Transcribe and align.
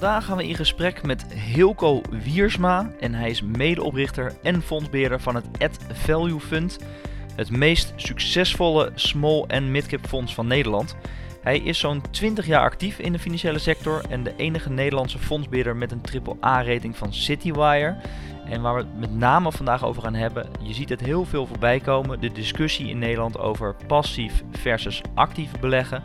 Vandaag 0.00 0.24
gaan 0.24 0.36
we 0.36 0.48
in 0.48 0.54
gesprek 0.54 1.02
met 1.02 1.26
Hilco 1.32 2.00
Wiersma 2.10 2.90
en 3.00 3.14
hij 3.14 3.30
is 3.30 3.42
medeoprichter 3.42 4.32
en 4.42 4.62
fondsbeheerder 4.62 5.20
van 5.20 5.34
het 5.34 5.44
Ad 5.58 5.78
Value 5.92 6.40
Fund, 6.40 6.78
het 7.34 7.50
meest 7.50 7.92
succesvolle 7.96 8.90
small 8.94 9.44
en 9.46 9.70
midcap 9.70 10.06
fonds 10.06 10.34
van 10.34 10.46
Nederland. 10.46 10.96
Hij 11.42 11.58
is 11.58 11.78
zo'n 11.78 12.02
20 12.10 12.46
jaar 12.46 12.60
actief 12.60 12.98
in 12.98 13.12
de 13.12 13.18
financiële 13.18 13.58
sector 13.58 14.02
en 14.08 14.22
de 14.22 14.36
enige 14.36 14.70
Nederlandse 14.70 15.18
fondsbeheerder 15.18 15.76
met 15.76 15.92
een 15.92 16.02
AAA-rating 16.40 16.96
van 16.96 17.14
Citywire. 17.14 17.96
En 18.44 18.62
waar 18.62 18.74
we 18.74 18.80
het 18.80 18.98
met 18.98 19.16
name 19.16 19.52
vandaag 19.52 19.84
over 19.84 20.02
gaan 20.02 20.14
hebben, 20.14 20.46
je 20.60 20.74
ziet 20.74 20.88
het 20.88 21.00
heel 21.00 21.24
veel 21.24 21.46
voorbij 21.46 21.80
komen, 21.80 22.20
de 22.20 22.32
discussie 22.32 22.88
in 22.88 22.98
Nederland 22.98 23.38
over 23.38 23.74
passief 23.86 24.42
versus 24.50 25.00
actief 25.14 25.50
beleggen. 25.60 26.02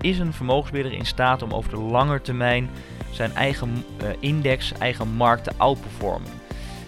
Is 0.00 0.18
een 0.18 0.32
vermogensbeheerder 0.32 0.98
in 0.98 1.06
staat 1.06 1.42
om 1.42 1.52
over 1.52 1.70
de 1.70 1.80
lange 1.80 2.20
termijn 2.20 2.70
zijn 3.10 3.32
eigen 3.32 3.84
uh, 4.02 4.08
index, 4.20 4.72
eigen 4.72 5.08
markt 5.08 5.44
te 5.44 5.52
outperformen? 5.56 6.30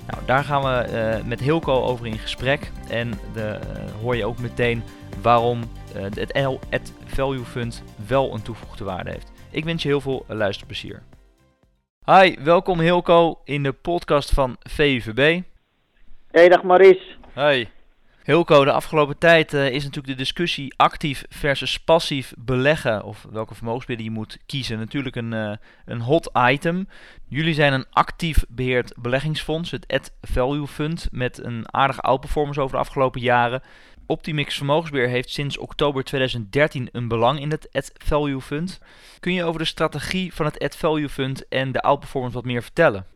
Nou, 0.06 0.22
daar 0.26 0.44
gaan 0.44 0.62
we 0.62 0.92
uh, 0.92 1.26
met 1.26 1.40
Hilco 1.40 1.82
over 1.82 2.06
in 2.06 2.18
gesprek 2.18 2.70
en 2.88 3.10
de, 3.32 3.58
uh, 3.76 4.02
hoor 4.02 4.16
je 4.16 4.24
ook 4.24 4.38
meteen 4.38 4.82
waarom 5.22 5.60
het, 5.92 6.32
het 6.68 6.92
Value 7.04 7.44
Fund 7.44 7.82
wel 8.06 8.34
een 8.34 8.42
toegevoegde 8.42 8.84
waarde 8.84 9.10
heeft. 9.10 9.32
Ik 9.50 9.64
wens 9.64 9.82
je 9.82 9.88
heel 9.88 10.00
veel 10.00 10.24
luisterplezier. 10.28 11.02
Hi, 12.04 12.36
welkom 12.42 12.80
Hilco 12.80 13.40
in 13.44 13.62
de 13.62 13.72
podcast 13.72 14.30
van 14.30 14.56
VUVB. 14.58 15.42
Hey, 16.30 16.48
dag 16.48 16.62
Maurice. 16.62 17.16
Hi. 17.34 17.66
Hilco, 18.28 18.64
de 18.64 18.72
afgelopen 18.72 19.18
tijd 19.18 19.52
uh, 19.52 19.66
is 19.70 19.84
natuurlijk 19.84 20.06
de 20.06 20.22
discussie 20.22 20.74
actief 20.76 21.24
versus 21.28 21.80
passief 21.80 22.34
beleggen, 22.38 23.04
of 23.04 23.26
welke 23.30 23.54
vermogensbeheerder 23.54 24.12
je 24.12 24.18
moet 24.18 24.38
kiezen, 24.46 24.78
natuurlijk 24.78 25.16
een, 25.16 25.32
uh, 25.32 25.52
een 25.86 26.00
hot 26.00 26.30
item. 26.34 26.88
Jullie 27.28 27.54
zijn 27.54 27.72
een 27.72 27.86
actief 27.90 28.44
beheerd 28.48 28.94
beleggingsfonds, 28.96 29.70
het 29.70 29.86
Ad 29.86 30.12
Value 30.20 30.66
Fund, 30.66 31.08
met 31.12 31.44
een 31.44 31.64
aardige 31.74 32.00
outperformance 32.00 32.60
over 32.60 32.76
de 32.76 32.82
afgelopen 32.82 33.20
jaren. 33.20 33.62
Optimix 34.06 34.56
Vermogensbeheer 34.56 35.08
heeft 35.08 35.30
sinds 35.30 35.58
oktober 35.58 36.04
2013 36.04 36.88
een 36.92 37.08
belang 37.08 37.40
in 37.40 37.50
het 37.50 37.68
Ad 37.72 37.92
Value 37.94 38.40
Fund. 38.40 38.82
Kun 39.20 39.32
je 39.32 39.44
over 39.44 39.60
de 39.60 39.66
strategie 39.66 40.34
van 40.34 40.46
het 40.46 40.58
Ad 40.58 40.76
Value 40.76 41.08
Fund 41.08 41.48
en 41.48 41.72
de 41.72 41.80
outperformance 41.80 42.36
wat 42.36 42.46
meer 42.46 42.62
vertellen? 42.62 43.06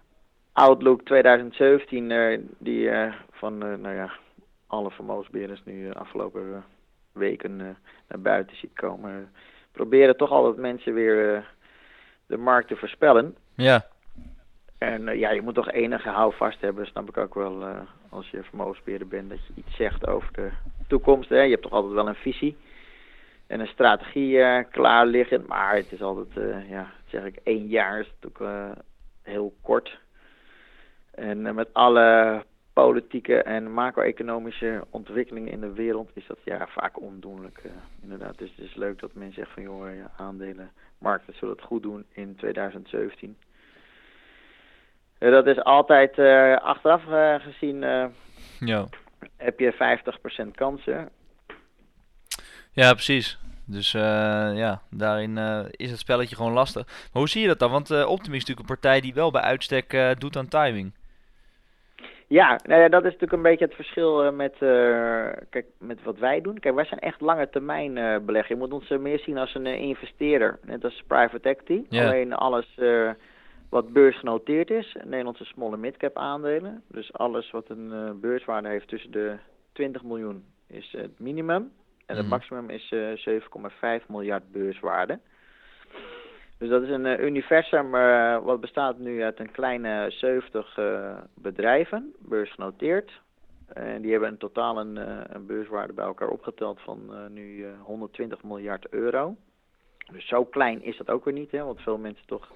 Outlook 0.53 1.03
2017, 1.03 2.11
uh, 2.11 2.39
die 2.59 2.91
van 3.31 3.59
nou 3.59 3.95
ja, 3.95 4.13
alle 4.73 4.91
vermogensbeheerders 4.91 5.65
nu 5.65 5.89
de 5.89 5.95
afgelopen 5.95 6.65
weken 7.13 7.57
naar 8.09 8.21
buiten 8.21 8.57
ziet 8.57 8.73
komen. 8.75 9.33
proberen 9.73 10.17
toch 10.17 10.31
altijd 10.31 10.57
mensen 10.57 10.95
weer 10.95 11.49
de 12.27 12.37
markt 12.37 12.69
te 12.69 12.77
voorspellen. 12.77 13.37
Ja. 13.55 13.87
En 14.79 15.19
ja, 15.19 15.31
je 15.31 15.43
moet 15.43 15.55
toch 15.55 15.71
enige 15.71 16.09
houvast 16.09 16.61
hebben, 16.61 16.87
snap 16.87 17.09
ik 17.09 17.17
ook 17.17 17.35
wel 17.35 17.87
als 18.13 18.31
je 18.31 18.43
vermogensbeheerder 18.43 19.09
bent, 19.09 19.31
dat 19.31 19.47
je 19.47 19.53
iets 19.55 19.77
zegt 19.77 20.07
over 20.07 20.33
de 20.33 20.51
toekomst. 20.87 21.29
Hè. 21.29 21.41
Je 21.41 21.51
hebt 21.51 21.63
toch 21.63 21.73
altijd 21.73 21.93
wel 21.93 22.09
een 22.09 22.15
visie 22.15 22.57
en 23.47 23.61
een 23.61 23.67
strategie 23.67 24.37
uh, 24.37 24.59
klaar 24.71 25.07
liggen. 25.07 25.45
Maar 25.47 25.75
het 25.75 25.93
is 25.93 26.03
altijd, 26.03 26.37
uh, 26.37 26.71
ja, 26.71 26.91
zeg 27.07 27.25
ik, 27.25 27.39
één 27.43 27.67
jaar 27.67 28.01
is 28.01 28.13
natuurlijk 28.21 28.41
uh, 28.41 28.83
heel 29.23 29.55
kort. 29.63 29.99
En 31.11 31.55
met 31.55 31.69
alle 31.73 32.45
politieke 32.73 33.43
en 33.43 33.73
macro-economische 33.73 34.85
ontwikkelingen 34.91 35.53
in 35.53 35.61
de 35.61 35.73
wereld 35.73 36.11
is 36.15 36.27
dat 36.27 36.39
ja, 36.45 36.67
vaak 36.67 37.01
ondoenlijk. 37.01 37.63
inderdaad, 38.03 38.39
dus 38.39 38.51
het 38.57 38.67
is 38.67 38.75
leuk 38.75 38.99
dat 38.99 39.15
men 39.15 39.33
zegt 39.33 39.51
van 39.51 39.63
joh, 39.63 39.95
ja, 39.97 40.11
aandelenmarkten 40.17 41.35
zullen 41.35 41.55
het 41.55 41.65
goed 41.65 41.83
doen 41.83 42.05
in 42.13 42.37
2017. 42.37 43.37
Dat 45.19 45.47
is 45.47 45.59
altijd 45.59 46.19
uh, 46.19 46.57
achteraf 46.57 47.05
uh, 47.07 47.35
gezien. 47.35 47.83
Uh, 47.83 48.05
ja. 48.61 48.87
Heb 49.37 49.59
je 49.59 50.03
50% 50.47 50.51
kansen. 50.55 51.09
Ja, 52.73 52.93
precies. 52.93 53.39
Dus 53.67 53.93
ja, 53.93 54.83
daarin 54.91 55.39
is 55.71 55.91
het 55.91 55.99
spelletje 55.99 56.37
gewoon 56.37 56.53
lastig. 56.53 56.87
Maar 56.87 57.23
hoe 57.23 57.29
zie 57.29 57.43
je 57.43 57.49
dat 57.49 57.59
dan? 57.59 57.71
Want 57.71 57.91
Optimus 57.91 58.37
is 58.37 58.47
natuurlijk 58.47 58.59
een 58.59 58.81
partij 58.81 59.01
die 59.01 59.15
wel 59.15 59.31
bij 59.31 59.41
uitstek 59.41 60.15
doet 60.19 60.37
aan 60.37 60.49
timing. 60.49 60.93
Ja, 62.27 62.61
nou 62.65 62.81
ja, 62.81 62.89
dat 62.89 63.01
is 63.05 63.13
natuurlijk 63.13 63.33
een 63.33 63.43
beetje 63.51 63.65
het 63.65 63.75
verschil 63.75 64.33
met, 64.33 64.55
kijk, 65.51 65.65
met 65.79 66.03
wat 66.03 66.19
wij 66.19 66.41
doen. 66.41 66.59
Kijk, 66.59 66.75
wij 66.75 66.85
zijn 66.85 67.01
echt 67.01 67.21
lange 67.21 67.51
termijn 67.51 68.25
beleggen. 68.27 68.55
Je 68.55 68.61
moet 68.61 68.73
ons 68.73 68.89
meer 68.89 69.19
zien 69.19 69.39
als 69.39 69.55
een 69.55 69.67
investeerder, 69.67 70.59
net 70.65 70.85
als 70.85 71.03
private 71.07 71.49
equity. 71.49 71.85
Alleen 72.07 72.33
alles 72.35 72.79
wat 73.71 73.93
beursgenoteerd 73.93 74.71
is, 74.71 74.97
Nederlandse 75.05 75.45
small 75.45 75.77
midcap 75.77 76.17
aandelen. 76.17 76.83
Dus 76.89 77.13
alles 77.13 77.51
wat 77.51 77.69
een 77.69 77.91
uh, 77.93 78.11
beurswaarde 78.21 78.69
heeft 78.69 78.89
tussen 78.89 79.11
de 79.11 79.37
20 79.73 80.03
miljoen 80.03 80.45
is 80.67 80.95
het 80.97 81.19
minimum. 81.19 81.73
En 82.07 82.17
het 82.17 82.27
Mhm. 82.27 82.29
maximum 82.35 82.71
is 82.71 82.91
uh, 82.91 83.17
7,5 84.01 84.07
miljard 84.09 84.53
beurswaarde. 84.53 85.19
Dus 86.63 86.71
dat 86.71 86.83
is 86.83 86.89
een 86.89 87.05
uh, 87.05 87.19
universum 87.19 87.95
uh, 87.95 88.45
wat 88.45 88.61
bestaat 88.61 88.99
nu 88.99 89.23
uit 89.23 89.41
een 89.41 89.51
kleine 89.51 90.11
70 90.11 90.77
uh, 90.79 91.19
bedrijven, 91.35 92.15
beursgenoteerd. 92.19 93.21
En 93.67 94.03
die 94.03 94.11
hebben 94.11 94.29
in 94.29 94.39
totaal 94.39 94.79
een, 94.79 94.99
beurswaarde 95.47 95.93
bij 95.93 96.05
elkaar 96.05 96.29
opgeteld 96.29 96.81
van 96.81 97.29
nu 97.33 97.67
120 97.83 98.43
miljard 98.43 98.89
euro. 98.89 99.37
Dus 100.13 100.29
zo 100.29 100.45
klein 100.45 100.83
is 100.83 100.97
dat 100.97 101.11
ook 101.11 101.25
weer 101.25 101.35
niet, 101.35 101.51
hè, 101.51 101.65
want 101.65 101.81
veel 101.81 101.99
mensen 101.99 102.27
toch 102.27 102.53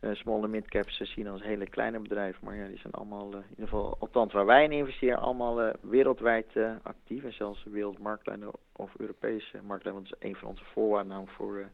uh, 0.00 0.14
small 0.14 0.42
en 0.42 0.50
midcaps 0.50 1.00
zien 1.02 1.28
als 1.28 1.42
hele 1.42 1.68
kleine 1.68 1.98
bedrijven. 1.98 2.44
Maar 2.44 2.56
ja, 2.56 2.66
die 2.66 2.78
zijn 2.78 2.92
allemaal, 2.92 3.32
in 3.32 3.44
ieder 3.50 3.68
geval, 3.68 3.96
althans 3.98 4.32
waar 4.32 4.46
wij 4.46 4.64
in 4.64 4.72
investeren, 4.72 5.18
allemaal 5.18 5.72
wereldwijd 5.80 6.46
actief. 6.82 7.24
En 7.24 7.32
zelfs 7.32 7.64
wereldmarktleider 7.64 8.50
of 8.72 8.92
Europese 8.98 9.56
marktleider. 9.62 9.92
Want 9.92 10.08
dat 10.08 10.18
is 10.20 10.28
een 10.28 10.36
van 10.36 10.48
onze 10.48 10.64
voorwaarden 10.64 11.26
voor, 11.26 11.70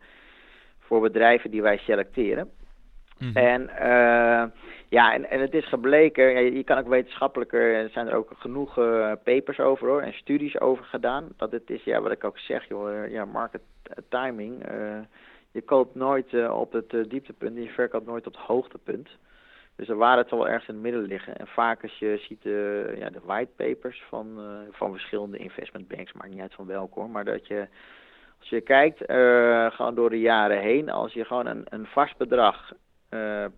voor 0.86 1.00
bedrijven 1.00 1.50
die 1.50 1.62
wij 1.62 1.78
selecteren. 1.78 2.50
Mhm. 3.18 3.28
Mm. 3.28 3.36
En 3.36 3.70
ja, 4.88 5.14
en, 5.14 5.30
en 5.30 5.40
het 5.40 5.54
is 5.54 5.68
gebleken, 5.68 6.30
ja, 6.30 6.38
je 6.38 6.64
kan 6.64 6.78
ook 6.78 6.88
wetenschappelijker, 6.88 7.74
er 7.74 7.90
zijn 7.90 8.06
er 8.06 8.14
ook 8.14 8.30
genoeg 8.36 8.74
papers 9.24 9.60
over 9.60 9.88
hoor, 9.88 10.00
en 10.00 10.12
studies 10.12 10.60
over 10.60 10.84
gedaan. 10.84 11.28
Dat 11.36 11.50
het 11.50 11.70
is, 11.70 11.84
ja, 11.84 12.00
wat 12.00 12.12
ik 12.12 12.24
ook 12.24 12.38
zeg, 12.38 12.68
joh, 12.68 13.10
ja, 13.10 13.24
market 13.24 13.60
timing 14.08 14.64
je 15.54 15.62
koopt 15.62 15.94
nooit 15.94 16.48
op 16.50 16.72
het 16.72 17.10
dieptepunt 17.10 17.56
en 17.56 17.62
je 17.62 17.68
verkoopt 17.68 18.06
nooit 18.06 18.26
op 18.26 18.32
het 18.32 18.42
hoogtepunt. 18.42 19.08
Dus 19.76 19.86
de 19.86 19.94
waarheid 19.94 20.28
zal 20.28 20.38
wel 20.38 20.48
ergens 20.48 20.68
in 20.68 20.74
het 20.74 20.82
midden 20.82 21.02
liggen. 21.02 21.36
En 21.36 21.46
vaak 21.46 21.82
als 21.82 21.98
je 21.98 22.22
ziet 22.28 22.42
ja, 22.98 23.10
de 23.10 23.20
whitepapers 23.24 24.02
van, 24.08 24.38
van 24.70 24.92
verschillende 24.92 25.38
investment 25.38 25.88
banks, 25.88 26.12
maakt 26.12 26.30
niet 26.30 26.40
uit 26.40 26.54
van 26.54 26.66
welke 26.66 27.00
hoor, 27.00 27.10
maar 27.10 27.24
dat 27.24 27.46
je, 27.46 27.66
als 28.44 28.52
je 28.52 28.60
kijkt, 28.60 28.98
gewoon 29.74 29.94
door 29.94 30.10
de 30.10 30.20
jaren 30.20 30.60
heen, 30.60 30.90
als 30.90 31.12
je 31.12 31.24
gewoon 31.24 31.46
een, 31.46 31.64
een 31.64 31.86
vast 31.86 32.16
bedrag 32.16 32.72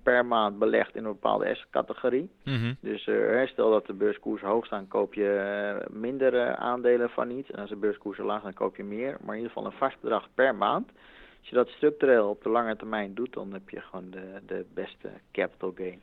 per 0.02 0.26
maand 0.26 0.58
belegt 0.58 0.96
in 0.96 1.04
een 1.04 1.12
bepaalde 1.12 1.50
assetcategorie. 1.50 2.30
Mm 2.44 2.54
-hmm. 2.54 2.76
Dus 2.80 3.02
stel 3.50 3.70
dat 3.70 3.86
de 3.86 3.92
beurskoersen 3.92 4.48
hoog 4.48 4.66
staan, 4.66 4.88
koop 4.88 5.14
je 5.14 5.86
minder 5.90 6.56
aandelen 6.56 7.10
van 7.10 7.30
iets. 7.30 7.50
En 7.50 7.58
als 7.60 7.68
de 7.68 7.76
beurskoersen 7.76 8.24
laag 8.24 8.40
staan, 8.40 8.54
koop 8.54 8.76
je 8.76 8.84
meer. 8.84 9.16
Maar 9.20 9.34
in 9.34 9.42
ieder 9.42 9.52
geval 9.52 9.66
een 9.66 9.78
vast 9.78 10.00
bedrag 10.00 10.28
per 10.34 10.54
maand. 10.54 10.90
Als 11.38 11.48
je 11.48 11.54
dat 11.54 11.68
structureel 11.68 12.28
op 12.28 12.42
de 12.42 12.48
lange 12.48 12.76
termijn 12.76 13.14
doet, 13.14 13.32
dan 13.32 13.52
heb 13.52 13.68
je 13.68 13.80
gewoon 13.80 14.10
de, 14.10 14.40
de 14.46 14.64
beste 14.74 15.10
capital 15.32 15.72
gain. 15.76 16.02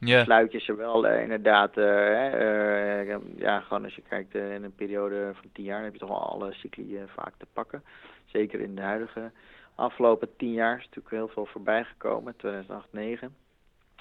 Yeah. 0.00 0.24
Sluit 0.24 0.52
je 0.52 0.60
ze 0.60 0.74
wel 0.74 1.06
uh, 1.06 1.22
inderdaad, 1.22 1.76
uh, 1.76 1.84
uh, 1.84 3.16
ja, 3.36 3.60
gewoon 3.60 3.84
als 3.84 3.94
je 3.94 4.02
kijkt 4.08 4.34
in 4.34 4.64
een 4.64 4.74
periode 4.74 5.30
van 5.34 5.50
tien 5.52 5.64
jaar, 5.64 5.82
heb 5.82 5.92
je 5.92 5.98
toch 5.98 6.08
wel 6.08 6.30
alle 6.30 6.52
cycli 6.52 7.00
vaak 7.06 7.32
te 7.38 7.46
pakken. 7.52 7.82
Zeker 8.24 8.60
in 8.60 8.74
de 8.74 8.82
huidige 8.82 9.30
afgelopen 9.74 10.36
tien 10.36 10.52
jaar 10.52 10.76
is 10.78 10.84
natuurlijk 10.84 11.14
heel 11.14 11.28
veel 11.28 11.46
voorbij 11.46 11.84
gekomen, 11.84 12.36
2008, 12.36 12.88
2009. 12.90 13.34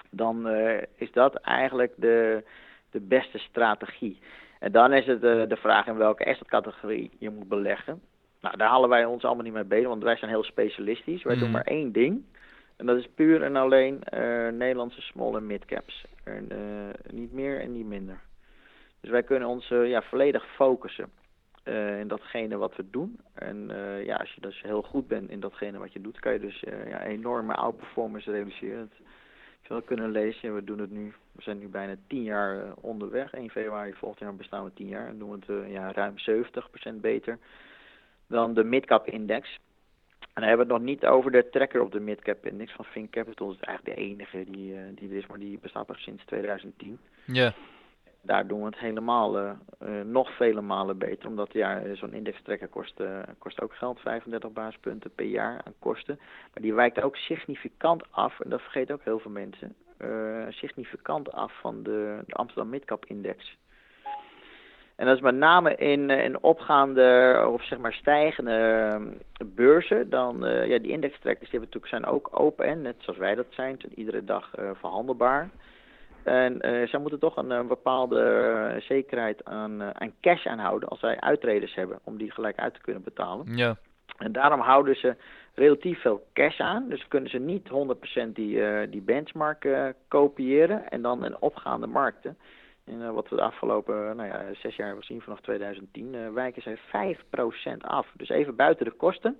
Dan 0.09 0.49
is 0.95 1.11
dat 1.11 1.35
eigenlijk 1.35 1.93
de, 1.95 2.43
de 2.91 2.99
beste 2.99 3.37
strategie. 3.37 4.19
En 4.59 4.71
dan 4.71 4.93
is 4.93 5.05
het 5.05 5.21
de 5.21 5.57
vraag 5.59 5.87
in 5.87 5.97
welke 5.97 6.25
assetcategorie 6.25 7.11
je 7.19 7.29
moet 7.29 7.47
beleggen. 7.47 8.01
Nou, 8.41 8.57
daar 8.57 8.69
halen 8.69 8.89
wij 8.89 9.05
ons 9.05 9.23
allemaal 9.23 9.43
niet 9.43 9.53
mee 9.53 9.63
bezig, 9.63 9.87
want 9.87 10.03
wij 10.03 10.15
zijn 10.15 10.31
heel 10.31 10.43
specialistisch. 10.43 11.23
Wij 11.23 11.35
mm. 11.35 11.41
doen 11.41 11.51
maar 11.51 11.65
één 11.65 11.91
ding. 11.91 12.23
En 12.75 12.85
dat 12.85 12.97
is 12.97 13.09
puur 13.15 13.43
en 13.43 13.55
alleen 13.55 14.01
uh, 14.13 14.47
Nederlandse 14.49 15.01
small 15.01 15.35
en 15.35 15.47
midcaps. 15.47 16.05
Uh, 16.25 16.89
niet 17.11 17.33
meer 17.33 17.59
en 17.59 17.71
niet 17.71 17.85
minder. 17.85 18.19
Dus 18.99 19.09
wij 19.09 19.23
kunnen 19.23 19.47
ons 19.47 19.67
ja, 19.67 20.01
volledig 20.01 20.45
focussen 20.55 21.09
in 21.99 22.07
datgene 22.07 22.57
wat 22.57 22.75
we 22.75 22.89
doen. 22.89 23.19
En 23.33 23.71
ja, 24.03 24.15
als 24.15 24.33
je 24.33 24.41
dus 24.41 24.61
heel 24.61 24.81
goed 24.81 25.07
bent 25.07 25.29
in 25.29 25.39
datgene 25.39 25.77
wat 25.77 25.93
je 25.93 26.01
doet, 26.01 26.19
kan 26.19 26.33
je 26.33 26.39
dus 26.39 26.59
ja, 26.87 27.03
enorme 27.03 27.53
outperformance 27.53 28.31
realiseren. 28.31 28.79
Dat, 28.79 28.97
je 29.61 29.69
wel 29.69 29.81
kunnen 29.81 30.11
lezen, 30.11 30.55
we 30.55 30.63
doen 30.63 30.79
het 30.79 30.91
nu, 30.91 31.13
we 31.31 31.41
zijn 31.41 31.57
nu 31.57 31.67
bijna 31.67 31.95
tien 32.07 32.23
jaar 32.23 32.73
onderweg. 32.81 33.33
1 33.33 33.49
februari 33.49 33.93
volgend 33.93 34.19
jaar 34.19 34.35
bestaan 34.35 34.63
we 34.63 34.73
tien 34.73 34.87
jaar 34.87 35.07
en 35.07 35.17
doen 35.17 35.29
we 35.29 35.53
het 35.53 35.71
ja, 35.71 35.91
ruim 35.91 36.15
70% 36.95 36.95
beter 37.01 37.37
dan 38.27 38.53
de 38.53 38.63
midcap 38.63 39.07
index. 39.07 39.59
En 40.35 40.41
dan 40.41 40.49
hebben 40.49 40.67
we 40.67 40.73
het 40.73 40.81
nog 40.81 40.91
niet 40.91 41.05
over 41.05 41.31
de 41.31 41.49
tracker 41.49 41.81
op 41.81 41.91
de 41.91 41.99
midcap 41.99 42.45
index 42.45 42.71
van 42.73 42.85
Think 42.93 43.09
Capital. 43.09 43.47
Dat 43.47 43.55
is 43.55 43.61
eigenlijk 43.61 43.97
de 43.97 44.03
enige 44.03 44.43
die, 44.51 44.73
uh, 44.73 44.79
die 44.95 45.09
er 45.09 45.15
is, 45.15 45.27
maar 45.27 45.39
die 45.39 45.59
bestaat 45.59 45.87
nog 45.87 45.99
sinds 45.99 46.25
2010. 46.25 46.99
Ja. 47.25 47.53
Daar 48.21 48.47
doen 48.47 48.59
we 48.59 48.65
het 48.65 48.79
helemaal 48.79 49.39
uh, 49.39 49.51
uh, 49.81 50.01
nog 50.01 50.35
vele 50.35 50.61
malen 50.61 50.97
beter. 50.97 51.29
Omdat 51.29 51.53
ja, 51.53 51.95
zo'n 51.95 52.13
index 52.13 52.41
tracker 52.41 52.67
kost, 52.67 53.01
kost 53.37 53.61
ook 53.61 53.75
geld, 53.75 53.99
35 53.99 54.51
basispunten 54.51 55.11
per 55.15 55.25
jaar 55.25 55.61
aan 55.65 55.73
kosten. 55.79 56.19
Maar 56.53 56.61
die 56.61 56.73
wijkt 56.73 57.01
ook 57.01 57.15
significant 57.15 58.11
af, 58.11 58.39
en 58.39 58.49
dat 58.49 58.61
vergeten 58.61 58.95
ook 58.95 59.03
heel 59.03 59.19
veel 59.19 59.31
mensen, 59.31 59.75
significant 60.49 61.31
af 61.31 61.59
van 61.59 61.83
de, 61.83 62.23
de 62.25 62.33
Amsterdam 62.33 62.69
Midcap 62.69 63.05
Index. 63.05 63.57
En 64.95 65.05
dat 65.05 65.15
is 65.15 65.21
met 65.21 65.35
name 65.35 65.75
in, 65.75 66.09
eh, 66.09 66.23
in 66.23 66.43
opgaande 66.43 67.47
of 67.51 67.63
zeg 67.63 67.79
maar 67.79 67.93
stijgende 67.93 68.51
ehm, 68.51 69.03
beurzen. 69.55 70.09
Dan, 70.09 70.47
uh, 70.47 70.67
ja, 70.67 70.79
die 70.79 70.91
indextrekkers 70.91 71.49
die 71.49 71.59
natuurlijk 71.59 71.87
zijn 71.87 72.05
ook 72.05 72.29
open 72.31 72.65
en 72.65 72.81
net 72.81 72.95
zoals 72.97 73.19
wij 73.19 73.35
dat 73.35 73.45
zijn, 73.49 73.75
zijn 73.79 73.99
iedere 73.99 74.23
dag 74.23 74.59
uh, 74.59 74.69
verhandelbaar. 74.73 75.49
En 76.23 76.53
uh, 76.53 76.87
zij 76.87 76.99
moeten 76.99 77.19
toch 77.19 77.37
een, 77.37 77.49
een 77.49 77.67
bepaalde 77.67 78.75
zekerheid 78.79 79.45
aan, 79.45 79.81
aan 79.81 80.13
cash 80.21 80.45
aanhouden 80.45 80.89
als 80.89 80.99
zij 80.99 81.19
uitreders 81.19 81.75
hebben, 81.75 81.99
om 82.03 82.17
die 82.17 82.31
gelijk 82.31 82.59
uit 82.59 82.73
te 82.73 82.81
kunnen 82.81 83.03
betalen. 83.03 83.55
Ja. 83.55 83.75
En 84.17 84.31
daarom 84.31 84.59
houden 84.59 84.95
ze 84.95 85.15
relatief 85.53 86.01
veel 86.01 86.27
cash 86.33 86.59
aan. 86.59 86.89
Dus 86.89 87.07
kunnen 87.07 87.29
ze 87.29 87.37
niet 87.37 87.69
100% 88.27 88.27
die, 88.33 88.89
die 88.89 89.01
benchmark 89.01 89.67
kopiëren 90.07 90.89
en 90.89 91.01
dan 91.01 91.25
in 91.25 91.41
opgaande 91.41 91.87
markten. 91.87 92.37
En 92.85 93.01
uh, 93.01 93.11
wat 93.11 93.29
we 93.29 93.35
de 93.35 93.41
afgelopen 93.41 93.95
uh, 93.95 94.11
nou 94.11 94.27
ja, 94.27 94.53
zes 94.53 94.75
jaar 94.75 94.87
hebben 94.87 95.05
gezien, 95.05 95.21
vanaf 95.21 95.41
2010, 95.41 96.13
uh, 96.13 96.33
wijken 96.33 96.61
ze 96.61 96.77
5% 97.77 97.77
af. 97.77 98.07
Dus 98.13 98.29
even 98.29 98.55
buiten 98.55 98.85
de 98.85 98.91
kosten. 98.91 99.39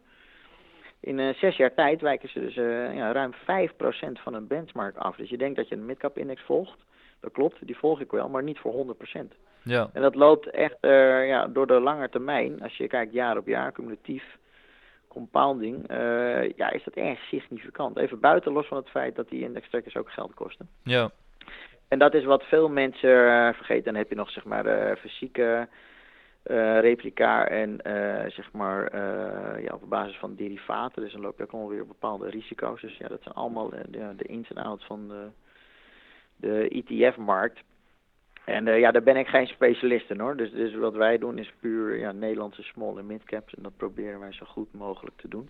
In 1.00 1.34
zes 1.34 1.56
jaar 1.56 1.74
tijd 1.74 2.02
wijken 2.02 2.30
ze 2.30 2.40
dus 2.40 2.54
ja, 2.96 3.12
ruim 3.12 3.34
5% 3.34 4.22
van 4.22 4.34
een 4.34 4.48
benchmark 4.48 4.98
af. 4.98 5.16
Dus 5.16 5.30
je 5.30 5.38
denkt 5.38 5.56
dat 5.56 5.68
je 5.68 5.76
een 5.76 5.86
midcap 5.86 6.18
index 6.18 6.42
volgt. 6.42 6.86
Dat 7.20 7.32
klopt, 7.32 7.68
die 7.68 7.78
volg 7.78 8.00
ik 8.00 8.12
wel, 8.12 8.30
maar 8.30 8.44
niet 8.44 8.60
voor 8.60 8.96
100%. 9.16 9.20
Ja. 9.64 9.90
En 9.94 10.02
dat 10.02 10.16
loopt 10.16 10.50
echt 10.50 10.78
ja, 10.82 11.48
door 11.48 11.68
de 11.68 11.80
lange 11.80 12.10
termijn. 12.10 12.62
Als 12.62 12.78
je 12.78 12.88
kijkt 12.88 13.14
jaar 13.14 13.38
op 13.38 13.48
jaar, 13.48 13.72
cumulatief, 13.72 14.38
compounding, 15.08 15.86
ja, 16.56 16.72
is 16.72 16.84
dat 16.84 16.94
erg 16.94 17.20
significant. 17.20 17.98
Even 17.98 18.20
buiten 18.20 18.52
los 18.52 18.68
van 18.68 18.78
het 18.78 18.90
feit 18.90 19.16
dat 19.16 19.30
die 19.30 19.44
index 19.44 19.70
trackers 19.70 19.98
ook 19.98 20.12
geld 20.12 20.34
kosten. 20.34 20.70
Ja. 20.84 21.12
En 21.96 22.02
dat 22.02 22.14
is 22.14 22.26
wat 22.26 22.44
veel 22.44 22.70
mensen 22.70 23.10
uh, 23.10 23.54
vergeten. 23.54 23.84
Dan 23.84 23.96
heb 23.96 24.10
je 24.10 24.16
nog 24.16 24.30
zeg 24.30 24.44
maar 24.44 24.64
de 24.64 24.96
fysieke 25.00 25.68
uh, 26.48 26.80
replica 26.80 27.48
en 27.48 27.70
uh, 27.70 28.30
zeg 28.30 28.52
maar 28.52 29.02
ja, 29.62 29.74
op 29.74 29.90
basis 29.90 30.18
van 30.18 30.36
derivaten. 30.36 31.02
Dus 31.02 31.12
dan 31.12 31.22
loop 31.22 31.38
je 31.38 31.44
ook 31.44 31.52
allemaal 31.52 31.72
weer 31.72 31.88
bepaalde 31.88 32.30
risico's. 32.30 32.82
Dus 32.82 32.98
ja, 32.98 33.08
dat 33.08 33.22
zijn 33.22 33.36
allemaal 33.36 33.70
de, 33.70 34.16
de 34.16 34.24
ins 34.24 34.50
en 34.50 34.64
outs 34.64 34.86
van 34.86 35.08
de, 35.08 35.28
de 36.36 36.68
ETF-markt. 36.70 37.60
En 38.46 38.66
ja, 38.66 38.92
daar 38.92 39.04
ben 39.04 39.18
ik 39.18 39.28
geen 39.28 39.48
specialist 39.48 40.10
in 40.10 40.20
hoor. 40.20 40.38
Dus, 40.38 40.52
dus 40.52 40.76
wat 40.76 40.94
wij 40.94 41.18
doen 41.18 41.38
is 41.38 41.54
puur 41.60 41.98
ja, 41.98 42.12
Nederlandse 42.12 42.64
small 42.64 42.98
en 42.98 43.06
mid 43.06 43.24
caps. 43.24 43.54
En 43.54 43.64
dat 43.64 43.78
proberen 43.78 44.20
wij 44.20 44.32
zo 44.32 44.46
goed 44.46 44.74
mogelijk 44.74 45.18
te 45.18 45.28
doen. 45.28 45.50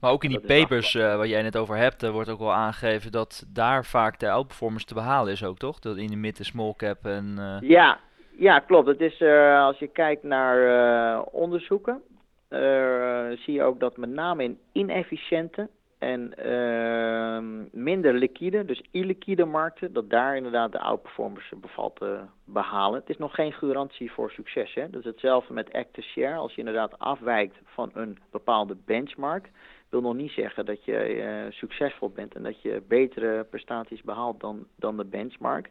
Maar 0.00 0.10
ook 0.10 0.24
in 0.24 0.30
die 0.30 0.40
papers 0.40 0.94
uh, 0.94 1.16
waar 1.16 1.26
jij 1.26 1.42
net 1.42 1.56
over 1.56 1.76
hebt, 1.76 2.02
uh, 2.02 2.10
wordt 2.10 2.28
ook 2.28 2.38
wel 2.38 2.52
aangegeven 2.52 3.12
dat 3.12 3.44
daar 3.48 3.84
vaak 3.84 4.18
de 4.18 4.30
outperformance 4.30 4.86
te 4.86 4.94
behalen 4.94 5.32
is 5.32 5.44
ook, 5.44 5.58
toch? 5.58 5.78
Dat 5.78 5.96
in 5.96 6.06
de 6.06 6.16
mid 6.16 6.38
en 6.38 6.44
small 6.44 6.74
cap 6.76 7.06
en... 7.06 7.34
Uh... 7.38 7.56
Ja, 7.60 8.00
ja, 8.36 8.58
klopt. 8.58 8.88
Het 8.88 9.00
is, 9.00 9.22
als 9.58 9.78
je 9.78 9.88
kijkt 9.92 10.22
naar 10.22 11.22
onderzoeken, 11.22 12.02
zie 13.38 13.52
je 13.54 13.62
ook 13.62 13.80
dat 13.80 13.96
met 13.96 14.10
name 14.10 14.44
in 14.44 14.58
inefficiënte 14.72 15.68
en 16.00 16.34
ehm, 16.34 17.82
minder 17.82 18.14
liquide, 18.14 18.64
dus 18.64 18.82
illiquide 18.90 19.44
markten, 19.44 19.92
dat 19.92 20.10
daar 20.10 20.36
inderdaad 20.36 20.72
de 20.72 20.78
outperformance 20.78 21.56
bevalt 21.56 21.96
te 21.96 22.20
behalen. 22.44 23.00
Het 23.00 23.08
is 23.08 23.18
nog 23.18 23.34
geen 23.34 23.52
garantie 23.52 24.12
voor 24.12 24.30
succes. 24.30 24.74
Hè? 24.74 24.90
Dat 24.90 25.00
is 25.00 25.06
hetzelfde 25.06 25.52
met 25.52 25.72
active 25.72 26.08
share. 26.08 26.36
Als 26.36 26.52
je 26.52 26.58
inderdaad 26.58 26.98
afwijkt 26.98 27.56
van 27.64 27.90
een 27.94 28.18
bepaalde 28.30 28.76
benchmark, 28.84 29.50
wil 29.88 30.00
nog 30.00 30.14
niet 30.14 30.30
zeggen 30.30 30.66
dat 30.66 30.84
je 30.84 31.14
uh, 31.14 31.52
succesvol 31.52 32.10
bent 32.10 32.34
en 32.34 32.42
dat 32.42 32.62
je 32.62 32.82
betere 32.88 33.46
prestaties 33.50 34.02
behaalt 34.02 34.40
dan, 34.40 34.66
dan 34.76 34.96
de 34.96 35.04
benchmark. 35.04 35.70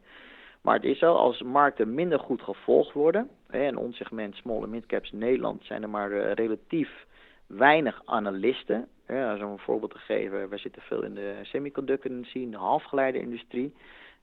Maar 0.60 0.74
het 0.74 0.84
is 0.84 0.98
zo, 0.98 1.14
als 1.14 1.42
markten 1.42 1.94
minder 1.94 2.18
goed 2.18 2.42
gevolgd 2.42 2.92
worden, 2.92 3.28
hè, 3.48 3.66
in 3.66 3.76
ons 3.76 3.96
segment 3.96 4.34
small 4.34 4.62
en 4.62 4.70
midcaps 4.70 5.12
Nederland 5.12 5.64
zijn 5.64 5.82
er 5.82 5.90
maar 5.90 6.10
uh, 6.10 6.32
relatief 6.32 7.06
weinig 7.50 8.02
analisten. 8.04 8.88
Ja, 9.06 9.34
om 9.34 9.52
een 9.52 9.58
voorbeeld 9.58 9.92
te 9.92 9.98
geven, 9.98 10.48
wij 10.48 10.58
zitten 10.58 10.82
veel 10.82 11.02
in 11.02 11.14
de 11.14 11.38
semiconductor-industrie, 11.42 12.42
in 12.42 12.50
de 12.50 12.56
halfgeleiderindustrie. 12.56 13.74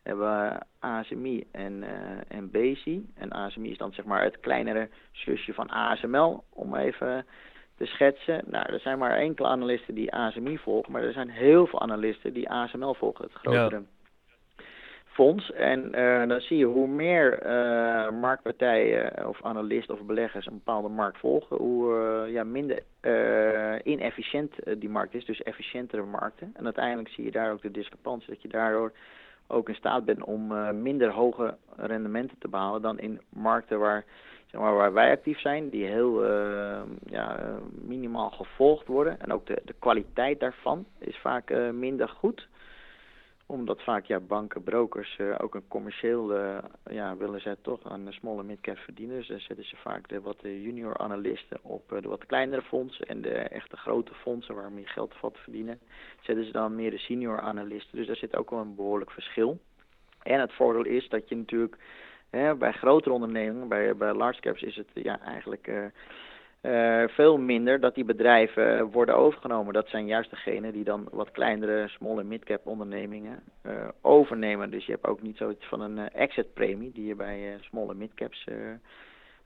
Hebben 0.04 0.30
we 0.30 0.60
ASMI 0.80 1.44
en, 1.52 1.74
uh, 1.74 2.38
en. 2.38 3.12
En 3.16 3.32
ASMI 3.32 3.72
is 3.72 3.78
dan 3.78 3.94
zeg 3.94 4.06
maar 4.06 4.24
het 4.24 4.40
kleinere 4.40 4.90
zusje 5.12 5.54
van 5.54 5.70
ASML, 5.70 6.44
om 6.50 6.76
even 6.76 7.26
te 7.78 7.86
schetsen. 7.86 8.44
Nou, 8.46 8.74
er 8.74 8.80
zijn 8.80 8.98
maar 8.98 9.18
enkele 9.18 9.48
analisten 9.48 9.96
die 9.96 10.14
ASMI 10.14 10.58
volgen, 10.58 10.92
maar 10.92 11.04
er 11.04 11.14
zijn 11.14 11.30
heel 11.30 11.68
veel 11.68 11.82
analisten 11.82 12.34
die 12.34 12.50
ASML 12.50 12.94
volgen, 12.94 13.24
het 13.26 13.34
grotere. 13.34 13.84
Fonds. 15.18 15.52
En 15.52 15.92
uh, 15.96 16.28
dan 16.28 16.42
zie 16.42 16.58
je 16.58 16.66
hoe 16.66 16.88
meer 16.88 17.46
uh, 17.46 18.20
marktpartijen 18.20 19.28
of 19.28 19.44
analisten 19.44 19.94
of 19.94 20.02
beleggers 20.02 20.46
een 20.46 20.62
bepaalde 20.64 20.88
markt 20.88 21.18
volgen, 21.18 21.58
hoe 21.58 22.28
ja, 22.30 22.44
minder 22.44 22.80
inefficiënt 23.84 24.54
die 24.78 24.90
markt 24.90 25.14
is, 25.14 25.26
dus 25.26 25.44
efficiëntere 25.44 26.04
markten. 26.04 26.54
En 26.56 26.66
uiteindelijk 26.66 27.10
zie 27.10 27.24
je 27.24 27.32
daar 27.32 27.52
ook 27.52 27.62
de 27.62 27.72
discrepantie, 27.72 28.30
dat 28.30 28.42
je 28.42 28.48
daardoor 28.48 28.92
ook 29.48 29.70
in 29.70 29.76
staat 29.76 30.06
bent 30.06 30.24
om 30.24 30.54
minder 30.82 31.12
hoge 31.12 31.56
rendementen 31.76 32.38
te 32.40 32.48
behalen 32.48 32.82
dan 32.82 33.00
in 33.00 33.22
markten 33.30 33.80
waar 33.80 34.06
zeg 34.46 34.62
maar, 34.62 34.76
waar 34.76 34.94
wij 34.94 35.12
actief 35.12 35.40
zijn, 35.40 35.70
die 35.70 35.86
heel 35.86 36.26
ja, 37.06 37.40
minimaal 37.82 38.30
gevolgd 38.30 38.88
worden. 38.88 39.20
En 39.20 39.34
ook 39.34 39.46
de, 39.46 39.62
de 39.66 39.76
kwaliteit 39.80 40.40
daarvan 40.40 40.86
is 41.00 41.18
vaak 41.18 41.72
minder 41.72 42.10
goed. 42.10 42.48
Omdat 43.50 43.84
vaak 43.84 44.06
ja, 44.06 44.20
banken, 44.20 44.64
brokers 44.64 45.18
uh, 45.18 45.36
ook 45.38 45.56
een 45.56 45.68
commercieel 45.68 46.34
ja, 46.90 47.18
willen 47.18 47.42
ze 47.42 47.58
toch 47.62 47.84
aan 47.84 48.06
de 48.06 48.12
small 48.12 48.40
en 48.40 48.46
midcap 48.46 48.78
verdienen. 48.78 49.18
Dus 49.18 49.28
dan 49.28 49.40
zetten 49.40 49.66
ze 49.66 49.76
vaak 49.76 50.10
de 50.10 50.22
wat 50.22 50.38
junior 50.42 50.98
analisten 50.98 51.60
op 51.62 51.90
de 51.90 52.08
wat 52.08 52.26
kleinere 52.26 52.62
fondsen 52.62 53.06
en 53.06 53.22
de 53.22 53.34
echte 53.34 53.78
grote 53.78 54.14
fondsen 54.14 54.56
waar 54.56 54.72
meer 54.72 54.88
geld 54.88 55.14
valt 55.16 55.38
verdienen. 55.38 55.80
Zetten 56.22 56.46
ze 56.46 56.52
dan 56.52 56.76
meer 56.76 56.92
de 56.92 56.98
senior 56.98 57.40
analisten. 57.40 57.98
Dus 57.98 58.08
daar 58.08 58.16
zit 58.16 58.36
ook 58.36 58.50
wel 58.50 58.60
een 58.60 58.76
behoorlijk 58.76 59.12
verschil. 59.12 59.60
En 60.24 60.40
het 60.40 60.54
voordeel 60.54 60.86
is 60.86 61.10
dat 61.10 61.30
je 61.30 61.36
natuurlijk 61.36 61.78
bij 62.58 62.72
grotere 62.72 63.14
ondernemingen, 63.14 63.68
bij, 63.68 63.96
bij 63.96 64.14
large 64.14 64.42
caps, 64.42 64.62
is 64.62 64.76
het 64.76 64.90
ja, 64.94 65.20
eigenlijk 65.20 65.70
uh, 66.62 67.02
uh, 67.02 67.08
veel 67.08 67.38
minder 67.38 67.80
dat 67.80 67.96
die 67.96 68.06
bedrijven 68.06 68.92
worden 68.92 69.16
overgenomen. 69.16 69.74
Dat 69.74 69.90
zijn 69.90 70.06
juist 70.06 70.30
degenen 70.30 70.74
die 70.74 70.84
dan 70.84 71.08
wat 71.12 71.32
kleinere 71.32 71.88
small 71.88 72.20
en 72.20 72.28
mid-cap 72.28 72.68
ondernemingen 72.68 73.40
uh, 73.66 73.88
overnemen. 74.02 74.70
Dus 74.70 74.86
je 74.86 74.92
hebt 74.92 75.08
ook 75.08 75.22
niet 75.22 75.38
zoiets 75.38 75.66
van 75.66 75.82
een 75.82 76.10
exit 76.10 76.54
premie 76.54 76.92
die 76.92 77.06
je 77.06 77.16
bij 77.16 77.58
small 77.62 77.90
en 77.90 77.98
mid-caps... 77.98 78.48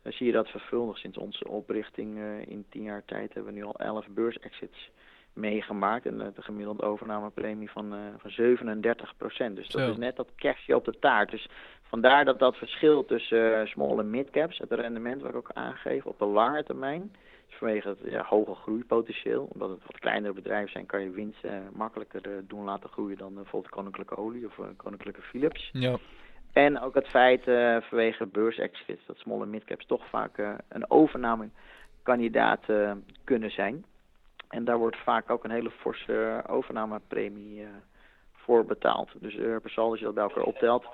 zie 0.03 0.25
je 0.25 0.31
dat 0.31 0.47
vervuldig 0.47 0.97
sinds 0.97 1.17
onze 1.17 1.47
oprichting 1.47 2.19
in 2.47 2.65
tien 2.69 2.83
jaar 2.83 3.05
tijd 3.05 3.33
hebben 3.33 3.53
we 3.53 3.59
nu 3.59 3.65
al 3.65 3.79
elf 3.79 4.07
beurs-exits 4.07 4.91
meegemaakt. 5.33 6.05
En 6.05 6.17
de 6.17 6.41
gemiddelde 6.41 6.83
overnamepremie 6.83 7.71
van, 7.71 7.93
uh, 7.93 7.99
van 8.17 8.31
37 8.31 9.13
procent. 9.17 9.55
Dus 9.55 9.67
dat 9.67 9.81
Zo. 9.81 9.91
is 9.91 9.97
net 9.97 10.15
dat 10.15 10.31
kerstje 10.35 10.75
op 10.75 10.85
de 10.85 10.99
taart. 10.99 11.31
Dus 11.31 11.47
vandaar 11.91 12.25
dat 12.25 12.39
dat 12.39 12.55
verschil 12.55 13.05
tussen 13.05 13.61
uh, 13.61 13.65
small 13.65 13.99
en 13.99 14.09
mid 14.09 14.29
caps, 14.29 14.57
het 14.57 14.71
rendement 14.71 15.21
wat 15.21 15.29
ik 15.29 15.35
ook 15.35 15.51
aangeef 15.53 16.05
op 16.05 16.19
de 16.19 16.25
lange 16.25 16.63
termijn, 16.63 17.15
is 17.49 17.55
vanwege 17.55 17.87
het 17.87 17.97
ja, 18.03 18.23
hoge 18.23 18.55
groeipotentieel. 18.55 19.49
Omdat 19.53 19.69
het 19.69 19.79
wat 19.85 19.99
kleinere 19.99 20.33
bedrijven 20.33 20.71
zijn, 20.71 20.85
kan 20.85 21.01
je 21.01 21.09
winst 21.09 21.43
uh, 21.43 21.51
makkelijker 21.73 22.47
doen 22.47 22.63
laten 22.63 22.89
groeien 22.89 23.17
dan 23.17 23.33
bijvoorbeeld 23.33 23.73
Koninklijke 23.73 24.17
Olie 24.17 24.45
of 24.45 24.59
Koninklijke 24.75 25.21
Philips. 25.21 25.69
Ja. 25.73 25.97
En 26.53 26.79
ook 26.79 26.95
het 26.95 27.07
feit 27.07 27.43
vanwege 27.83 28.25
beursexits 28.25 29.05
dat 29.05 29.17
small 29.17 29.41
en 29.41 29.49
mid 29.49 29.63
caps 29.63 29.85
toch 29.85 30.09
vaak 30.09 30.37
een 30.69 30.89
overnamekandidaat 30.91 32.65
kunnen 33.23 33.51
zijn. 33.51 33.85
En 34.49 34.63
daar 34.63 34.77
wordt 34.77 34.97
vaak 34.97 35.29
ook 35.29 35.43
een 35.43 35.51
hele 35.51 35.71
forse 35.71 36.43
overnamepremie 36.47 37.65
voor 38.31 38.65
betaald. 38.65 39.09
Dus 39.19 39.35
per 39.35 39.69
saldo, 39.69 39.91
als 39.91 39.99
je 39.99 40.05
dat 40.05 40.13
bij 40.13 40.23
elkaar 40.23 40.43
optelt, 40.43 40.85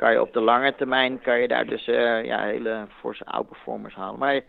kan 0.00 0.12
je 0.12 0.20
op 0.20 0.32
de 0.32 0.40
lange 0.40 0.74
termijn 0.74 1.20
kan 1.20 1.40
je 1.40 1.48
daar 1.48 1.66
dus 1.66 1.84
ja, 1.84 2.42
hele 2.42 2.86
forse 2.98 3.24
outperformers 3.24 3.94
halen. 3.94 4.18
Maar 4.18 4.42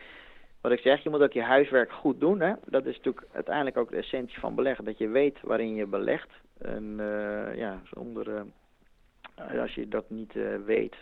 wat 0.61 0.71
ik 0.71 0.79
zeg, 0.79 1.03
je 1.03 1.09
moet 1.09 1.21
ook 1.21 1.33
je 1.33 1.41
huiswerk 1.41 1.91
goed 1.91 2.19
doen. 2.19 2.39
Hè? 2.39 2.53
Dat 2.65 2.85
is 2.85 2.95
natuurlijk 2.95 3.25
uiteindelijk 3.31 3.77
ook 3.77 3.89
de 3.89 3.97
essentie 3.97 4.39
van 4.39 4.55
beleggen. 4.55 4.85
Dat 4.85 4.97
je 4.97 5.07
weet 5.07 5.41
waarin 5.41 5.75
je 5.75 5.85
belegt. 5.85 6.29
En 6.61 6.95
ja, 7.55 7.81
zonder, 7.93 8.45
als 9.59 9.73
je 9.73 9.87
dat 9.87 10.09
niet 10.09 10.33
weet, 10.65 10.95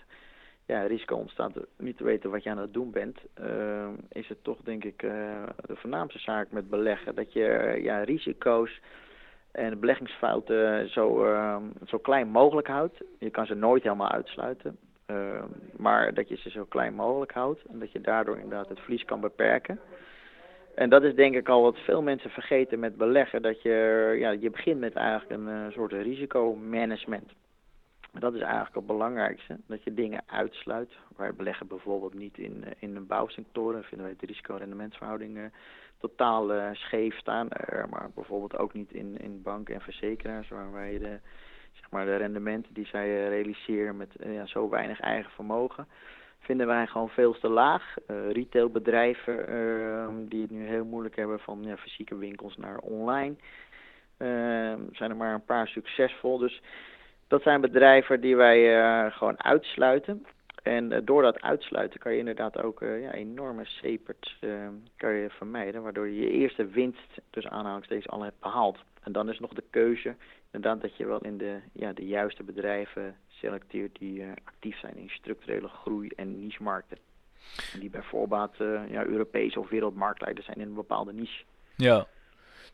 ja, 0.65 0.81
risico 0.81 1.15
ontstaat 1.15 1.53
niet 1.77 1.97
te 1.97 2.03
weten 2.03 2.29
wat 2.29 2.43
je 2.43 2.49
aan 2.49 2.57
het 2.57 2.73
doen 2.73 2.91
bent, 2.91 3.17
is 4.11 4.27
het 4.27 4.43
toch 4.43 4.57
denk 4.63 4.83
ik 4.83 4.99
de 4.99 5.75
voornaamste 5.75 6.19
zaak 6.19 6.51
met 6.51 6.69
beleggen. 6.69 7.15
Dat 7.15 7.33
je 7.33 7.79
ja, 7.81 8.03
risico's 8.03 8.81
en 9.51 9.79
beleggingsfouten 9.79 10.89
zo, 10.89 11.25
uh, 11.25 11.57
zo 11.85 11.97
klein 11.97 12.27
mogelijk 12.27 12.67
houdt. 12.67 13.01
Je 13.19 13.29
kan 13.29 13.45
ze 13.45 13.55
nooit 13.55 13.83
helemaal 13.83 14.11
uitsluiten, 14.11 14.77
ehm, 15.05 15.47
maar 15.77 16.13
dat 16.13 16.29
je 16.29 16.35
ze 16.35 16.49
zo 16.49 16.65
klein 16.65 16.93
mogelijk 16.93 17.31
houdt 17.31 17.61
en 17.71 17.79
dat 17.79 17.91
je 17.91 18.01
daardoor 18.01 18.35
inderdaad 18.35 18.69
het 18.69 18.79
verlies 18.79 19.05
kan 19.05 19.19
beperken. 19.19 19.79
En 20.75 20.89
dat 20.89 21.03
is 21.03 21.15
denk 21.15 21.35
ik 21.35 21.49
al 21.49 21.61
wat 21.61 21.77
veel 21.77 22.01
mensen 22.01 22.29
vergeten 22.29 22.79
met 22.79 22.97
beleggen, 22.97 23.41
dat 23.41 23.61
je, 23.61 24.15
ja, 24.19 24.29
je 24.29 24.49
begint 24.49 24.79
met 24.79 24.93
eigenlijk 24.93 25.41
een 25.41 25.47
eh, 25.47 25.71
soort 25.71 25.91
risicomanagement. 25.91 27.31
Dat 28.11 28.33
is 28.33 28.41
eigenlijk 28.41 28.75
het 28.75 28.85
belangrijkste, 28.85 29.57
dat 29.65 29.83
je 29.83 29.93
dingen 29.93 30.23
uitsluit. 30.25 30.91
Wij 31.17 31.33
beleggen 31.33 31.67
bijvoorbeeld 31.67 32.13
niet 32.13 32.37
in, 32.37 32.63
eh, 32.63 32.71
in 32.79 32.95
een 32.95 33.07
bouwsectoren, 33.07 33.83
vinden 33.83 34.07
wij 34.07 34.15
de 34.19 34.25
risico-rendementsverhoudingen 34.25 35.53
totaal 35.97 36.55
uh, 36.55 36.69
scheef 36.73 37.17
staan. 37.17 37.47
Maar 37.89 38.09
bijvoorbeeld 38.15 38.57
ook 38.57 38.73
niet 38.73 38.91
in, 38.91 39.17
in 39.17 39.41
banken 39.41 39.75
en 39.75 39.81
verzekeraars, 39.81 40.49
waar 40.49 40.71
wij 40.71 40.97
de, 40.99 41.19
zeg 41.73 41.89
maar 41.89 42.05
de 42.05 42.15
rendementen 42.15 42.73
die 42.73 42.85
zij 42.85 43.27
realiseren 43.27 43.97
met 43.97 44.15
ja, 44.19 44.45
zo 44.45 44.69
weinig 44.69 44.99
eigen 44.99 45.31
vermogen, 45.31 45.87
vinden 46.39 46.67
wij 46.67 46.87
gewoon 46.87 47.09
veel 47.09 47.39
te 47.39 47.49
laag. 47.49 47.95
retailbedrijven 48.07 49.47
ehm, 49.47 50.27
die 50.27 50.41
het 50.41 50.51
nu 50.51 50.65
heel 50.65 50.85
moeilijk 50.85 51.15
hebben 51.15 51.39
van 51.39 51.63
ja, 51.63 51.77
fysieke 51.77 52.17
winkels 52.17 52.57
naar 52.57 52.77
online, 52.77 53.35
ehm, 54.17 54.81
zijn 54.91 55.09
er 55.09 55.15
maar 55.15 55.33
een 55.33 55.45
paar 55.45 55.67
succesvol. 55.67 56.37
Dus 56.37 56.61
dat 57.29 57.41
zijn 57.41 57.61
bedrijven 57.61 58.21
die 58.21 58.35
wij 58.35 58.79
uh, 58.79 59.11
gewoon 59.11 59.43
uitsluiten. 59.43 60.25
En 60.63 60.91
uh, 60.91 60.97
door 61.03 61.21
dat 61.21 61.41
uitsluiten 61.41 61.99
kan 61.99 62.11
je 62.11 62.17
inderdaad 62.17 62.61
ook 62.61 62.81
uh, 62.81 63.01
ja, 63.01 63.11
enorme 63.11 63.65
sepert 63.65 64.35
kan 64.97 65.13
je 65.13 65.29
vermijden, 65.29 65.81
waardoor 65.81 66.07
je 66.07 66.19
je 66.19 66.31
eerste 66.31 66.65
winst 66.65 67.19
tussen 67.29 67.51
aanhalingstekens 67.51 68.09
al 68.09 68.21
hebt 68.21 68.39
behaald. 68.39 68.77
En 69.03 69.11
dan 69.11 69.29
is 69.29 69.39
nog 69.39 69.53
de 69.53 69.63
keuze 69.69 70.15
inderdaad 70.51 70.81
dat 70.81 70.97
je 70.97 71.05
wel 71.05 71.19
in 71.19 71.37
de, 71.37 71.59
ja, 71.71 71.93
de 71.93 72.05
juiste 72.05 72.43
bedrijven 72.43 73.15
selecteert 73.27 73.99
die 73.99 74.25
actief 74.43 74.79
zijn 74.79 74.97
in 74.97 75.09
structurele 75.09 75.67
groei 75.67 76.09
en 76.15 76.39
niche-markten. 76.39 76.97
Die 77.79 77.89
bijvoorbeeld 77.89 78.55
ja, 78.89 79.05
Europese 79.05 79.59
of 79.59 79.69
wereldmarktleiders 79.69 80.45
zijn 80.45 80.59
in 80.59 80.67
een 80.67 80.73
bepaalde 80.73 81.13
niche. 81.13 81.43
Ja, 81.75 82.07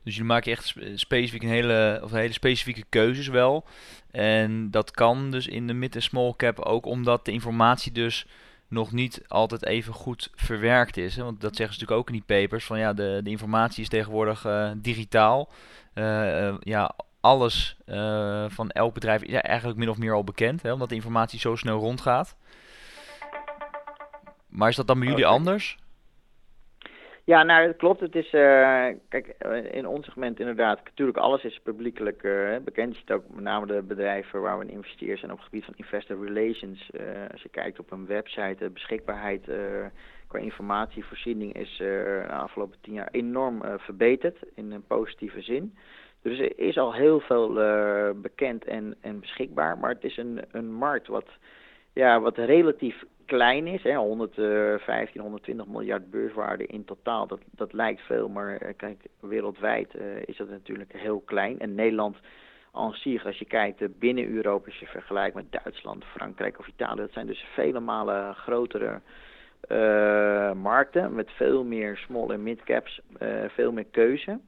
dus 0.03 0.15
je 0.15 0.23
maakt 0.23 0.47
echt 0.47 0.75
specifiek 0.95 1.43
een 1.43 1.49
hele, 1.49 1.99
of 2.03 2.11
hele 2.11 2.33
specifieke 2.33 2.83
keuzes 2.89 3.27
wel. 3.27 3.65
En 4.11 4.71
dat 4.71 4.91
kan 4.91 5.31
dus 5.31 5.47
in 5.47 5.67
de 5.67 5.73
mid- 5.73 5.95
en 5.95 6.01
small 6.01 6.33
cap 6.37 6.59
ook 6.59 6.85
omdat 6.85 7.25
de 7.25 7.31
informatie 7.31 7.91
dus 7.91 8.25
nog 8.67 8.91
niet 8.91 9.21
altijd 9.27 9.65
even 9.65 9.93
goed 9.93 10.31
verwerkt 10.35 10.97
is. 10.97 11.15
Hè? 11.15 11.23
Want 11.23 11.41
dat 11.41 11.55
zeggen 11.55 11.75
ze 11.75 11.81
natuurlijk 11.81 11.99
ook 11.99 12.15
in 12.15 12.23
die 12.25 12.39
papers. 12.41 12.65
Van 12.65 12.79
ja, 12.79 12.93
de, 12.93 13.19
de 13.23 13.29
informatie 13.29 13.83
is 13.83 13.89
tegenwoordig 13.89 14.45
uh, 14.45 14.71
digitaal. 14.77 15.49
Uh, 15.93 16.55
ja, 16.59 16.95
alles 17.19 17.77
uh, 17.85 18.45
van 18.47 18.69
elk 18.69 18.93
bedrijf 18.93 19.21
is 19.21 19.33
eigenlijk 19.33 19.79
min 19.79 19.89
of 19.89 19.97
meer 19.97 20.13
al 20.13 20.23
bekend. 20.23 20.61
Hè? 20.61 20.73
Omdat 20.73 20.89
de 20.89 20.95
informatie 20.95 21.39
zo 21.39 21.55
snel 21.55 21.79
rondgaat. 21.79 22.35
Maar 24.47 24.69
is 24.69 24.75
dat 24.75 24.87
dan 24.87 24.99
bij 24.99 25.07
jullie 25.07 25.25
anders? 25.25 25.77
Ja, 27.25 27.43
nou, 27.43 27.67
dat 27.67 27.75
klopt. 27.75 27.99
Het 27.99 28.15
is, 28.15 28.33
uh, 28.33 28.87
kijk, 29.09 29.27
eh, 29.27 29.73
in 29.73 29.87
ons 29.87 30.05
segment 30.05 30.39
inderdaad, 30.39 30.83
natuurlijk 30.83 31.17
alles 31.17 31.43
is 31.43 31.59
publiekelijk 31.63 32.23
uh, 32.23 32.57
bekend. 32.57 32.97
Je 32.97 33.13
ook 33.13 33.23
met 33.29 33.43
name 33.43 33.65
de 33.65 33.81
bedrijven 33.81 34.41
waar 34.41 34.57
we 34.57 34.65
in 34.65 34.71
investeren 34.71 35.17
zijn 35.17 35.31
op 35.31 35.37
het 35.37 35.45
gebied 35.45 35.65
van 35.65 35.73
investor 35.77 36.25
relations. 36.25 36.91
Als 37.31 37.41
je 37.41 37.49
kijkt 37.49 37.79
op 37.79 37.91
een 37.91 38.05
website, 38.05 38.55
de 38.57 38.69
beschikbaarheid 38.69 39.49
qua 40.27 40.39
informatievoorziening 40.39 41.53
is 41.53 41.77
de 41.77 42.25
afgelopen 42.29 42.77
tien 42.81 42.93
jaar 42.93 43.09
enorm 43.11 43.61
verbeterd 43.77 44.37
in 44.55 44.71
een 44.71 44.85
positieve 44.87 45.41
zin. 45.41 45.75
Dus 46.21 46.39
er 46.39 46.59
is 46.59 46.77
al 46.77 46.93
heel 46.93 47.19
veel 47.19 47.53
bekend 48.21 48.65
en, 48.65 48.95
en 49.01 49.19
beschikbaar, 49.19 49.77
maar 49.77 49.89
het 49.89 50.03
is 50.03 50.17
een, 50.17 50.41
een 50.51 50.73
markt 50.73 51.07
wat, 51.07 51.29
ja, 51.95 52.19
wat 52.19 52.37
relatief 52.37 53.03
klein 53.25 53.67
is. 53.67 53.83
Hè, 53.83 53.95
115, 53.95 55.21
120 55.21 55.67
miljard 55.67 56.11
beurswaarde 56.11 56.65
in 56.65 56.85
totaal. 56.85 57.27
Dat, 57.27 57.39
dat 57.51 57.73
lijkt 57.73 58.01
veel, 58.01 58.29
maar 58.29 58.63
uh, 58.63 58.69
kijk, 58.77 59.03
wereldwijd 59.19 59.95
uh, 59.95 60.01
is 60.25 60.37
dat 60.37 60.49
natuurlijk 60.49 60.91
heel 60.93 61.19
klein. 61.25 61.59
En 61.59 61.75
Nederland 61.75 62.17
zich, 62.91 63.25
als 63.25 63.37
je 63.37 63.45
kijkt 63.45 63.99
binnen 63.99 64.29
Europa, 64.29 64.65
als 64.65 64.79
je 64.79 64.85
vergelijkt 64.85 65.35
met 65.35 65.51
Duitsland, 65.51 66.05
Frankrijk 66.05 66.59
of 66.59 66.67
Italië, 66.67 66.99
dat 66.99 67.11
zijn 67.11 67.27
dus 67.27 67.45
vele 67.53 67.79
malen 67.79 68.35
grotere 68.35 69.01
markten 70.53 71.15
met 71.15 71.31
veel 71.31 71.63
meer 71.63 71.97
small 71.97 72.29
en 72.29 72.43
mid 72.43 72.63
caps, 72.63 73.01
veel 73.47 73.71
meer 73.71 73.85
keuze. 73.91 74.39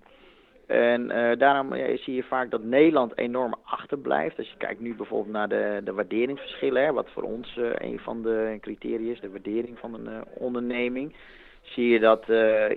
En 0.67 1.01
uh, 1.01 1.31
daarom 1.37 1.73
zie 1.73 2.13
je 2.13 2.23
vaak 2.23 2.51
dat 2.51 2.63
Nederland 2.63 3.17
enorm 3.17 3.55
achterblijft. 3.63 4.37
Als 4.37 4.49
je 4.49 4.57
kijkt 4.57 4.79
nu 4.79 4.95
bijvoorbeeld 4.95 5.33
naar 5.33 5.49
de, 5.49 5.81
de 5.83 5.93
waarderingsverschillen, 5.93 6.83
hè, 6.83 6.93
wat 6.93 7.09
voor 7.09 7.23
ons 7.23 7.55
uh, 7.57 7.69
een 7.77 7.99
van 7.99 8.21
de 8.21 8.57
criteria 8.61 9.11
is, 9.11 9.19
de 9.19 9.29
waardering 9.29 9.79
van 9.79 9.93
een 9.93 10.23
onderneming. 10.33 11.15
Zie 11.61 11.87
je 11.89 11.99
dat 11.99 12.23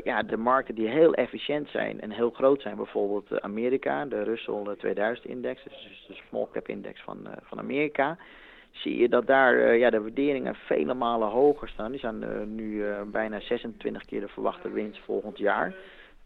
ja, 0.04 0.22
de 0.22 0.36
markten 0.36 0.74
die 0.74 0.88
heel 0.88 1.14
efficiënt 1.14 1.68
zijn 1.68 2.00
en 2.00 2.10
heel 2.10 2.30
groot 2.30 2.62
zijn, 2.62 2.76
bijvoorbeeld 2.76 3.40
Amerika, 3.40 4.04
de 4.04 4.22
Russell 4.22 4.76
2000 4.78 5.26
index, 5.26 5.62
dus 5.62 6.04
de 6.08 6.14
small 6.28 6.46
cap 6.52 6.68
index 6.68 7.00
van, 7.00 7.28
van 7.42 7.58
Amerika. 7.58 8.18
Zie 8.70 8.98
je 8.98 9.08
dat 9.08 9.26
daar 9.26 9.76
ja, 9.76 9.90
de 9.90 10.00
waarderingen 10.00 10.54
vele 10.54 10.94
malen 10.94 11.28
hoger 11.28 11.68
staan. 11.68 11.90
Die 11.90 11.98
staan 11.98 12.54
nu 12.54 12.84
bijna 13.06 13.40
26 13.40 14.04
keer 14.04 14.20
de 14.20 14.28
verwachte 14.28 14.70
winst 14.70 15.00
volgend 15.04 15.38
jaar. 15.38 15.74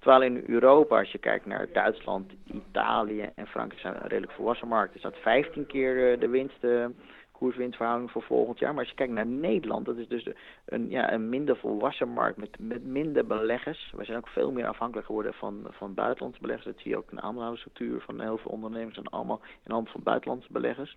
Terwijl 0.05 0.33
in 0.33 0.45
Europa, 0.47 0.99
als 0.99 1.13
je 1.13 1.19
kijkt 1.19 1.47
naar 1.47 1.69
Duitsland, 1.73 2.33
Italië 2.45 3.31
en 3.35 3.47
Frankrijk, 3.47 3.81
zijn 3.81 3.97
redelijk 4.03 4.33
volwassen 4.33 4.69
markten, 4.69 4.99
staat 4.99 5.17
15 5.17 5.67
keer 5.67 6.13
eh, 6.13 6.21
de 6.21 6.29
winst, 6.29 6.65
uh, 6.65 6.87
koerswinstverhouding 7.33 8.11
voor 8.11 8.23
volgend 8.23 8.59
jaar. 8.59 8.71
Maar 8.71 8.81
als 8.81 8.89
je 8.89 8.95
kijkt 8.95 9.13
naar 9.13 9.27
Nederland, 9.27 9.87
dat 9.87 9.97
is 9.97 10.09
dus 10.09 10.29
een, 10.65 10.91
ja, 10.91 11.13
een 11.13 11.29
minder 11.29 11.57
volwassen 11.57 12.09
markt 12.09 12.37
met, 12.37 12.59
met 12.59 12.85
minder 12.85 13.27
beleggers. 13.27 13.93
We 13.97 14.05
zijn 14.05 14.17
ook 14.17 14.29
veel 14.29 14.53
meer 14.53 14.67
afhankelijk 14.67 15.07
geworden 15.07 15.35
van, 15.35 15.67
van 15.71 15.95
buitenlandse 15.95 16.41
beleggers. 16.41 16.67
Dat 16.67 16.83
zie 16.83 16.91
je 16.91 16.97
ook 16.97 17.11
in 17.11 17.17
de 17.17 17.23
aandeelhoudersstructuur 17.23 18.01
van 18.01 18.21
heel 18.21 18.39
veel 18.39 18.51
ondernemers 18.51 18.95
zijn 18.95 19.09
allemaal 19.09 19.41
in 19.65 19.73
handen 19.73 19.93
van 19.93 20.03
buitenlandse 20.03 20.53
beleggers. 20.53 20.97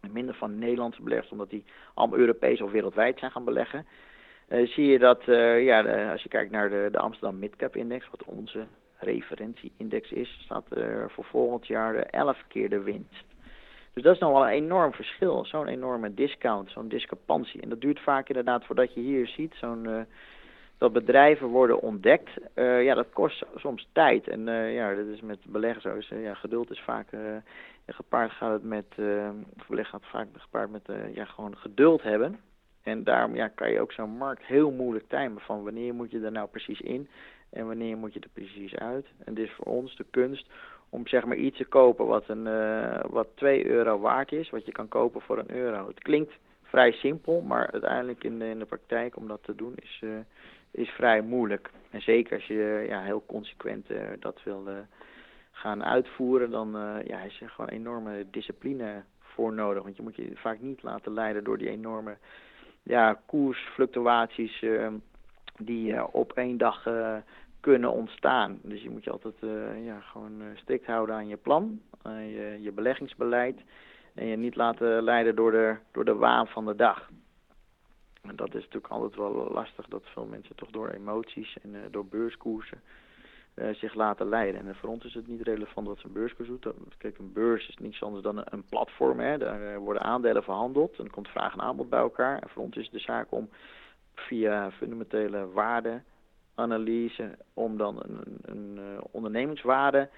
En 0.00 0.12
minder 0.12 0.34
van 0.34 0.58
Nederlandse 0.58 1.02
beleggers, 1.02 1.32
omdat 1.32 1.50
die 1.50 1.64
allemaal 1.94 2.18
Europees 2.18 2.60
of 2.60 2.70
wereldwijd 2.70 3.18
zijn 3.18 3.30
gaan 3.30 3.44
beleggen. 3.44 3.86
Uh, 4.48 4.68
zie 4.68 4.86
je 4.86 4.98
dat, 4.98 5.22
uh, 5.26 5.64
ja, 5.64 5.82
de, 5.82 6.08
als 6.10 6.22
je 6.22 6.28
kijkt 6.28 6.50
naar 6.50 6.68
de, 6.68 6.88
de 6.92 6.98
Amsterdam 6.98 7.38
Midcap 7.38 7.76
Index, 7.76 8.08
wat 8.10 8.24
onze 8.24 8.66
referentieindex 8.98 10.12
is, 10.12 10.38
staat 10.44 10.76
er 10.76 11.10
voor 11.10 11.24
volgend 11.24 11.66
jaar 11.66 11.94
11 11.94 12.38
keer 12.48 12.68
de 12.68 12.82
winst. 12.82 13.24
Dus 13.92 14.02
dat 14.02 14.14
is 14.14 14.20
nog 14.20 14.32
wel 14.32 14.42
een 14.42 14.52
enorm 14.52 14.92
verschil, 14.92 15.44
zo'n 15.44 15.66
enorme 15.66 16.14
discount, 16.14 16.70
zo'n 16.70 16.88
discrepantie. 16.88 17.60
En 17.60 17.68
dat 17.68 17.80
duurt 17.80 18.00
vaak 18.00 18.28
inderdaad 18.28 18.64
voordat 18.64 18.94
je 18.94 19.00
hier 19.00 19.26
ziet, 19.26 19.54
zo'n, 19.54 19.84
uh, 19.84 20.00
dat 20.78 20.92
bedrijven 20.92 21.46
worden 21.46 21.80
ontdekt. 21.80 22.30
ja, 22.54 22.94
dat 22.94 23.12
kost 23.12 23.44
soms 23.56 23.88
tijd. 23.92 24.28
En 24.28 24.46
ja, 24.72 24.94
dat 24.94 25.06
is 25.06 25.20
met 25.20 25.38
beleggers 25.46 26.08
zo. 26.08 26.16
ja, 26.16 26.34
geduld 26.34 26.70
is 26.70 26.80
vaak, 26.80 27.08
gepaard 27.86 28.30
gaat 28.30 28.52
het 28.52 28.64
met, 28.64 28.86
beleggen 29.68 30.00
gaat 30.00 30.10
vaak 30.10 30.26
gepaard 30.36 30.70
met, 30.70 30.88
ja, 31.14 31.24
gewoon 31.24 31.56
geduld 31.56 32.02
hebben. 32.02 32.38
En 32.84 33.04
daarom 33.04 33.34
ja, 33.34 33.48
kan 33.48 33.70
je 33.70 33.80
ook 33.80 33.92
zo'n 33.92 34.16
markt 34.16 34.44
heel 34.44 34.70
moeilijk 34.70 35.08
timen 35.08 35.40
van 35.40 35.64
wanneer 35.64 35.94
moet 35.94 36.10
je 36.10 36.20
er 36.20 36.32
nou 36.32 36.48
precies 36.48 36.80
in 36.80 37.08
en 37.50 37.66
wanneer 37.66 37.96
moet 37.96 38.14
je 38.14 38.20
er 38.20 38.28
precies 38.32 38.74
uit. 38.74 39.06
En 39.24 39.34
dit 39.34 39.44
is 39.44 39.52
voor 39.52 39.66
ons 39.66 39.96
de 39.96 40.04
kunst 40.10 40.46
om 40.88 41.06
zeg 41.06 41.24
maar 41.24 41.36
iets 41.36 41.56
te 41.56 41.64
kopen 41.64 42.06
wat, 42.06 42.28
een, 42.28 42.46
uh, 42.46 43.00
wat 43.08 43.28
2 43.34 43.66
euro 43.66 43.98
waard 43.98 44.32
is, 44.32 44.50
wat 44.50 44.66
je 44.66 44.72
kan 44.72 44.88
kopen 44.88 45.20
voor 45.20 45.38
een 45.38 45.54
euro. 45.54 45.86
Het 45.86 45.98
klinkt 45.98 46.32
vrij 46.62 46.92
simpel, 46.92 47.40
maar 47.40 47.70
uiteindelijk 47.70 48.24
in 48.24 48.38
de, 48.38 48.48
in 48.48 48.58
de 48.58 48.64
praktijk 48.64 49.16
om 49.16 49.28
dat 49.28 49.42
te 49.42 49.54
doen 49.54 49.72
is, 49.76 50.00
uh, 50.04 50.10
is 50.70 50.88
vrij 50.88 51.20
moeilijk. 51.20 51.70
En 51.90 52.00
zeker 52.00 52.34
als 52.34 52.46
je 52.46 52.84
ja, 52.88 53.02
heel 53.02 53.24
consequent 53.26 53.90
uh, 53.90 53.98
dat 54.18 54.42
wil 54.42 54.68
gaan 55.50 55.84
uitvoeren, 55.84 56.50
dan 56.50 56.70
ja, 57.06 57.20
is 57.20 57.40
er 57.40 57.48
gewoon 57.48 57.70
enorme 57.70 58.26
discipline 58.30 59.02
voor 59.18 59.52
nodig. 59.52 59.82
Want 59.82 59.96
je 59.96 60.02
moet 60.02 60.16
je 60.16 60.30
vaak 60.34 60.60
niet 60.60 60.82
laten 60.82 61.12
leiden 61.12 61.44
door 61.44 61.58
die 61.58 61.68
enorme 61.68 62.16
ja, 62.84 63.20
koersfluctuaties 63.26 64.62
uh, 64.62 64.88
die 65.58 65.92
uh, 65.92 66.04
op 66.12 66.32
één 66.32 66.56
dag 66.56 66.86
uh, 66.86 67.16
kunnen 67.60 67.92
ontstaan. 67.92 68.58
Dus 68.62 68.82
je 68.82 68.90
moet 68.90 69.04
je 69.04 69.10
altijd 69.10 69.34
ja, 69.84 70.00
gewoon 70.00 70.42
strikt 70.54 70.86
houden 70.86 71.14
aan 71.14 71.28
je 71.28 71.36
plan, 71.36 71.80
je, 72.04 72.58
je 72.60 72.72
beleggingsbeleid. 72.72 73.60
En 74.14 74.26
je 74.26 74.36
niet 74.36 74.56
laten 74.56 75.02
leiden 75.02 75.34
door 75.36 75.50
de, 75.50 75.76
door 75.92 76.04
de 76.04 76.14
waan 76.14 76.46
van 76.46 76.66
de 76.66 76.76
dag. 76.76 77.10
En 78.22 78.36
dat 78.36 78.48
is 78.48 78.62
natuurlijk 78.62 78.92
altijd 78.92 79.16
wel 79.16 79.50
lastig 79.52 79.86
dat 79.86 80.02
veel 80.04 80.26
mensen 80.26 80.56
toch 80.56 80.70
door 80.70 80.88
emoties 80.88 81.56
en 81.62 81.74
door 81.90 82.06
beurskoersen 82.06 82.80
uh, 83.54 83.74
zich 83.74 83.94
laten 83.94 84.28
leiden. 84.28 84.66
En 84.66 84.74
voor 84.74 84.88
ons 84.88 85.04
is 85.04 85.14
het 85.14 85.26
niet 85.26 85.42
relevant 85.42 85.86
wat 85.86 86.02
een 86.02 86.12
beurskoers 86.12 86.48
doet. 86.48 86.66
Kijk, 86.98 87.18
een 87.18 87.32
beurs 87.32 87.68
is 87.68 87.76
niets 87.76 88.02
anders 88.02 88.22
dan 88.22 88.42
een 88.44 88.64
platform. 88.68 89.20
Hè. 89.20 89.38
Daar 89.38 89.72
eh, 89.72 89.76
worden 89.76 90.02
aandelen 90.02 90.42
verhandeld 90.42 90.98
en 90.98 91.10
komt 91.10 91.28
vraag 91.28 91.52
en 91.52 91.60
aanbod 91.60 91.88
bij 91.88 92.00
elkaar. 92.00 92.38
En 92.38 92.48
voor 92.48 92.62
ons 92.62 92.76
is 92.76 92.84
het 92.84 92.92
de 92.92 92.98
zaak 92.98 93.26
om 93.28 93.48
via 94.14 94.70
fundamentele 94.70 95.48
waardeanalyse, 95.52 97.38
om 97.54 97.76
dan 97.76 98.02
een, 98.02 98.20
een, 98.24 98.38
een 98.42 98.78
uh, 98.78 99.00
ondernemingswaarde 99.10 100.08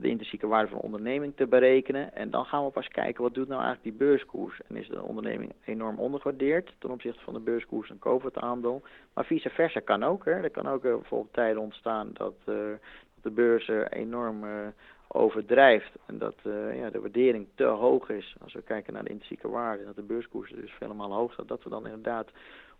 de 0.00 0.08
intrinsieke 0.08 0.46
waarde 0.46 0.68
van 0.68 0.78
de 0.78 0.84
onderneming 0.84 1.36
te 1.36 1.46
berekenen. 1.46 2.14
En 2.14 2.30
dan 2.30 2.44
gaan 2.44 2.64
we 2.64 2.70
pas 2.70 2.88
kijken 2.88 3.22
wat 3.22 3.34
doet 3.34 3.48
nou 3.48 3.62
eigenlijk 3.62 3.96
die 3.96 4.06
beurskoers. 4.06 4.60
En 4.68 4.76
is 4.76 4.88
de 4.88 5.02
onderneming 5.02 5.52
enorm 5.64 5.98
ondergewaardeerd 5.98 6.74
ten 6.78 6.90
opzichte 6.90 7.24
van 7.24 7.34
de 7.34 7.40
beurskoers 7.40 7.90
en 7.90 7.98
kopen 7.98 8.26
het 8.26 8.38
aandeel. 8.38 8.82
Maar 9.14 9.24
vice 9.24 9.50
versa 9.50 9.80
kan 9.80 10.02
ook. 10.02 10.24
Hè. 10.24 10.30
Er 10.30 10.50
kan 10.50 10.68
ook 10.68 10.84
uh, 10.84 10.94
bijvoorbeeld 10.94 11.32
tijden 11.32 11.62
ontstaan 11.62 12.10
dat, 12.12 12.34
uh, 12.46 12.54
dat 12.54 13.22
de 13.22 13.30
beurs 13.30 13.68
uh, 13.68 13.84
enorm 13.90 14.44
overdrijft. 15.08 15.90
En 16.06 16.18
dat 16.18 16.36
ja, 16.74 16.90
de 16.90 17.00
waardering 17.00 17.46
te 17.54 17.64
hoog 17.64 18.08
is. 18.08 18.36
Als 18.42 18.52
we 18.52 18.62
kijken 18.62 18.92
naar 18.92 19.04
de 19.04 19.10
intrinsieke 19.10 19.48
waarde. 19.48 19.84
Dat 19.84 19.96
de 19.96 20.02
beurskoers 20.02 20.50
dus 20.50 20.72
vele 20.72 20.94
malen 20.94 21.16
hoog 21.16 21.32
staat. 21.32 21.48
Dat 21.48 21.62
we 21.62 21.70
dan 21.70 21.86
inderdaad 21.86 22.30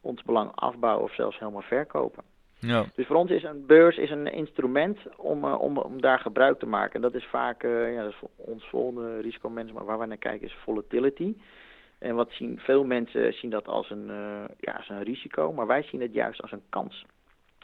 ons 0.01 0.23
belang 0.23 0.51
afbouwen 0.55 1.05
of 1.05 1.15
zelfs 1.15 1.39
helemaal 1.39 1.63
verkopen. 1.63 2.25
Ja. 2.67 2.87
Dus 2.95 3.07
voor 3.07 3.17
ons 3.17 3.31
is 3.31 3.43
een 3.43 3.67
beurs 3.67 3.97
is 3.97 4.11
een 4.11 4.27
instrument 4.27 4.99
om, 5.17 5.45
uh, 5.45 5.61
om, 5.61 5.79
om 5.79 6.01
daar 6.01 6.19
gebruik 6.19 6.59
te 6.59 6.67
maken. 6.67 6.95
En 6.95 7.01
dat 7.01 7.15
is 7.15 7.27
vaak, 7.27 7.63
uh, 7.63 7.95
ja, 7.95 8.05
is 8.05 8.21
ons 8.37 8.69
volgende 8.69 9.21
risicomanagement 9.21 9.87
waar 9.87 9.99
wij 9.99 10.07
naar 10.07 10.17
kijken 10.17 10.47
is 10.47 10.57
volatility. 10.65 11.37
En 11.99 12.15
wat 12.15 12.31
zien 12.31 12.59
veel 12.59 12.85
mensen 12.85 13.33
zien 13.33 13.51
dat 13.51 13.69
als 13.69 13.91
een, 13.91 14.09
uh, 14.09 14.45
ja, 14.59 14.73
als 14.73 14.89
een 14.89 15.03
risico, 15.03 15.53
maar 15.53 15.67
wij 15.67 15.83
zien 15.83 16.01
het 16.01 16.13
juist 16.13 16.43
als 16.43 16.53
een 16.53 16.63
kans. 16.69 17.07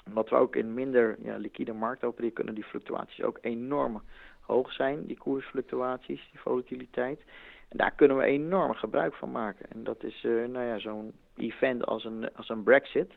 Omdat 0.07 0.29
we 0.29 0.37
ook 0.37 0.57
in 0.57 0.75
minder 0.75 1.17
ja, 1.23 1.37
liquide 1.37 1.73
markt 1.73 2.05
opereren, 2.05 2.35
kunnen 2.35 2.55
die 2.55 2.65
fluctuaties 2.65 3.23
ook 3.23 3.39
enorm 3.41 4.03
hoog 4.41 4.73
zijn, 4.73 5.07
die 5.07 5.19
koersfluctuaties, 5.19 6.29
die 6.31 6.41
volatiliteit. 6.41 7.21
En 7.69 7.77
daar 7.79 7.93
kunnen 7.95 8.17
we 8.17 8.25
enorm 8.25 8.75
gebruik 8.75 9.15
van 9.15 9.31
maken. 9.31 9.71
En 9.71 9.85
dat 9.85 10.05
is 10.05 10.23
nou 10.23 10.65
ja, 10.65 10.79
zo'n 10.79 11.13
event 11.37 11.87
als 11.87 12.05
een, 12.05 12.35
als 12.35 12.49
een 12.49 12.63
Brexit 12.63 13.13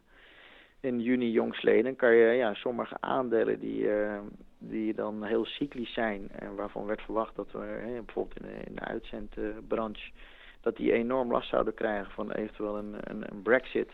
in 0.84 1.02
juni 1.02 1.32
jongstleden 1.32 1.96
kan 1.96 2.16
je 2.16 2.34
ja, 2.34 2.54
sommige 2.54 2.96
aandelen 3.00 3.60
die, 3.60 3.82
uh, 3.84 4.20
die 4.58 4.94
dan 4.94 5.24
heel 5.24 5.46
cyclisch 5.46 5.94
zijn 5.94 6.30
en 6.32 6.56
waarvan 6.56 6.86
werd 6.86 7.02
verwacht 7.02 7.36
dat 7.36 7.52
we 7.52 8.02
bijvoorbeeld 8.06 8.40
in 8.68 8.76
de, 8.76 8.82
uitzendbranche 8.82 10.12
dat 10.62 10.76
die 10.76 10.94
enorm 10.94 11.32
last 11.32 11.50
zouden 11.50 11.74
krijgen 11.74 12.12
van 12.12 12.32
eventueel 12.32 12.78
een, 12.78 12.96
een, 13.00 13.24
een 13.32 13.42
brexit. 13.42 13.92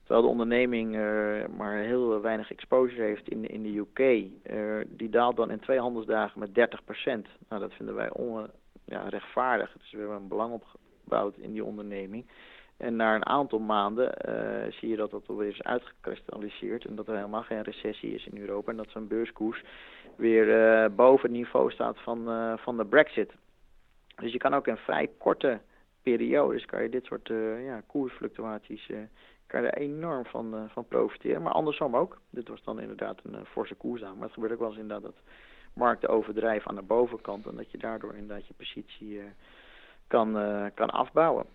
Terwijl 0.00 0.22
de 0.22 0.32
onderneming 0.32 0.94
uh, 0.94 1.46
maar 1.56 1.76
heel 1.76 2.20
weinig 2.20 2.50
exposure 2.50 3.02
heeft 3.02 3.28
in, 3.28 3.48
in 3.48 3.62
de 3.62 3.78
UK. 3.78 3.98
Uh, 3.98 4.84
die 4.86 5.08
daalt 5.08 5.36
dan 5.36 5.50
in 5.50 5.60
twee 5.60 5.78
handelsdagen 5.78 6.40
met 6.40 6.50
30%. 6.50 6.52
Nou, 7.48 7.60
dat 7.60 7.72
vinden 7.72 7.94
wij 7.94 8.10
on, 8.10 8.46
ja, 8.84 9.08
rechtvaardig. 9.08 9.72
Dus 9.78 9.90
we 9.90 9.98
hebben 9.98 10.16
een 10.16 10.28
belang 10.28 10.52
opgebouwd 10.52 11.36
in 11.36 11.52
die 11.52 11.64
onderneming. 11.64 12.26
En 12.78 12.96
na 12.96 13.14
een 13.14 13.26
aantal 13.26 13.58
maanden 13.58 14.14
uh, 14.28 14.72
zie 14.72 14.88
je 14.88 14.96
dat 14.96 15.10
dat 15.10 15.28
alweer 15.28 15.48
is 15.48 15.62
uitgekristalliseerd 15.62 16.84
en 16.84 16.94
dat 16.94 17.08
er 17.08 17.14
helemaal 17.14 17.42
geen 17.42 17.62
recessie 17.62 18.14
is 18.14 18.26
in 18.26 18.40
Europa 18.40 18.70
en 18.70 18.76
dat 18.76 18.90
zo'n 18.90 19.08
beurskoers 19.08 19.64
weer 20.16 20.46
uh, 20.48 20.96
boven 20.96 21.22
het 21.22 21.38
niveau 21.38 21.70
staat 21.70 21.98
van, 21.98 22.28
uh, 22.28 22.56
van 22.56 22.76
de 22.76 22.84
brexit. 22.84 23.32
Dus 24.16 24.32
je 24.32 24.38
kan 24.38 24.54
ook 24.54 24.66
in 24.66 24.76
vrij 24.76 25.10
korte 25.18 25.60
periodes 26.02 26.64
kan 26.64 26.82
je 26.82 26.88
dit 26.88 27.04
soort 27.04 27.28
ja, 27.64 27.82
koersfluctuaties 27.86 28.90
kan 29.46 29.62
er 29.62 29.74
enorm 29.74 30.24
van, 30.24 30.68
van 30.72 30.88
profiteren. 30.88 31.42
Maar 31.42 31.52
andersom 31.52 31.96
ook. 31.96 32.20
Dit 32.30 32.48
was 32.48 32.62
dan 32.62 32.80
inderdaad 32.80 33.20
een 33.22 33.44
forse 33.44 33.74
koersdaal. 33.74 34.14
Maar 34.14 34.24
het 34.24 34.32
gebeurt 34.32 34.52
ook 34.52 34.58
wel 34.58 34.68
eens 34.68 34.78
inderdaad 34.78 35.12
dat 35.12 35.22
markten 35.72 36.08
overdrijven 36.08 36.70
aan 36.70 36.76
de 36.76 36.82
bovenkant 36.82 37.46
en 37.46 37.56
dat 37.56 37.70
je 37.70 37.78
daardoor 37.78 38.14
inderdaad 38.14 38.46
je 38.46 38.54
positie 38.54 39.20
kan, 40.06 40.32
kan 40.74 40.90
afbouwen 40.90 41.46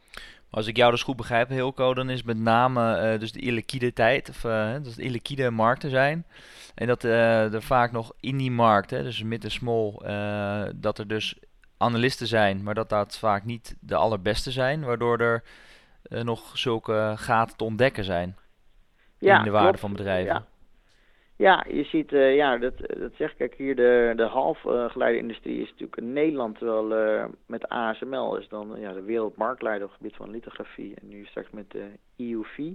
als 0.54 0.68
ik 0.68 0.78
jou 0.78 0.92
dus 0.92 1.04
goed 1.04 1.16
begrijp, 1.16 1.50
Hilco, 1.50 1.94
dan 1.94 2.10
is 2.10 2.24
met 2.24 2.38
name 2.38 3.14
uh, 3.14 3.20
dus 3.20 3.32
de 3.32 3.40
illiquide 3.40 3.94
tijd, 3.94 4.30
of 4.30 4.44
uh, 4.44 4.72
dat 4.72 4.94
de 4.96 5.02
illiquide 5.02 5.52
markten 5.52 5.90
zijn. 5.90 6.26
En 6.76 6.88
dat 6.88 7.04
uh, 7.04 7.54
er 7.54 7.62
vaak 7.62 7.92
nog 7.92 8.14
in 8.20 8.38
die 8.38 8.52
markt, 8.52 8.90
hè, 8.90 9.04
dus 9.04 9.24
mid 9.24 9.44
en 9.44 9.52
small, 9.52 9.92
dat 10.76 11.00
er 11.00 11.08
dus 11.08 11.36
analisten 11.78 12.28
zijn, 12.28 12.64
maar 12.64 12.74
dat 12.74 12.90
dat 12.90 13.18
vaak 13.18 13.46
niet 13.46 13.76
de 13.80 13.96
allerbeste 13.96 14.52
zijn, 14.52 14.84
waardoor 14.84 15.20
er 15.20 15.44
nog 16.24 16.58
zulke 16.58 17.14
gaten 17.16 17.58
te 17.58 17.64
ontdekken 17.64 18.04
zijn 18.04 18.38
ja, 19.18 19.38
in 19.38 19.44
de 19.44 19.50
waarde 19.50 19.78
van 19.78 19.92
bedrijven. 19.92 20.34
Ja. 20.34 20.46
Ja, 21.38 21.66
je 21.70 21.84
ziet, 21.84 22.12
uh, 22.12 22.36
ja, 22.36 22.58
dat, 22.58 22.74
dat 22.78 23.12
zeg 23.18 23.34
ik, 23.38 23.54
hier, 23.54 23.76
de, 23.76 24.14
de 24.16 24.24
halfgeleiderindustrie 24.24 25.62
is 25.62 25.70
natuurlijk 25.70 25.98
in 25.98 26.14
Nederland, 26.14 26.60
wel 26.60 26.84
met 27.46 27.70
ASML 27.70 28.38
is 28.38 28.48
dan 28.48 28.76
ja, 28.78 28.94
de 28.94 29.02
wereldmarktleider 29.02 29.84
op 29.84 29.90
het 29.90 30.02
gebied 30.02 30.16
van 30.16 30.30
lithografie. 30.30 30.96
En 31.02 31.08
nu 31.08 31.26
straks 31.26 31.50
met 31.52 31.72
de 31.72 31.86
EUV 32.18 32.74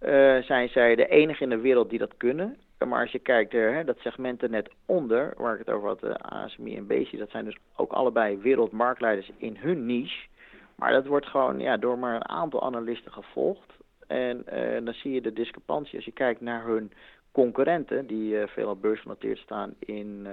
uh, 0.00 0.42
zijn 0.42 0.68
zij 0.68 0.94
de 0.94 1.08
enige 1.08 1.42
in 1.42 1.48
de 1.48 1.60
wereld 1.60 1.90
die 1.90 1.98
dat 1.98 2.16
kunnen. 2.16 2.56
Maar 2.88 3.00
als 3.00 3.12
je 3.12 3.18
kijkt, 3.18 3.54
uh, 3.54 3.78
dat 3.84 3.98
segment 3.98 4.42
er 4.42 4.50
net 4.50 4.70
onder, 4.86 5.34
waar 5.36 5.52
ik 5.52 5.66
het 5.66 5.74
over 5.74 5.88
had, 5.88 6.22
ASMI 6.22 6.76
en 6.76 6.86
BC, 6.86 7.18
dat 7.18 7.30
zijn 7.30 7.44
dus 7.44 7.56
ook 7.76 7.92
allebei 7.92 8.38
wereldmarktleiders 8.38 9.30
in 9.36 9.56
hun 9.56 9.86
niche. 9.86 10.26
Maar 10.74 10.92
dat 10.92 11.06
wordt 11.06 11.26
gewoon 11.26 11.58
ja, 11.58 11.76
door 11.76 11.98
maar 11.98 12.14
een 12.14 12.28
aantal 12.28 12.62
analisten 12.62 13.12
gevolgd. 13.12 13.72
En 14.06 14.44
dan 14.84 14.94
zie 14.94 15.12
je 15.12 15.20
de 15.20 15.32
discrepantie 15.32 15.96
als 15.96 16.04
je 16.04 16.12
kijkt 16.12 16.40
naar 16.40 16.64
hun 16.64 16.92
concurrenten 17.32 18.06
die 18.06 18.34
uh, 18.34 18.46
veelal 18.46 18.76
beursgenoteerd 18.76 19.38
staan 19.38 19.74
in, 19.78 20.26
uh, 20.26 20.32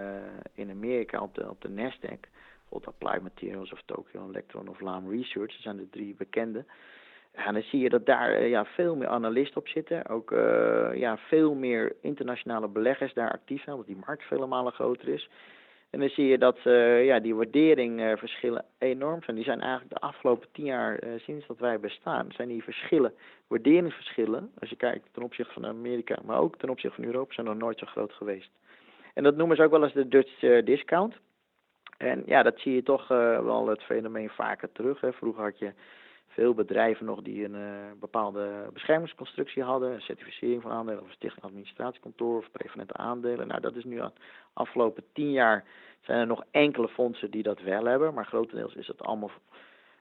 in 0.53 0.69
Amerika 0.69 1.21
op 1.21 1.35
de, 1.35 1.49
op 1.49 1.61
de 1.61 1.69
Nasdaq. 1.69 2.19
Bijvoorbeeld 2.59 2.95
Applied 3.01 3.21
Materials 3.21 3.71
of 3.71 3.81
Tokyo 3.85 4.27
Electron 4.29 4.67
of 4.67 4.79
Lam 4.79 5.09
Research. 5.09 5.51
Dat 5.51 5.61
zijn 5.61 5.77
de 5.77 5.89
drie 5.89 6.15
bekende. 6.17 6.65
En 7.31 7.53
dan 7.53 7.61
zie 7.61 7.79
je 7.79 7.89
dat 7.89 8.05
daar 8.05 8.41
uh, 8.41 8.49
ja, 8.49 8.65
veel 8.65 8.95
meer 8.95 9.07
analisten 9.07 9.61
op 9.61 9.67
zitten. 9.67 10.07
Ook 10.09 10.31
ja, 10.93 11.17
veel 11.17 11.53
meer 11.53 11.95
internationale 12.01 12.67
beleggers 12.67 13.13
daar 13.13 13.31
actief 13.31 13.63
zijn, 13.63 13.75
omdat 13.75 13.93
die 13.93 14.03
markt 14.05 14.23
vele 14.23 14.45
malen 14.45 14.71
groter 14.71 15.07
is. 15.07 15.29
En 15.89 15.99
dan 15.99 16.09
zie 16.09 16.27
je 16.27 16.37
dat 16.37 16.57
uh, 16.63 17.05
ja, 17.05 17.19
die 17.19 17.35
waarderingsverschillen 17.35 18.65
uh, 18.79 18.89
enorm 18.89 19.23
zijn. 19.23 19.35
Die 19.35 19.45
zijn 19.45 19.61
eigenlijk 19.61 19.89
de 19.89 20.07
afgelopen 20.07 20.47
tien 20.51 20.65
jaar, 20.65 21.03
uh, 21.03 21.19
sinds 21.19 21.47
dat 21.47 21.59
wij 21.59 21.79
bestaan, 21.79 22.27
zijn 22.31 22.47
die 22.47 22.63
verschillen, 22.63 23.13
waarderingsverschillen, 23.47 24.51
als 24.59 24.69
je 24.69 24.75
kijkt 24.75 25.07
ten 25.11 25.23
opzichte 25.23 25.53
van 25.53 25.65
Amerika, 25.65 26.17
maar 26.25 26.39
ook 26.39 26.57
ten 26.57 26.69
opzichte 26.69 26.95
van 26.95 27.05
Europa, 27.05 27.33
zijn 27.33 27.45
nog 27.45 27.57
nooit 27.57 27.79
zo 27.79 27.85
groot 27.85 28.13
geweest. 28.13 28.49
En 29.13 29.23
dat 29.23 29.35
noemen 29.35 29.55
ze 29.55 29.63
ook 29.63 29.71
wel 29.71 29.83
eens 29.83 29.93
de 29.93 30.07
Dutch 30.07 30.63
discount. 30.65 31.15
En 31.97 32.23
ja, 32.25 32.43
dat 32.43 32.59
zie 32.59 32.73
je 32.73 32.83
toch 32.83 33.07
wel 33.07 33.67
het 33.67 33.83
fenomeen 33.83 34.29
vaker 34.29 34.71
terug. 34.71 35.01
Hè. 35.01 35.13
Vroeger 35.13 35.43
had 35.43 35.59
je 35.59 35.71
veel 36.37 36.53
bedrijven 36.53 37.05
nog 37.05 37.21
die 37.21 37.43
een 37.43 37.55
uh, 37.55 37.99
bepaalde 37.99 38.69
beschermingsconstructie 38.73 39.63
hadden, 39.63 39.93
een 39.93 40.01
certificering 40.01 40.61
van 40.61 40.71
aandelen 40.71 41.01
of 41.01 41.07
een 41.07 41.13
stichting 41.13 41.45
administratiekantoor 41.45 42.37
of 42.37 42.51
prevalente 42.51 42.93
aandelen. 42.93 43.47
Nou, 43.47 43.61
dat 43.61 43.75
is 43.75 43.83
nu 43.83 43.95
de 43.95 44.11
afgelopen 44.53 45.03
tien 45.13 45.31
jaar 45.31 45.63
zijn 46.01 46.19
er 46.19 46.27
nog 46.27 46.43
enkele 46.51 46.87
fondsen 46.87 47.31
die 47.31 47.43
dat 47.43 47.61
wel 47.61 47.85
hebben, 47.85 48.13
maar 48.13 48.25
grotendeels 48.25 48.75
is 48.75 48.87
het 48.87 49.01
allemaal, 49.01 49.31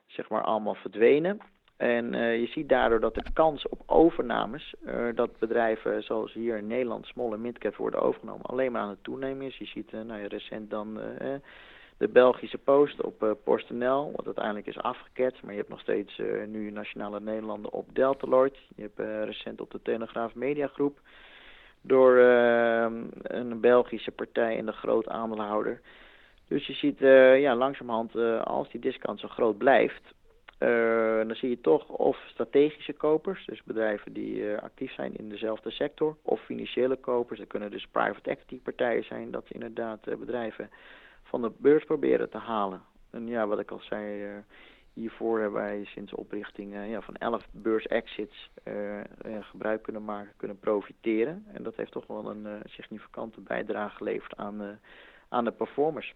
zeg 0.06 0.28
maar, 0.28 0.42
allemaal 0.42 0.74
verdwenen. 0.74 1.40
En 1.76 2.12
uh, 2.12 2.40
je 2.40 2.46
ziet 2.46 2.68
daardoor 2.68 3.00
dat 3.00 3.14
de 3.14 3.32
kans 3.32 3.68
op 3.68 3.82
overnames, 3.86 4.74
uh, 4.86 5.08
dat 5.14 5.38
bedrijven 5.38 6.02
zoals 6.02 6.32
hier 6.32 6.56
in 6.56 6.66
Nederland, 6.66 7.06
small 7.06 7.32
en 7.32 7.40
midcap 7.40 7.76
worden 7.76 8.02
overgenomen, 8.02 8.46
alleen 8.46 8.72
maar 8.72 8.82
aan 8.82 8.88
het 8.88 9.04
toenemen 9.04 9.46
is. 9.46 9.56
Je 9.56 9.66
ziet 9.66 9.92
nou 9.92 10.20
ja, 10.20 10.26
recent 10.26 10.70
dan 10.70 11.00
de 11.98 12.08
Belgische 12.08 12.58
Post 12.58 13.02
op 13.02 13.22
uh, 13.22 13.30
PostNL, 13.44 14.12
wat 14.16 14.26
uiteindelijk 14.26 14.66
is 14.66 14.78
afgeketst. 14.78 15.42
Maar 15.42 15.52
je 15.52 15.58
hebt 15.58 15.70
nog 15.70 15.80
steeds 15.80 16.18
uh, 16.18 16.46
nu 16.46 16.70
Nationale 16.70 17.20
Nederlanden 17.20 17.72
op 17.72 17.94
Deltaloid. 17.94 18.56
Je 18.76 18.82
hebt 18.82 19.00
uh, 19.00 19.24
recent 19.24 19.60
op 19.60 19.70
de 19.70 19.82
Telegraaf 19.82 20.34
Mediagroep 20.34 20.98
door 21.80 22.16
een 23.22 23.60
Belgische 23.60 24.10
partij 24.10 24.58
en 24.58 24.66
de 24.66 24.72
groot 24.72 25.08
aandeelhouder. 25.08 25.80
Dus 26.48 26.66
je 26.66 26.72
ziet 26.72 26.98
ja, 27.40 27.54
langzamerhand, 27.54 28.14
als 28.44 28.70
die 28.70 28.80
discount 28.80 29.20
zo 29.20 29.28
groot 29.28 29.58
blijft, 29.58 30.02
dan 31.26 31.34
zie 31.34 31.48
je 31.48 31.60
toch 31.60 31.88
of 31.88 32.18
strategische 32.26 32.92
kopers, 32.92 33.44
dus 33.44 33.62
bedrijven 33.62 34.12
die 34.12 34.56
actief 34.56 34.92
zijn 34.92 35.16
in 35.16 35.28
dezelfde 35.28 35.70
sector, 35.70 36.16
of 36.22 36.40
financiële 36.44 36.96
kopers. 36.96 37.38
Dat 37.38 37.48
kunnen 37.48 37.70
dus 37.70 37.86
private 37.86 38.30
equity 38.30 38.60
partijen 38.62 39.04
zijn, 39.04 39.30
dat 39.30 39.44
inderdaad 39.48 40.18
bedrijven 40.18 40.70
van 41.26 41.42
de 41.42 41.52
beurs 41.58 41.84
proberen 41.84 42.30
te 42.30 42.38
halen. 42.38 42.82
En 43.10 43.28
ja, 43.28 43.46
wat 43.46 43.58
ik 43.58 43.70
al 43.70 43.80
zei, 43.80 44.24
uh, 44.24 44.36
hiervoor 44.92 45.40
hebben 45.40 45.60
wij 45.60 45.84
sinds 45.84 46.14
oprichting 46.14 46.74
uh, 46.74 46.90
ja, 46.90 47.00
van 47.00 47.14
11 47.14 47.46
beurs-exits 47.50 48.50
uh, 48.64 49.00
gebruik 49.40 49.82
kunnen 49.82 50.04
maken, 50.04 50.32
kunnen 50.36 50.58
profiteren. 50.58 51.44
En 51.52 51.62
dat 51.62 51.76
heeft 51.76 51.92
toch 51.92 52.06
wel 52.06 52.30
een 52.30 52.46
significante 52.64 53.40
bijdrage 53.40 53.96
geleverd 53.96 54.36
aan, 54.36 54.80
aan 55.28 55.44
de 55.44 55.52
performers. 55.52 56.14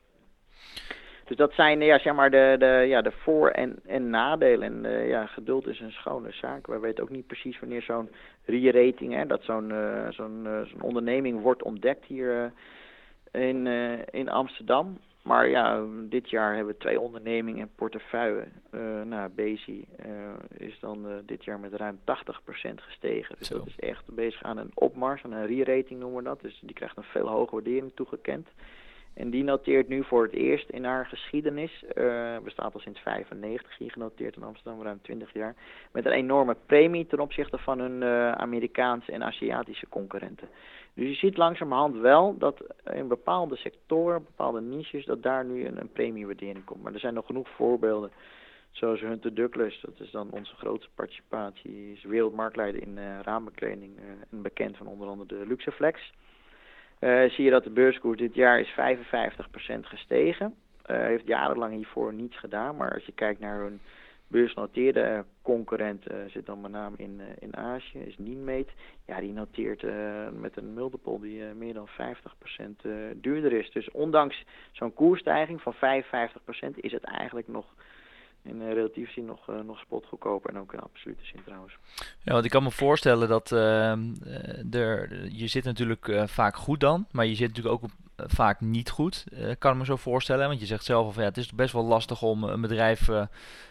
Dus 1.25 1.37
dat 1.37 1.53
zijn 1.53 1.81
ja, 1.81 1.99
zeg 1.99 2.15
maar 2.15 2.31
de, 2.31 2.57
de, 2.59 2.85
ja, 2.87 3.03
de 3.03 3.11
voor- 3.11 3.51
en, 3.51 3.81
en 3.87 4.11
nadelen. 4.11 4.85
En 4.85 5.07
ja, 5.07 5.27
geduld 5.27 5.67
is 5.67 5.81
een 5.81 5.93
schone 5.93 6.33
zaak. 6.33 6.67
We 6.67 6.79
weten 6.79 7.03
ook 7.03 7.11
niet 7.11 7.27
precies 7.27 7.61
wanneer 7.61 7.83
zo'n 7.83 8.11
re-rating, 8.45 9.27
dat 9.27 9.43
zo'n 9.43 9.73
zo'n 10.09 10.49
zo'n 10.67 10.81
onderneming 10.81 11.41
wordt 11.41 11.63
ontdekt 11.63 12.05
hier 12.05 12.53
in, 13.33 13.67
in 14.11 14.29
Amsterdam. 14.29 14.99
Maar 15.23 15.49
ja, 15.49 15.85
dit 16.09 16.31
jaar 16.31 16.55
hebben 16.55 16.73
we 16.73 16.79
twee 16.81 17.01
ondernemingen 17.01 17.61
in 17.61 17.75
portefeuille. 17.75 18.47
Uh, 18.71 19.03
nou, 19.03 19.31
Bezi 19.31 19.85
uh, 20.07 20.67
is 20.69 20.79
dan 20.81 21.23
dit 21.27 21.45
jaar 21.45 21.61
met 21.61 21.73
ruim 21.73 21.99
80% 21.99 22.05
gestegen. 22.75 23.35
Dus 23.39 23.49
Zo. 23.49 23.59
dat 23.59 23.67
is 23.67 23.79
echt 23.79 24.15
bezig 24.15 24.43
aan 24.43 24.59
een 24.59 24.71
opmars, 24.75 25.25
aan 25.25 25.33
een 25.33 25.47
re-rating 25.47 26.01
noemen 26.01 26.19
we 26.19 26.29
dat. 26.29 26.41
Dus 26.41 26.61
die 26.63 26.75
krijgt 26.75 26.97
een 26.97 27.03
veel 27.03 27.29
hogere 27.29 27.51
waardering 27.57 27.93
toegekend. 27.95 28.49
En 29.15 29.31
die 29.31 29.45
noteert 29.45 29.89
nu 29.89 30.05
voor 30.05 30.23
het 30.23 30.33
eerst 30.33 30.71
in 30.71 30.85
haar 30.85 31.07
geschiedenis, 31.07 31.85
bestaat 32.45 32.75
al 32.75 32.81
sinds 32.81 33.01
95 33.01 33.79
hier 33.79 33.91
genoteerd 33.91 34.37
in 34.37 34.43
Amsterdam, 34.43 34.83
ruim 34.83 34.99
20 35.03 35.33
jaar, 35.33 35.55
met 35.93 36.07
een 36.07 36.13
enorme 36.13 36.57
premie 36.67 37.07
ten 37.07 37.21
opzichte 37.21 37.59
van 37.59 37.79
hun 37.79 38.05
Amerikaanse 38.39 39.13
en 39.13 39.25
Aziatische 39.25 39.89
concurrenten. 39.89 40.49
Dus 40.95 41.09
je 41.09 41.15
ziet 41.15 41.37
langzamerhand 41.37 41.97
wel 41.97 42.39
dat 42.39 42.65
in 42.93 43.09
bepaalde 43.09 43.57
sectoren, 43.57 44.25
bepaalde 44.25 44.61
niches, 44.61 45.05
dat 45.05 45.23
daar 45.23 45.45
nu 45.45 45.67
een, 45.67 45.81
een 45.81 45.93
premiewaardering 45.93 46.65
komt. 46.65 46.83
Maar 46.83 46.93
er 46.93 47.01
zijn 47.01 47.15
nog 47.15 47.27
genoeg 47.27 47.49
voorbeelden, 47.49 48.11
zoals 48.71 49.01
Hunter 49.01 49.35
Douglas, 49.35 49.81
dat 49.81 50.01
is 50.01 50.11
dan 50.11 50.31
onze 50.31 50.55
grootste 50.55 50.91
participatie, 50.95 51.93
is 51.93 52.05
wereldmarktleider 52.05 52.83
in 52.83 52.97
uh, 52.97 53.21
raambekleding 53.23 53.97
en 54.31 54.43
bekend 54.43 54.77
van 54.77 54.87
onder 54.87 55.09
andere 55.09 55.39
de 55.39 55.47
Luxeflex. 55.47 56.13
Uh, 57.01 57.31
zie 57.31 57.45
je 57.45 57.51
dat 57.51 57.65
de 57.65 57.71
beurskoers 57.71 58.19
dit 58.19 58.35
jaar 58.35 58.61
is 58.61 58.71
55% 58.71 58.73
gestegen. 59.81 60.55
heeft 60.83 61.27
jarenlang 61.27 61.75
hiervoor 61.75 62.15
niets 62.15 62.39
gedaan, 62.39 62.77
maar 62.77 62.95
als 62.95 63.05
je 63.05 63.13
kijkt 63.13 63.41
naar 63.41 63.61
hun 63.61 63.81
beursnoteerde 64.27 65.25
concurrent 65.43 66.11
uh, 66.11 66.17
zit 66.29 66.47
dan 66.47 66.61
met 66.61 66.71
name 66.71 66.97
in, 66.97 67.21
in 67.39 67.57
Azië, 67.57 67.99
is 67.99 68.19
Nienmeet. 68.19 68.69
Ja, 69.07 69.21
die 69.21 69.33
noteert 69.33 69.83
met 70.41 70.57
een 70.57 70.75
multiple 70.75 71.21
die 71.21 71.43
meer 71.43 71.75
dan 71.75 71.89
50% 71.89 71.93
duurder 73.15 73.53
is. 73.53 73.71
Dus 73.71 73.91
ondanks 73.91 74.45
zo'n 74.73 74.95
koersstijging 74.95 75.63
van 75.63 75.75
55% 75.75 75.79
is 76.75 76.93
het 76.93 77.05
eigenlijk 77.05 77.49
nog 77.49 77.75
in 78.43 78.73
relatief 78.73 79.13
zin 79.13 79.25
nog, 79.25 79.47
nog 79.65 79.79
spotgoedkoper 79.79 80.51
en 80.51 80.61
ook 80.61 80.73
in 80.73 80.81
absolute 80.81 81.25
zin 81.25 81.41
trouwens. 81.45 81.77
Ja, 82.23 82.33
want 82.33 82.45
ik 82.45 82.51
kan 82.51 82.63
me 82.63 82.71
voorstellen 82.71 83.29
dat 83.29 83.51
er, 83.51 85.27
je 85.33 85.47
zit 85.47 85.65
natuurlijk 85.65 86.23
vaak 86.25 86.57
goed 86.57 86.81
dan, 86.81 87.07
maar 87.11 87.27
je 87.27 87.35
zit 87.35 87.49
natuurlijk 87.49 87.83
ook 87.83 87.91
vaak 88.27 88.61
niet 88.61 88.91
goed. 88.91 89.25
Uh, 89.33 89.51
kan 89.59 89.73
ik 89.73 89.79
me 89.79 89.85
zo 89.85 89.97
voorstellen. 89.97 90.49
Want 90.49 90.61
je 90.61 90.67
zegt 90.67 90.85
zelf 90.85 91.07
al 91.07 91.13
van 91.13 91.23
ja, 91.23 91.29
het 91.29 91.39
is 91.39 91.53
best 91.53 91.73
wel 91.73 91.85
lastig 91.85 92.23
om 92.23 92.45
een 92.45 92.61
bedrijf 92.61 93.09
uh, 93.09 93.27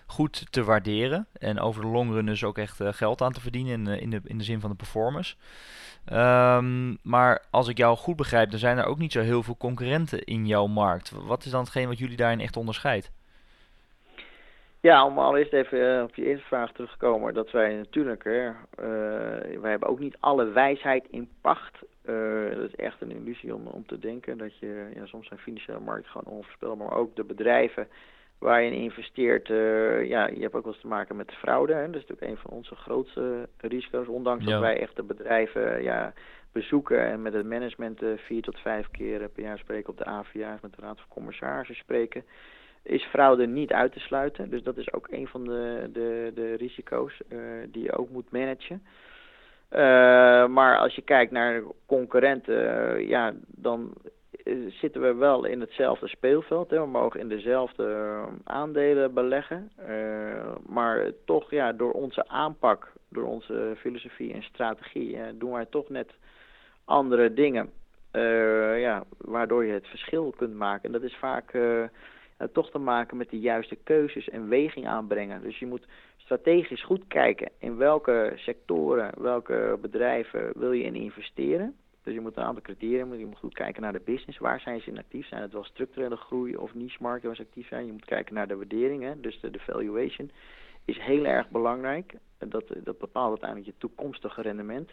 goed 0.06 0.52
te 0.52 0.64
waarderen. 0.64 1.28
En 1.34 1.60
over 1.60 1.82
de 1.82 1.88
long 1.88 2.12
run 2.12 2.26
dus 2.26 2.44
ook 2.44 2.58
echt 2.58 2.80
uh, 2.80 2.88
geld 2.92 3.22
aan 3.22 3.32
te 3.32 3.42
verdienen 3.42 3.88
in, 3.88 4.02
in, 4.02 4.10
de, 4.10 4.22
in 4.24 4.38
de 4.38 4.44
zin 4.44 4.60
van 4.60 4.70
de 4.70 4.76
performance. 4.76 5.36
Um, 6.14 6.98
maar 7.02 7.46
als 7.50 7.68
ik 7.68 7.78
jou 7.78 7.98
goed 7.98 8.16
begrijp, 8.16 8.50
dan 8.50 8.60
zijn 8.60 8.78
er 8.78 8.86
ook 8.86 8.98
niet 8.98 9.12
zo 9.12 9.22
heel 9.22 9.44
veel 9.44 9.58
concurrenten 9.58 10.24
in 10.24 10.48
jouw 10.48 10.68
markt. 10.68 11.12
Wat 11.12 11.46
is 11.46 11.52
dan 11.52 11.62
hetgeen 11.62 11.88
wat 11.88 11.98
jullie 11.98 12.18
daarin 12.18 12.40
echt 12.40 12.58
onderscheidt? 12.58 13.12
Ja, 14.82 15.06
om 15.06 15.20
allereerst 15.20 15.54
even 15.54 16.04
op 16.04 16.16
je 16.16 16.26
eerste 16.26 16.46
vraag 16.46 16.72
terug 16.72 16.92
te 16.92 16.98
komen, 16.98 17.34
dat 17.34 17.52
wij 17.52 17.76
natuurlijk, 17.76 18.24
hè, 18.24 18.52
wij 19.60 19.70
hebben 19.70 19.90
ook 19.90 20.00
niet 20.00 20.18
alle 20.20 20.46
wijsheid 20.46 21.08
in 21.10 21.30
pacht. 21.42 21.78
Uh, 22.06 22.56
dat 22.56 22.70
is 22.70 22.76
echt 22.76 23.02
een 23.02 23.12
illusie 23.12 23.56
om, 23.56 23.68
om 23.68 23.86
te 23.86 24.00
denken 24.00 24.38
dat 24.38 24.58
je, 24.58 24.90
ja, 24.96 25.06
soms 25.06 25.28
zijn 25.28 25.40
financiële 25.40 25.80
markten 25.80 26.12
gewoon 26.12 26.34
onvoorspelbaar, 26.38 26.88
maar 26.88 26.98
ook 26.98 27.16
de 27.16 27.24
bedrijven 27.24 27.88
waar 28.38 28.62
je 28.62 28.72
in 28.72 28.82
investeert, 28.82 29.50
uh, 29.50 30.06
ja, 30.06 30.28
je 30.28 30.42
hebt 30.42 30.56
ook 30.56 30.64
wel 30.64 30.74
eens 30.74 30.82
te 30.82 30.88
maken 30.88 31.16
met 31.16 31.32
fraude. 31.32 31.74
Hè? 31.74 31.86
Dat 31.86 32.02
is 32.02 32.08
natuurlijk 32.08 32.32
een 32.32 32.38
van 32.38 32.52
onze 32.52 32.76
grootste 32.76 33.48
risico's, 33.58 34.08
ondanks 34.08 34.46
dat 34.46 34.60
wij 34.60 34.80
echt 34.80 34.96
de 34.96 35.04
bedrijven 35.04 35.84
ja, 35.84 36.14
bezoeken 36.52 37.06
en 37.06 37.22
met 37.22 37.34
het 37.34 37.46
management 37.46 38.02
uh, 38.02 38.18
vier 38.18 38.42
tot 38.42 38.60
vijf 38.60 38.88
keer 38.92 39.30
per 39.30 39.44
jaar 39.44 39.58
spreken 39.58 39.90
op 39.90 39.98
de 39.98 40.06
AVA's, 40.06 40.62
met 40.62 40.76
de 40.76 40.82
Raad 40.82 40.98
van 40.98 41.10
Commissarissen 41.10 41.76
spreken 41.76 42.24
is 42.84 43.04
fraude 43.04 43.48
niet 43.48 43.72
uit 43.72 43.94
te 43.94 44.00
sluiten. 44.00 44.50
Dus 44.50 44.64
dat 44.64 44.78
is 44.78 44.94
ook 44.94 45.08
een 45.12 45.28
van 45.28 45.44
de, 45.44 45.90
de, 45.94 46.32
de 46.36 46.54
risico's 46.54 47.22
uh, 47.30 47.40
die 47.68 47.84
je 47.84 47.98
ook 47.98 48.10
moet 48.10 48.32
managen. 48.32 48.84
Uh, 49.72 49.80
maar 50.48 50.78
als 50.78 50.96
je 50.96 51.02
kijkt 51.02 51.32
naar 51.32 51.64
concurrenten, 51.86 52.56
uh, 52.56 53.08
ja, 53.08 53.34
dan 53.48 53.94
zitten 54.68 55.02
we 55.02 55.14
wel 55.14 55.46
in 55.46 55.60
hetzelfde 55.60 56.08
speelveld. 56.08 56.70
Hè. 56.70 56.80
We 56.80 56.88
mogen 56.88 57.20
in 57.20 57.28
dezelfde 57.28 58.18
aandelen 58.44 59.14
beleggen. 59.14 59.72
maar 60.68 61.12
toch, 61.26 61.52
ja, 61.52 61.72
door 61.72 61.92
onze 61.92 62.28
aanpak, 62.28 62.94
door 63.10 63.24
onze 63.24 63.74
filosofie 63.78 64.34
en 64.34 64.44
strategie, 64.44 65.18
doen 65.38 65.52
wij 65.52 65.66
toch 65.66 65.90
net 65.90 66.14
andere 66.86 67.34
dingen. 67.34 67.70
ja, 68.80 69.04
waardoor 69.18 69.66
je 69.66 69.74
het 69.74 69.88
verschil 69.88 70.34
kunt 70.38 70.54
maken. 70.54 70.84
En 70.84 70.92
dat 70.92 71.04
is 71.04 71.16
vaak 71.16 71.52
toch 72.52 72.72
te 72.72 72.78
maken 72.78 73.18
met 73.18 73.30
de 73.30 73.40
juiste 73.40 73.76
keuzes 73.76 74.30
en 74.30 74.50
weging 74.50 74.88
aanbrengen. 74.88 75.42
Dus 75.42 75.60
je 75.60 75.66
moet 75.66 75.88
strategisch 76.18 76.84
goed 76.84 77.08
kijken 77.08 77.52
in 77.60 77.78
welke 77.78 78.34
sectoren, 78.36 79.12
welke 79.18 79.78
bedrijven 79.82 80.52
wil 80.54 80.72
je 80.72 80.84
in 80.84 80.96
investeren. 80.96 81.76
Dus 82.04 82.14
je 82.14 82.22
moet 82.22 82.38
een 82.38 82.44
aantal 82.44 82.62
criteria, 82.62 83.06
je 83.16 83.26
moet 83.26 83.38
goed 83.38 83.54
kijken 83.54 83.82
naar 83.82 83.94
de 83.94 84.02
business. 84.06 84.38
Waar 84.38 84.60
zijn 84.60 84.82
ze 84.82 84.90
in 84.90 84.98
actief? 84.98 85.28
Zijn 85.28 85.42
het 85.42 85.54
wel 85.54 85.64
structurele 85.64 86.16
groei 86.16 86.56
of 86.56 86.74
niche 86.74 86.98
markten 87.00 87.28
waar 87.28 87.36
ze 87.36 87.42
actief 87.42 87.68
zijn? 87.68 87.86
Je 87.86 87.92
moet 87.92 88.06
kijken 88.06 88.34
naar 88.34 88.48
de 88.48 88.56
waardering, 88.56 89.04
hè? 89.04 89.20
dus 89.20 89.40
de, 89.40 89.52
de 89.52 89.60
valuation 89.60 90.32
is 90.86 90.98
heel 91.00 91.26
erg 91.26 91.50
belangrijk. 91.50 92.14
Dat, 92.38 92.64
dat 92.84 92.98
bepaalt 92.98 93.30
uiteindelijk 93.30 93.70
je 93.70 93.78
toekomstige 93.78 94.42
rendement. 94.42 94.92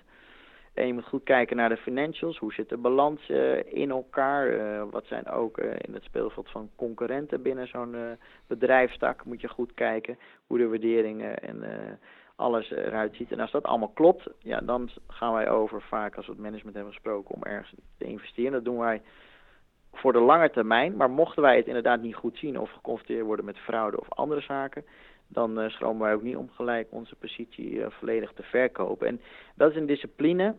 En 0.77 0.87
je 0.87 0.93
moet 0.93 1.09
goed 1.09 1.23
kijken 1.23 1.57
naar 1.57 1.69
de 1.69 1.77
financials. 1.77 2.39
Hoe 2.39 2.53
zit 2.53 2.69
de 2.69 2.77
balans 2.77 3.29
uh, 3.29 3.73
in 3.73 3.91
elkaar? 3.91 4.49
Uh, 4.49 4.83
wat 4.91 5.07
zijn 5.07 5.29
ook 5.29 5.59
uh, 5.59 5.71
in 5.77 5.95
het 5.95 6.03
speelveld 6.03 6.51
van 6.51 6.71
concurrenten 6.77 7.43
binnen 7.43 7.69
zo'n 7.69 7.97
bedrijfstak? 8.47 9.25
Moet 9.25 9.41
je 9.41 9.49
goed 9.49 9.75
kijken 9.75 10.19
hoe 10.47 10.59
de 10.59 10.69
waarderingen 10.69 11.39
en 11.39 11.65
alles 12.37 12.71
eruit 12.71 13.15
ziet. 13.15 13.33
En 13.33 13.41
als 13.41 13.51
dat 13.51 13.65
allemaal 13.65 13.93
klopt, 13.95 14.29
ja, 14.39 14.61
dan 14.61 14.91
gaan 15.09 15.33
wij 15.33 15.51
over 15.51 15.83
vaak 15.83 16.17
als 16.17 16.27
we 16.27 16.33
het 16.33 16.41
management 16.41 16.75
hebben 16.75 16.93
gesproken 16.93 17.35
om 17.35 17.43
ergens 17.43 17.75
te 17.99 18.05
investeren. 18.05 18.53
Dat 18.53 18.65
doen 18.65 18.79
wij 18.79 19.03
voor 19.93 20.12
de 20.12 20.21
lange 20.21 20.51
termijn. 20.51 20.97
Maar 20.97 21.11
mochten 21.11 21.43
wij 21.43 21.57
het 21.57 21.67
inderdaad 21.67 22.01
niet 22.01 22.15
goed 22.15 22.39
zien 22.39 22.59
of 22.59 22.71
geconfronteerd 22.71 23.27
worden 23.27 23.45
met 23.45 23.59
fraude 23.59 24.01
of 24.01 24.12
andere 24.12 24.41
zaken, 24.41 24.85
dan 25.29 25.61
uh, 25.61 25.69
schromen 25.69 26.03
wij 26.03 26.15
ook 26.15 26.23
niet 26.23 26.37
om 26.37 26.51
gelijk 26.51 26.87
onze 26.91 27.15
positie 27.15 27.71
uh, 27.71 27.87
volledig 27.91 28.33
te 28.33 28.43
verkopen. 28.43 29.07
En 29.07 29.21
dat 29.55 29.71
is 29.71 29.77
een 29.77 29.87
discipline 29.87 30.55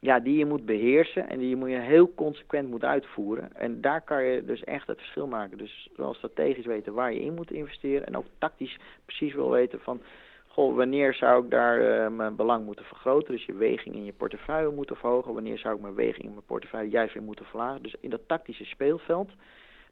ja, 0.00 0.20
die 0.20 0.38
je 0.38 0.46
moet 0.46 0.66
beheersen 0.66 1.28
en 1.28 1.38
die 1.38 1.48
je, 1.48 1.56
moet 1.56 1.68
heel 1.68 2.14
consequent 2.14 2.68
moet 2.68 2.84
uitvoeren. 2.84 3.56
En 3.56 3.80
daar 3.80 4.02
kan 4.02 4.24
je 4.24 4.44
dus 4.44 4.64
echt 4.64 4.86
het 4.86 4.98
verschil 4.98 5.26
maken. 5.26 5.58
Dus 5.58 5.88
wel 5.96 6.14
strategisch 6.14 6.66
weten 6.66 6.94
waar 6.94 7.12
je 7.12 7.20
in 7.20 7.34
moet 7.34 7.50
investeren 7.50 8.06
en 8.06 8.16
ook 8.16 8.26
tactisch 8.38 8.78
precies 9.04 9.34
wil 9.34 9.50
weten 9.50 9.80
van... 9.80 10.00
Goh, 10.46 10.76
wanneer 10.76 11.14
zou 11.14 11.44
ik 11.44 11.50
daar 11.50 11.80
uh, 11.80 12.16
mijn 12.16 12.36
belang 12.36 12.64
moeten 12.64 12.84
vergroten? 12.84 13.32
Dus 13.32 13.44
je 13.44 13.54
weging 13.54 13.94
in 13.94 14.04
je 14.04 14.12
portefeuille 14.12 14.70
moeten 14.70 14.96
verhogen. 14.96 15.34
Wanneer 15.34 15.58
zou 15.58 15.74
ik 15.74 15.80
mijn 15.80 15.94
weging 15.94 16.24
in 16.24 16.30
mijn 16.30 16.46
portefeuille 16.46 16.90
juist 16.90 17.14
weer 17.14 17.22
moeten 17.22 17.44
verlagen? 17.44 17.82
Dus 17.82 17.94
in 18.00 18.10
dat 18.10 18.20
tactische 18.26 18.64
speelveld, 18.64 19.30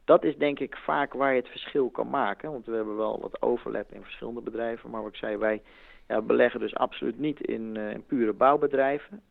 dat 0.09 0.23
is 0.23 0.37
denk 0.37 0.59
ik 0.59 0.77
vaak 0.77 1.13
waar 1.13 1.33
je 1.33 1.39
het 1.39 1.49
verschil 1.49 1.89
kan 1.89 2.09
maken. 2.09 2.51
Want 2.51 2.65
we 2.65 2.75
hebben 2.75 2.97
wel 2.97 3.19
wat 3.21 3.41
overlap 3.41 3.91
in 3.91 4.03
verschillende 4.03 4.41
bedrijven. 4.41 4.89
Maar 4.89 5.01
wat 5.01 5.11
ik 5.11 5.17
zei, 5.17 5.37
wij 5.37 5.61
ja, 6.07 6.21
beleggen 6.21 6.59
dus 6.59 6.75
absoluut 6.75 7.19
niet 7.19 7.41
in, 7.41 7.75
in 7.75 8.03
pure 8.05 8.33
bouwbedrijven. 8.33 9.21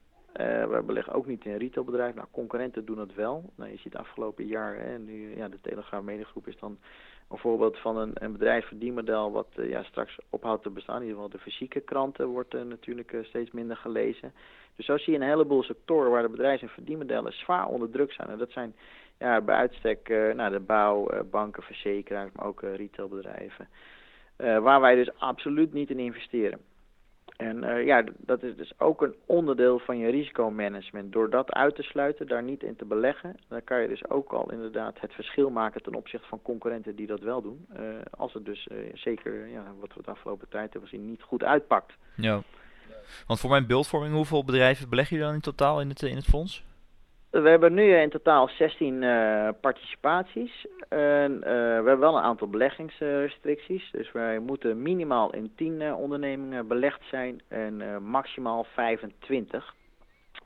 Uh, 0.40 0.66
we 0.66 0.82
beleggen 0.86 1.12
ook 1.12 1.26
niet 1.26 1.44
in 1.44 1.56
retailbedrijven. 1.56 2.16
Nou, 2.16 2.28
concurrenten 2.30 2.84
doen 2.84 2.98
het 2.98 3.14
wel. 3.14 3.50
Nou, 3.54 3.70
je 3.70 3.78
ziet 3.78 3.96
afgelopen 3.96 4.46
jaar, 4.46 4.76
hè, 4.76 4.98
nu, 4.98 5.36
ja, 5.36 5.48
de 5.48 5.60
Telegraaf 5.60 6.02
Mediagroep 6.02 6.46
is 6.46 6.58
dan 6.58 6.78
een 7.28 7.38
voorbeeld 7.38 7.78
van 7.78 7.96
een, 7.96 8.10
een 8.14 8.32
bedrijfsverdienmodel 8.32 9.32
wat 9.32 9.48
uh, 9.56 9.68
ja, 9.68 9.82
straks 9.82 10.18
ophoudt 10.30 10.62
te 10.62 10.70
bestaan. 10.70 10.96
In 10.96 11.02
ieder 11.02 11.16
geval 11.16 11.30
de 11.30 11.44
fysieke 11.44 11.80
kranten 11.80 12.26
wordt 12.26 12.54
uh, 12.54 12.62
natuurlijk 12.62 13.16
steeds 13.22 13.50
minder 13.50 13.76
gelezen. 13.76 14.32
Dus 14.76 14.86
zo 14.86 14.96
zie 14.96 15.12
je 15.12 15.18
een 15.18 15.28
heleboel 15.28 15.62
sectoren 15.62 16.10
waar 16.10 16.22
de 16.22 16.28
bedrijfs- 16.28 16.62
en 16.62 16.68
verdienmodellen 16.68 17.32
zwaar 17.32 17.66
onder 17.66 17.90
druk 17.90 18.12
zijn. 18.12 18.28
En 18.28 18.38
dat 18.38 18.50
zijn 18.50 18.74
ja, 19.18 19.40
bij 19.40 19.56
uitstek 19.56 20.08
nou, 20.08 20.50
de 20.50 20.60
bouw, 20.60 21.24
banken, 21.30 21.62
verzekeraars, 21.62 22.30
maar 22.32 22.46
ook 22.46 22.60
retailbedrijven. 22.60 23.68
waar 24.36 24.80
wij 24.80 24.94
dus 24.94 25.18
absoluut 25.18 25.72
niet 25.72 25.90
in 25.90 25.98
investeren. 25.98 26.60
En 27.38 27.64
uh, 27.64 27.84
ja, 27.86 28.04
dat 28.16 28.42
is 28.42 28.56
dus 28.56 28.72
ook 28.78 29.02
een 29.02 29.14
onderdeel 29.26 29.78
van 29.78 29.98
je 29.98 30.10
risicomanagement. 30.10 31.12
Door 31.12 31.30
dat 31.30 31.52
uit 31.52 31.74
te 31.74 31.82
sluiten, 31.82 32.26
daar 32.26 32.42
niet 32.42 32.62
in 32.62 32.76
te 32.76 32.84
beleggen, 32.84 33.36
dan 33.48 33.64
kan 33.64 33.80
je 33.80 33.88
dus 33.88 34.10
ook 34.10 34.32
al 34.32 34.52
inderdaad 34.52 35.00
het 35.00 35.12
verschil 35.12 35.50
maken 35.50 35.82
ten 35.82 35.94
opzichte 35.94 36.28
van 36.28 36.42
concurrenten 36.42 36.96
die 36.96 37.06
dat 37.06 37.20
wel 37.20 37.42
doen. 37.42 37.66
Uh, 37.72 37.80
als 38.10 38.32
het 38.32 38.44
dus 38.44 38.68
uh, 38.72 38.78
zeker, 38.94 39.48
ja, 39.48 39.64
wat 39.80 39.94
we 39.94 40.02
de 40.02 40.10
afgelopen 40.10 40.48
tijd 40.48 40.72
hebben 40.72 40.90
gezien, 40.90 41.10
niet 41.10 41.22
goed 41.22 41.42
uitpakt. 41.42 41.92
Ja, 42.14 42.42
want 43.26 43.40
voor 43.40 43.50
mijn 43.50 43.66
beeldvorming, 43.66 44.14
hoeveel 44.14 44.44
bedrijven 44.44 44.88
beleg 44.88 45.08
je 45.08 45.18
dan 45.18 45.34
in 45.34 45.40
totaal 45.40 45.80
in 45.80 45.88
het, 45.88 46.02
in 46.02 46.16
het 46.16 46.24
fonds? 46.24 46.64
We 47.30 47.48
hebben 47.48 47.74
nu 47.74 47.94
in 47.96 48.10
totaal 48.10 48.48
16 48.48 49.02
uh, 49.02 49.48
participaties. 49.60 50.66
En, 50.88 51.32
uh, 51.32 51.40
we 51.42 51.50
hebben 51.84 51.98
wel 51.98 52.16
een 52.16 52.22
aantal 52.22 52.48
beleggingsrestricties. 52.48 53.90
Dus 53.90 54.12
wij 54.12 54.38
moeten 54.38 54.82
minimaal 54.82 55.32
in 55.32 55.52
10 55.56 55.80
uh, 55.80 55.98
ondernemingen 55.98 56.66
belegd 56.66 57.00
zijn 57.10 57.40
en 57.48 58.02
maximaal 58.02 58.64
25. 58.64 59.74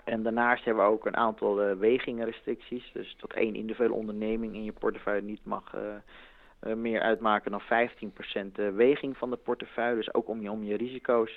En 0.04 0.22
daarnaast 0.22 0.64
hebben 0.64 0.84
we 0.84 0.90
ook 0.90 1.06
een 1.06 1.16
aantal 1.16 1.54
wegingenrestricties. 1.76 2.90
Dus 2.92 3.16
dat 3.18 3.32
één 3.32 3.54
individuele 3.54 3.94
onderneming 3.94 4.54
in 4.54 4.64
je 4.64 4.72
portefeuille 4.72 5.22
niet 5.22 5.44
mag 5.44 5.74
meer 6.60 7.00
uitmaken 7.00 7.50
dan 7.50 7.62
15% 8.70 8.74
weging 8.74 9.16
van 9.16 9.30
de 9.30 9.36
portefeuille. 9.36 9.96
Dus 9.96 10.14
ook 10.14 10.28
om 10.28 10.40
je, 10.40 10.50
om 10.50 10.64
je 10.64 10.76
risico's 10.76 11.36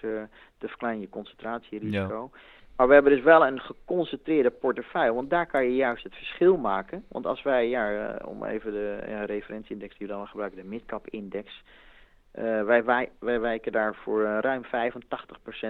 te 0.58 0.68
verkleinen, 0.68 1.02
je 1.02 1.10
concentratierisico. 1.10 2.32
Maar 2.76 2.88
we 2.88 2.94
hebben 2.94 3.12
dus 3.12 3.24
wel 3.24 3.46
een 3.46 3.60
geconcentreerde 3.60 4.50
portefeuille, 4.50 5.14
want 5.14 5.30
daar 5.30 5.48
kan 5.48 5.64
je 5.64 5.76
juist 5.76 6.04
het 6.04 6.16
verschil 6.16 6.58
maken. 6.58 7.06
Want 7.08 7.26
als 7.26 7.42
wij, 7.42 7.70
ja, 7.70 8.16
om 8.26 8.44
even 8.44 8.72
de 8.72 9.04
ja, 9.08 9.26
referentieindex 9.26 9.98
die 9.98 10.08
we 10.08 10.14
dan 10.14 10.28
gebruiken, 10.28 10.62
de 10.62 10.68
midcap 10.68 11.08
index... 11.10 11.64
Uh, 12.40 12.64
wij, 12.64 12.84
wij, 12.84 13.12
wij, 13.20 13.40
wijken 13.40 13.72
daar 13.72 13.96
voor 13.96 14.22
uh, 14.22 14.38
ruim 14.42 14.64
85% 14.64 14.68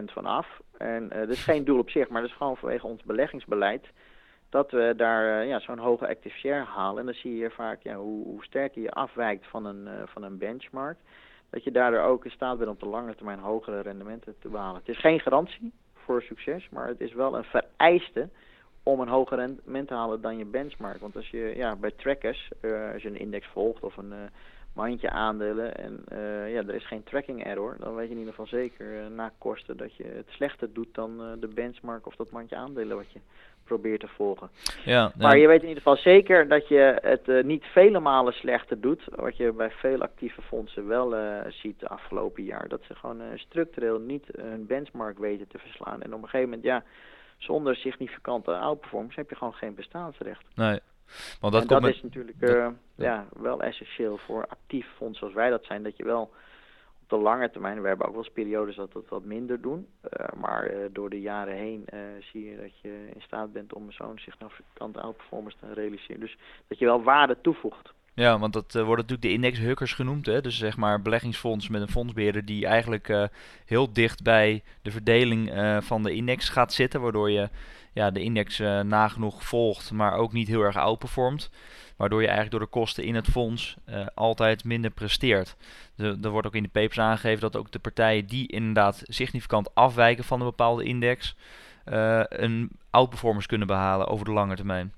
van 0.05 0.25
af. 0.25 0.61
En 0.77 1.09
dat 1.09 1.29
is 1.29 1.43
geen 1.43 1.63
doel 1.63 1.79
op 1.79 1.89
zich, 1.89 2.09
maar 2.09 2.21
dat 2.21 2.29
is 2.29 2.35
gewoon 2.35 2.57
vanwege 2.57 2.87
ons 2.87 3.03
beleggingsbeleid 3.03 3.87
dat 4.49 4.71
we 4.71 4.93
daar 4.97 5.45
ja, 5.45 5.59
zo'n 5.59 5.77
hoge 5.77 6.07
active 6.07 6.37
share 6.37 6.63
halen. 6.63 6.99
En 6.99 7.05
dan 7.05 7.15
zie 7.15 7.35
je 7.35 7.49
vaak 7.49 7.83
ja, 7.83 7.95
hoe, 7.95 8.25
hoe 8.25 8.43
sterker 8.43 8.81
je 8.81 8.91
afwijkt 8.91 9.47
van 9.47 9.65
een, 9.65 9.87
van 10.05 10.23
een 10.23 10.37
benchmark, 10.37 10.97
dat 11.49 11.63
je 11.63 11.71
daardoor 11.71 12.01
ook 12.01 12.25
in 12.25 12.31
staat 12.31 12.57
bent 12.57 12.69
om 12.69 12.75
op 12.75 12.81
de 12.81 12.87
lange 12.87 13.15
termijn 13.15 13.39
hogere 13.39 13.81
rendementen 13.81 14.35
te 14.39 14.47
behalen. 14.47 14.79
Het 14.79 14.89
is 14.89 14.99
geen 14.99 15.19
garantie 15.19 15.73
voor 16.05 16.21
succes, 16.21 16.69
maar 16.69 16.87
het 16.87 17.01
is 17.01 17.13
wel 17.13 17.37
een 17.37 17.43
vereiste 17.43 18.29
om 18.83 18.99
een 18.99 19.07
hoger 19.07 19.37
rendement 19.37 19.87
te 19.87 19.93
halen 19.93 20.21
dan 20.21 20.37
je 20.37 20.45
benchmark. 20.45 20.99
Want 20.99 21.15
als 21.15 21.29
je 21.29 21.53
ja, 21.55 21.75
bij 21.75 21.91
trackers, 21.91 22.51
als 22.93 23.01
je 23.01 23.09
een 23.09 23.19
index 23.19 23.47
volgt 23.47 23.83
of 23.83 23.97
een 23.97 24.13
mandje 24.75 25.09
aandelen 25.09 25.77
en 25.77 26.03
uh, 26.11 26.53
ja, 26.53 26.59
er 26.59 26.75
is 26.75 26.87
geen 26.87 27.03
tracking 27.03 27.43
error, 27.43 27.75
dan 27.79 27.95
weet 27.95 28.05
je 28.05 28.13
in 28.13 28.19
ieder 28.19 28.33
geval 28.33 28.47
zeker 28.47 29.01
uh, 29.01 29.07
na 29.07 29.31
kosten 29.37 29.77
dat 29.77 29.95
je 29.95 30.03
het 30.03 30.29
slechter 30.29 30.73
doet 30.73 30.93
dan 30.93 31.21
uh, 31.21 31.31
de 31.39 31.47
benchmark 31.47 32.05
of 32.07 32.15
dat 32.15 32.31
mandje 32.31 32.55
aandelen 32.55 32.97
wat 32.97 33.11
je 33.11 33.19
probeert 33.65 33.99
te 33.99 34.08
volgen. 34.08 34.49
Ja, 34.86 35.12
maar 35.17 35.38
je 35.38 35.47
weet 35.47 35.62
in 35.62 35.67
ieder 35.67 35.84
geval 35.84 35.97
zeker 35.97 36.47
dat 36.47 36.67
je 36.67 36.99
het 37.01 37.45
niet 37.45 37.63
vele 37.63 37.99
malen 37.99 38.34
slechter 38.34 38.82
doet, 38.82 39.04
wat 39.15 39.38
je 39.38 39.51
bij 39.51 39.71
veel 39.71 40.01
actieve 40.01 40.41
fondsen 40.41 40.88
wel 40.88 41.15
ziet 41.49 41.80
de 41.80 41.88
afgelopen 41.88 42.43
jaar. 42.43 42.67
Dat 42.67 42.82
ze 42.88 42.95
gewoon 42.95 43.21
structureel 43.36 43.99
niet 43.99 44.25
hun 44.38 44.65
benchmark 44.65 45.17
weten 45.19 45.47
te 45.47 45.58
verslaan. 45.58 46.01
En 46.01 46.13
op 46.13 46.21
een 46.21 46.30
gegeven 46.30 46.49
moment, 46.49 46.63
ja, 46.63 46.84
zonder 47.38 47.75
significante 47.75 48.58
outperformance 48.58 49.19
heb 49.19 49.30
je 49.30 49.36
gewoon 49.36 49.54
geen 49.54 49.75
bestaansrecht. 49.75 50.43
Nee. 50.56 50.80
Want 51.39 51.54
dat, 51.54 51.62
en 51.62 51.67
komt 51.67 51.69
dat 51.69 51.82
met, 51.82 51.95
is 51.95 52.01
natuurlijk 52.01 52.73
ja, 52.95 53.25
wel 53.34 53.62
essentieel 53.62 54.17
voor 54.17 54.47
actief 54.47 54.88
fonds 54.95 55.19
zoals 55.19 55.34
wij 55.34 55.49
dat 55.49 55.65
zijn. 55.65 55.84
Dat 55.84 55.97
je 55.97 56.04
wel 56.04 56.32
op 57.05 57.17
de 57.17 57.23
lange 57.23 57.51
termijn, 57.51 57.81
we 57.81 57.87
hebben 57.87 58.05
ook 58.05 58.13
wel 58.13 58.23
eens 58.23 58.33
periodes 58.33 58.75
dat 58.75 58.93
we 58.93 58.99
het 58.99 59.09
wat 59.09 59.23
minder 59.23 59.61
doen. 59.61 59.87
Uh, 60.03 60.25
maar 60.39 60.71
uh, 60.71 60.77
door 60.91 61.09
de 61.09 61.21
jaren 61.21 61.55
heen 61.55 61.85
zie 62.19 62.49
je 62.49 62.57
dat 62.57 62.79
je 62.81 63.09
in 63.13 63.21
staat 63.21 63.53
bent 63.53 63.73
om 63.73 63.91
zo'n 63.91 64.17
significante 64.17 65.01
outperformance 65.01 65.57
te 65.59 65.73
realiseren. 65.73 66.19
Dus 66.19 66.37
dat 66.67 66.79
je 66.79 66.85
wel 66.85 67.03
waarde 67.03 67.37
toevoegt. 67.41 67.93
Ja, 68.13 68.39
want 68.39 68.53
dat 68.53 68.73
worden 68.73 68.89
natuurlijk 68.89 69.21
de 69.21 69.31
indexhukkers 69.31 69.93
genoemd. 69.93 70.25
Hè? 70.25 70.41
Dus 70.41 70.57
zeg 70.57 70.77
maar 70.77 71.01
beleggingsfonds 71.01 71.69
met 71.69 71.81
een 71.81 71.87
fondsbeheerder 71.87 72.45
die 72.45 72.65
eigenlijk 72.65 73.29
heel 73.65 73.93
dicht 73.93 74.23
bij 74.23 74.63
de 74.81 74.91
verdeling 74.91 75.51
van 75.83 76.03
de 76.03 76.13
index 76.13 76.49
gaat 76.49 76.73
zitten. 76.73 77.01
Waardoor 77.01 77.31
je 77.31 77.49
ja, 77.95 78.12
de 78.12 78.21
index 78.21 78.60
nagenoeg 78.84 79.43
volgt, 79.43 79.91
maar 79.91 80.13
ook 80.13 80.34
niet 80.34 80.47
heel 80.47 80.62
erg 80.62 80.77
outperformt. 80.77 81.49
Waardoor 81.97 82.21
je 82.21 82.27
eigenlijk 82.27 82.58
door 82.58 82.65
de 82.65 82.79
kosten 82.79 83.03
in 83.03 83.15
het 83.15 83.27
fonds 83.27 83.77
altijd 84.13 84.63
minder 84.63 84.91
presteert. 84.91 85.55
Er 85.97 86.29
wordt 86.29 86.47
ook 86.47 86.55
in 86.55 86.63
de 86.63 86.69
papers 86.69 86.99
aangegeven 86.99 87.41
dat 87.41 87.55
ook 87.55 87.71
de 87.71 87.79
partijen 87.79 88.25
die 88.25 88.47
inderdaad 88.47 89.01
significant 89.03 89.75
afwijken 89.75 90.23
van 90.23 90.39
een 90.39 90.45
bepaalde 90.45 90.84
index, 90.84 91.36
een 92.29 92.69
outperformance 92.89 93.47
kunnen 93.47 93.67
behalen 93.67 94.08
over 94.08 94.25
de 94.25 94.31
lange 94.31 94.55
termijn. 94.55 94.93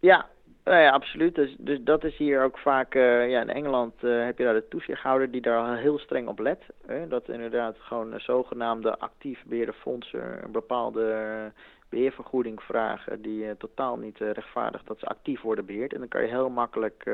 Ja, 0.00 0.26
nou 0.66 0.78
ja, 0.78 0.90
absoluut. 0.90 1.34
Dus, 1.34 1.54
dus 1.58 1.78
dat 1.80 2.04
is 2.04 2.16
hier 2.16 2.42
ook 2.42 2.58
vaak, 2.58 2.94
uh, 2.94 3.30
ja, 3.30 3.40
in 3.40 3.48
Engeland 3.48 3.94
uh, 4.02 4.24
heb 4.24 4.38
je 4.38 4.44
daar 4.44 4.54
de 4.54 4.68
toezichthouder 4.68 5.30
die 5.30 5.40
daar 5.40 5.76
heel 5.76 5.98
streng 5.98 6.28
op 6.28 6.38
let. 6.38 6.62
Hè? 6.86 7.08
Dat 7.08 7.28
inderdaad 7.28 7.76
gewoon 7.78 8.12
uh, 8.12 8.18
zogenaamde 8.18 8.98
actief 8.98 9.42
beheerde 9.46 9.72
fondsen 9.72 10.44
een 10.44 10.52
bepaalde 10.52 11.52
beheervergoeding 11.88 12.62
vragen 12.62 13.22
die 13.22 13.56
totaal 13.56 13.96
niet 13.96 14.18
rechtvaardigt 14.18 14.86
dat 14.86 14.98
ze 14.98 15.06
actief 15.06 15.40
worden 15.40 15.66
beheerd. 15.66 15.92
En 15.92 15.98
dan 15.98 16.08
kan 16.08 16.22
je 16.22 16.28
heel 16.28 16.50
makkelijk 16.50 17.04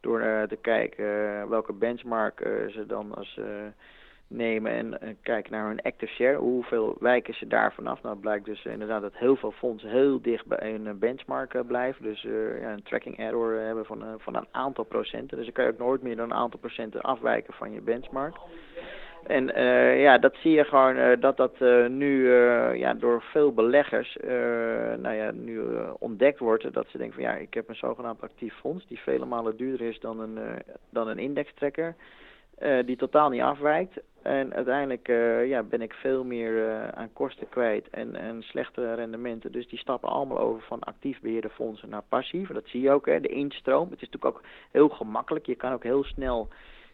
door 0.00 0.20
te 0.48 0.58
kijken 0.60 1.04
welke 1.48 1.72
benchmark 1.72 2.38
ze 2.68 2.84
dan 2.86 3.14
als 3.14 3.38
nemen 4.30 4.72
en, 4.72 5.00
en 5.00 5.16
kijken 5.22 5.52
naar 5.52 5.66
hun 5.66 5.82
active 5.82 6.12
share. 6.12 6.36
Hoeveel 6.36 6.96
wijken 7.00 7.34
ze 7.34 7.46
daar 7.46 7.72
vanaf? 7.72 8.02
Nou, 8.02 8.16
blijkt 8.16 8.44
dus 8.44 8.64
inderdaad 8.64 9.02
dat 9.02 9.16
heel 9.16 9.36
veel 9.36 9.52
fondsen 9.52 9.90
heel 9.90 10.22
dicht 10.22 10.46
bij 10.46 10.74
een 10.74 10.98
benchmark 10.98 11.66
blijven. 11.66 12.02
Dus 12.02 12.22
ja, 12.22 12.72
een 12.72 12.82
tracking 12.82 13.18
error 13.18 13.54
hebben 13.54 13.84
van, 13.84 14.04
van 14.18 14.36
een 14.36 14.48
aantal 14.50 14.84
procenten. 14.84 15.36
Dus 15.36 15.46
dan 15.46 15.54
kan 15.54 15.64
je 15.64 15.70
ook 15.70 15.78
nooit 15.78 16.02
meer 16.02 16.16
dan 16.16 16.30
een 16.30 16.36
aantal 16.36 16.60
procenten 16.60 17.00
afwijken 17.00 17.54
van 17.54 17.72
je 17.72 17.80
benchmark. 17.80 18.36
En 19.26 19.46
ja, 19.98 20.18
dat 20.18 20.34
zie 20.36 20.52
je 20.52 20.64
gewoon 20.64 21.20
dat 21.20 21.36
dat 21.36 21.60
nu 21.88 22.32
ja, 22.74 22.94
door 22.94 23.22
veel 23.22 23.52
beleggers 23.52 24.16
nou 24.96 25.14
ja, 25.14 25.30
nu 25.30 25.60
ontdekt 25.98 26.38
wordt. 26.38 26.72
Dat 26.72 26.86
ze 26.88 26.98
denken 26.98 27.14
van 27.14 27.24
ja, 27.24 27.34
ik 27.34 27.54
heb 27.54 27.68
een 27.68 27.74
zogenaamd 27.74 28.22
actief 28.22 28.54
fonds 28.54 28.86
die 28.86 28.98
vele 28.98 29.24
malen 29.24 29.56
duurder 29.56 29.86
is 29.86 30.00
dan 30.00 30.20
een, 30.20 30.38
dan 30.90 31.08
een 31.08 31.18
indextrekker. 31.18 31.94
Die 32.84 32.96
totaal 32.96 33.30
niet 33.30 33.40
afwijkt. 33.40 34.00
En 34.22 34.54
uiteindelijk 34.54 35.06
ja, 35.46 35.62
ben 35.62 35.82
ik 35.82 35.92
veel 35.92 36.24
meer 36.24 36.82
aan 36.94 37.12
kosten 37.12 37.48
kwijt 37.48 37.88
en, 37.90 38.14
en 38.14 38.42
slechte 38.42 38.94
rendementen. 38.94 39.52
Dus 39.52 39.68
die 39.68 39.78
stappen 39.78 40.08
allemaal 40.08 40.38
over 40.38 40.62
van 40.62 40.80
actief 40.80 41.20
beheerde 41.20 41.50
fondsen 41.50 41.88
naar 41.88 42.02
passief. 42.08 42.48
Dat 42.48 42.66
zie 42.66 42.80
je 42.80 42.90
ook, 42.90 43.06
hè, 43.06 43.20
de 43.20 43.28
instroom. 43.28 43.90
Het 43.90 44.02
is 44.02 44.08
natuurlijk 44.08 44.36
ook 44.36 44.42
heel 44.70 44.88
gemakkelijk. 44.88 45.46
Je 45.46 45.54
kan 45.54 45.72
ook 45.72 45.82
heel 45.82 46.04
snel 46.04 46.48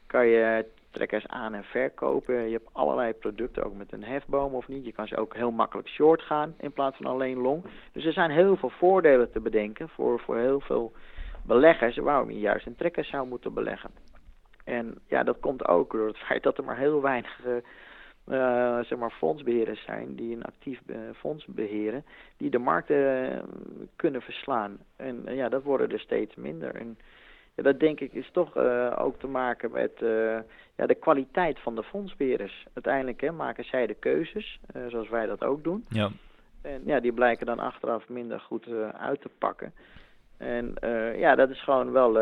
kan 0.07 0.27
je 0.27 0.65
trekkers 0.97 1.27
aan- 1.27 1.55
en 1.55 1.65
verkopen. 1.65 2.35
Je 2.35 2.53
hebt 2.53 2.69
allerlei 2.73 3.13
producten, 3.13 3.65
ook 3.65 3.75
met 3.75 3.93
een 3.93 4.05
hefboom 4.05 4.55
of 4.55 4.69
niet. 4.69 4.85
Je 4.85 4.93
kan 4.93 5.07
ze 5.07 5.17
ook 5.17 5.35
heel 5.35 5.51
makkelijk 5.51 5.89
short 5.89 6.23
gaan 6.23 6.55
in 6.59 6.73
plaats 6.73 6.97
van 6.97 7.07
alleen 7.07 7.39
long. 7.39 7.65
Dus 7.93 8.05
er 8.05 8.13
zijn 8.13 8.31
heel 8.31 8.57
veel 8.57 8.71
voordelen 8.71 9.33
te 9.33 9.41
bedenken 9.41 9.89
voor, 9.89 10.21
voor 10.21 10.37
heel 10.37 10.61
veel 10.61 10.93
beleggers 11.47 11.97
waarom 11.97 12.31
je 12.31 12.39
juist 12.39 12.67
in 12.67 12.77
trekkers 12.77 13.09
zou 13.09 13.27
moeten 13.29 13.55
beleggen. 13.55 13.91
En 14.65 14.99
ja, 15.07 15.23
dat 15.23 15.41
komt 15.41 15.69
ook 15.69 15.93
door 15.93 16.07
het 16.07 16.19
feit 16.29 16.43
dat 16.43 16.59
er 16.59 16.65
maar 16.65 16.79
heel 16.79 17.03
weinig 17.03 17.45
uh, 17.47 17.53
uh, 18.29 18.85
zeg 18.85 18.99
maar 18.99 19.11
fondsbeheerders 19.11 19.85
zijn 19.85 20.15
die 20.15 20.37
een 20.37 20.45
actief 20.45 20.81
uh, 20.87 20.97
fonds 21.17 21.47
beheren, 21.47 22.05
die 22.37 22.51
de 22.51 22.59
markten 22.59 23.43
kunnen 23.97 24.23
verslaan. 24.23 24.79
En 24.97 25.23
ja, 25.25 25.49
dat 25.49 25.63
worden 25.63 25.91
er 25.91 26.01
steeds 26.01 26.35
minder. 26.35 26.75
Ja, 27.57 27.63
dat 27.63 27.81
denk 27.81 28.01
ik 28.01 28.13
is 28.13 28.31
toch 28.33 28.57
ook 28.99 29.19
te 29.19 29.27
maken 29.27 29.71
met 29.71 29.93
ja, 30.77 30.87
de 30.87 30.95
kwaliteit 30.95 31.59
van 31.59 31.75
de 31.75 31.83
fondsbeheerders. 31.83 32.67
Uiteindelijk 32.75 33.21
hè, 33.21 33.33
maken 33.33 33.65
zij 33.65 33.87
de 33.87 33.95
keuzes, 33.95 34.61
zoals 34.89 35.09
wij 35.09 35.27
dat 35.27 35.45
ook 35.45 35.65
doen. 35.65 35.85
Ja. 35.89 36.11
En 36.63 36.83
ja, 36.85 37.01
die 37.01 37.13
blijken 37.13 37.47
dan 37.47 37.59
achteraf 37.59 38.09
minder 38.09 38.41
goed 38.41 38.69
uit 38.93 39.21
te 39.21 39.31
pakken. 39.39 39.73
En 40.37 40.75
ja, 41.17 41.35
dat 41.35 41.51
is 41.51 41.63
gewoon 41.63 41.93
wel 41.93 42.13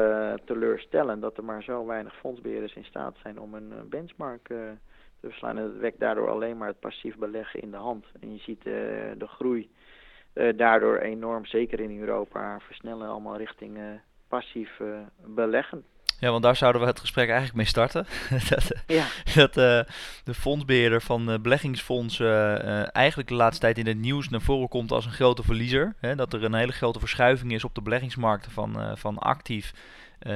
teleurstellend 0.45 1.23
dat 1.23 1.37
er 1.37 1.45
maar 1.45 1.63
zo 1.63 1.87
weinig 1.87 2.17
fondsbeheerders 2.17 2.75
in 2.75 2.85
staat 2.85 3.17
zijn 3.23 3.41
om 3.41 3.55
een 3.55 3.73
benchmark 3.89 4.47
te 4.47 4.73
verslaan. 5.21 5.59
En 5.59 5.65
dat 5.65 5.77
wekt 5.77 6.01
daardoor 6.01 6.31
alleen 6.31 6.57
maar 6.57 6.69
het 6.69 6.81
passief 6.81 7.17
beleggen 7.17 7.61
in 7.61 7.71
de 7.71 7.77
hand. 7.77 8.07
En 8.21 8.33
je 8.33 8.39
ziet 8.39 8.63
de 8.63 9.27
groei 9.27 9.71
daardoor 10.57 10.97
enorm, 10.97 11.45
zeker 11.45 11.81
in 11.81 12.01
Europa, 12.01 12.61
versnellen 12.61 13.09
allemaal 13.09 13.37
richting 13.37 13.79
passief 14.35 14.71
beleggen. 15.27 15.85
Ja, 16.19 16.31
want 16.31 16.43
daar 16.43 16.57
zouden 16.57 16.81
we 16.81 16.87
het 16.87 17.01
gesprek 17.01 17.27
eigenlijk 17.27 17.57
mee 17.57 17.67
starten. 17.67 18.07
dat 18.51 18.73
ja. 18.87 19.07
dat 19.35 19.57
uh, 19.57 19.81
de 20.25 20.35
fondsbeheerder 20.35 21.03
van 21.03 21.31
uh, 21.31 21.39
beleggingsfondsen 21.39 22.65
uh, 22.67 22.97
eigenlijk 22.97 23.29
de 23.29 23.35
laatste 23.35 23.61
tijd 23.61 23.79
in 23.79 23.87
het 23.87 23.99
nieuws 23.99 24.29
naar 24.29 24.41
voren 24.41 24.69
komt 24.69 24.93
als 24.93 25.07
een 25.07 25.13
grote 25.13 25.43
verliezer. 25.43 25.95
Hè? 26.01 26.15
Dat 26.15 26.33
er 26.33 26.45
een 26.45 26.55
hele 26.55 26.73
grote 26.73 26.99
verschuiving 26.99 27.53
is 27.53 27.65
op 27.65 27.75
de 27.75 27.83
beleggingsmarkten 27.83 28.51
van, 28.51 28.99
van 28.99 29.19
actief 29.19 29.73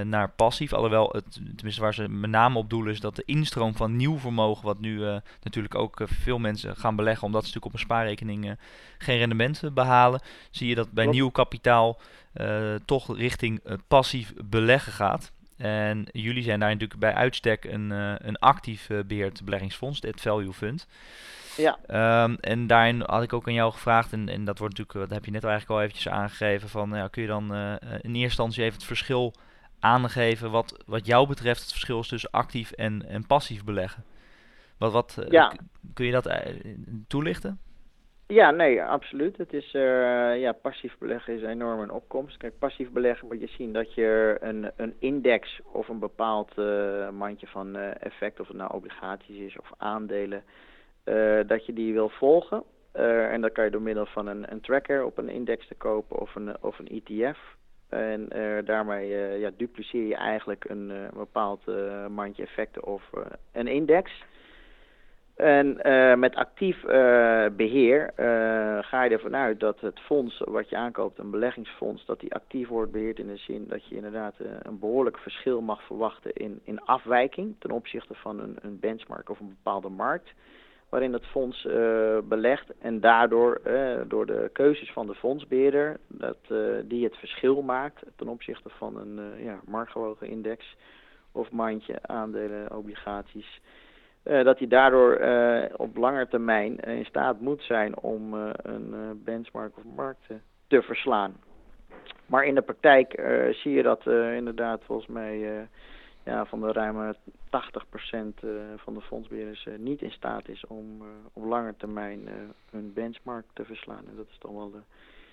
naar 0.02 0.28
passief. 0.28 0.72
Alhoewel, 0.72 1.08
het, 1.12 1.32
tenminste 1.32 1.80
waar 1.80 1.94
ze 1.94 2.08
met 2.08 2.30
name 2.30 2.58
op 2.58 2.70
doelen 2.70 2.92
is 2.92 3.00
dat 3.00 3.16
de 3.16 3.22
instroom 3.26 3.74
van 3.74 3.96
nieuw 3.96 4.18
vermogen, 4.18 4.64
wat 4.64 4.80
nu 4.80 5.00
natuurlijk 5.42 5.74
ook 5.74 6.00
veel 6.04 6.38
mensen 6.38 6.76
gaan 6.76 6.96
beleggen, 6.96 7.26
omdat 7.26 7.40
ze 7.40 7.46
natuurlijk 7.46 7.74
op 7.74 7.80
een 7.80 7.86
spaarrekening 7.86 8.58
geen 8.98 9.18
rendement 9.18 9.74
behalen, 9.74 10.20
zie 10.50 10.68
je 10.68 10.74
dat 10.74 10.92
bij 10.92 11.06
nieuw 11.06 11.30
kapitaal 11.30 12.00
toch 12.84 13.16
richting 13.16 13.62
passief 13.88 14.32
beleggen 14.44 14.92
gaat. 14.92 15.32
En 15.56 16.06
jullie 16.12 16.42
zijn 16.42 16.60
daar 16.60 16.70
natuurlijk 16.72 17.00
bij 17.00 17.14
uitstek 17.14 17.64
een, 17.64 17.90
een 18.26 18.38
actief 18.38 18.88
beheerd 19.06 19.44
beleggingsfonds, 19.44 20.00
het 20.00 20.20
Value 20.20 20.52
Fund. 20.52 20.86
Ja. 21.56 21.78
Ehm, 21.86 22.34
en 22.40 22.66
daarin 22.66 23.02
had 23.06 23.22
ik 23.22 23.32
ook 23.32 23.46
aan 23.46 23.54
jou 23.54 23.72
gevraagd, 23.72 24.12
en, 24.12 24.28
en 24.28 24.44
dat 24.44 24.58
wordt 24.58 24.78
natuurlijk, 24.78 25.08
dat 25.08 25.16
heb 25.16 25.24
je 25.24 25.30
net 25.30 25.44
eigenlijk 25.44 25.72
al 25.72 25.84
eventjes 25.84 26.12
aangegeven, 26.12 26.68
van 26.68 26.90
ja, 26.90 27.08
kun 27.08 27.22
je 27.22 27.28
dan 27.28 27.54
in 27.54 27.90
eerste 27.90 28.20
instantie 28.20 28.62
even 28.62 28.74
het 28.74 28.86
verschil 28.86 29.34
aangeven 29.80 30.50
wat, 30.50 30.82
wat 30.86 31.06
jou 31.06 31.28
betreft 31.28 31.60
het 31.60 31.70
verschil 31.70 32.00
is 32.00 32.08
tussen 32.08 32.30
actief 32.30 32.70
en, 32.70 33.08
en 33.08 33.26
passief 33.26 33.64
beleggen? 33.64 34.04
Wat, 34.78 34.92
wat, 34.92 35.26
ja. 35.28 35.52
Kun 35.94 36.06
je 36.06 36.12
dat 36.12 36.42
toelichten? 37.06 37.60
Ja, 38.30 38.50
nee, 38.50 38.82
absoluut. 38.82 39.36
Het 39.36 39.52
is, 39.52 39.74
uh, 39.74 40.40
ja, 40.40 40.52
passief 40.52 40.98
beleggen 40.98 41.34
is 41.34 41.42
enorm 41.42 41.80
een 41.80 41.90
opkomst. 41.90 42.36
Kijk, 42.36 42.58
passief 42.58 42.90
beleggen 42.90 43.28
moet 43.28 43.40
je 43.40 43.46
zien 43.46 43.72
dat 43.72 43.94
je 43.94 44.36
een, 44.40 44.70
een 44.76 44.94
index 44.98 45.60
of 45.72 45.88
een 45.88 45.98
bepaald 45.98 46.52
uh, 46.58 47.10
mandje 47.10 47.46
van 47.46 47.76
uh, 47.76 47.90
effect, 48.00 48.40
of 48.40 48.48
het 48.48 48.56
nou 48.56 48.72
obligaties 48.72 49.38
is 49.38 49.58
of 49.58 49.72
aandelen, 49.76 50.42
dat 51.46 51.66
je 51.66 51.72
die 51.72 51.92
wil 51.92 52.08
volgen. 52.08 52.62
en 53.30 53.40
dat 53.40 53.52
kan 53.52 53.64
je 53.64 53.70
door 53.70 53.82
middel 53.82 54.06
van 54.06 54.26
een, 54.26 54.52
een 54.52 54.60
tracker 54.60 55.04
op 55.04 55.18
een 55.18 55.28
index 55.28 55.66
te 55.66 55.74
kopen 55.74 56.18
of 56.18 56.34
een, 56.34 56.62
of 56.62 56.78
een 56.78 57.02
ETF. 57.04 57.38
En 57.88 58.28
daarmee 58.64 59.08
ja, 59.38 59.50
dupliceer 59.56 60.06
je 60.06 60.16
eigenlijk 60.16 60.64
een 60.68 60.92
bepaald 61.14 61.60
mandje 62.08 62.42
effecten 62.42 62.84
of 62.84 63.10
een 63.52 63.66
index. 63.66 64.24
En 65.36 65.76
met 66.18 66.34
actief 66.34 66.82
beheer 67.56 68.12
ga 68.84 69.02
je 69.02 69.10
ervan 69.10 69.36
uit 69.36 69.60
dat 69.60 69.80
het 69.80 70.00
fonds 70.00 70.42
wat 70.44 70.68
je 70.68 70.76
aankoopt, 70.76 71.18
een 71.18 71.30
beleggingsfonds, 71.30 72.04
dat 72.04 72.20
die 72.20 72.34
actief 72.34 72.68
wordt 72.68 72.92
beheerd 72.92 73.18
in 73.18 73.26
de 73.26 73.36
zin 73.36 73.66
dat 73.68 73.88
je 73.88 73.94
inderdaad 73.94 74.34
een 74.62 74.78
behoorlijk 74.78 75.18
verschil 75.18 75.60
mag 75.60 75.82
verwachten 75.82 76.32
in, 76.32 76.60
in 76.64 76.80
afwijking 76.80 77.54
ten 77.58 77.70
opzichte 77.70 78.14
van 78.14 78.40
een, 78.40 78.56
een 78.60 78.78
benchmark 78.80 79.30
of 79.30 79.40
een 79.40 79.48
bepaalde 79.62 79.88
markt 79.88 80.32
waarin 80.88 81.12
het 81.12 81.26
fonds 81.26 81.62
belegt 82.24 82.78
en 82.78 83.00
daardoor 83.00 83.60
door 84.08 84.26
de 84.26 84.50
keuzes 84.52 84.92
van 84.92 85.06
de 85.06 85.14
fondsbeheerder 85.14 85.96
dat, 86.06 86.38
die 86.84 87.04
het 87.04 87.16
verschil 87.16 87.62
maakt 87.62 88.02
ten 88.16 88.28
opzichte 88.28 88.68
van 88.68 88.96
een 88.96 89.42
ja, 89.42 89.60
marktgewogen 89.66 90.28
index 90.28 90.76
of 91.32 91.50
mandje 91.50 91.98
aandelen, 92.02 92.76
obligaties 92.76 93.60
uh, 94.28 94.44
dat 94.44 94.58
hij 94.58 94.68
daardoor 94.68 95.20
uh, 95.20 95.64
op 95.76 95.96
lange 95.96 96.28
termijn 96.28 96.76
in 96.76 97.04
staat 97.04 97.40
moet 97.40 97.62
zijn 97.62 97.98
om 97.98 98.34
uh, 98.34 98.50
een 98.62 99.20
benchmark 99.24 99.76
of 99.76 99.82
markt 99.96 100.26
te 100.66 100.82
verslaan. 100.82 101.36
Maar 102.26 102.44
in 102.44 102.54
de 102.54 102.62
praktijk 102.62 103.22
zie 103.50 103.72
je 103.72 103.82
dat 103.82 104.06
inderdaad 104.36 104.84
volgens 104.84 105.08
mij 105.08 105.68
ja, 106.28 106.44
van 106.44 106.60
de 106.60 106.72
ruime 106.72 107.16
80% 107.16 107.18
van 108.76 108.94
de 108.94 109.00
fondsbeheerders 109.00 109.68
niet 109.78 110.02
in 110.02 110.10
staat 110.10 110.48
is 110.48 110.66
om 110.66 111.02
op 111.32 111.44
lange 111.44 111.74
termijn 111.76 112.28
een 112.70 112.92
benchmark 112.92 113.44
te 113.52 113.64
verslaan. 113.64 114.06
En 114.08 114.16
dat 114.16 114.26
is 114.30 114.38
dan 114.38 114.54
wel 114.54 114.72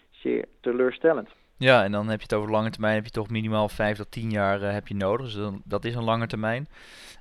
zeer 0.09 0.45
teleurstellend. 0.59 1.29
Ja, 1.57 1.83
en 1.83 1.91
dan 1.91 2.07
heb 2.07 2.17
je 2.17 2.23
het 2.23 2.33
over 2.33 2.51
lange 2.51 2.69
termijn, 2.69 2.95
heb 2.95 3.05
je 3.05 3.11
toch 3.11 3.29
minimaal 3.29 3.69
5 3.69 3.97
tot 3.97 4.11
10 4.11 4.29
jaar 4.29 4.61
uh, 4.61 4.71
heb 4.71 4.87
je 4.87 4.95
nodig. 4.95 5.25
Dus 5.25 5.35
dan, 5.35 5.61
dat 5.65 5.85
is 5.85 5.95
een 5.95 6.03
lange 6.03 6.27
termijn. 6.27 6.67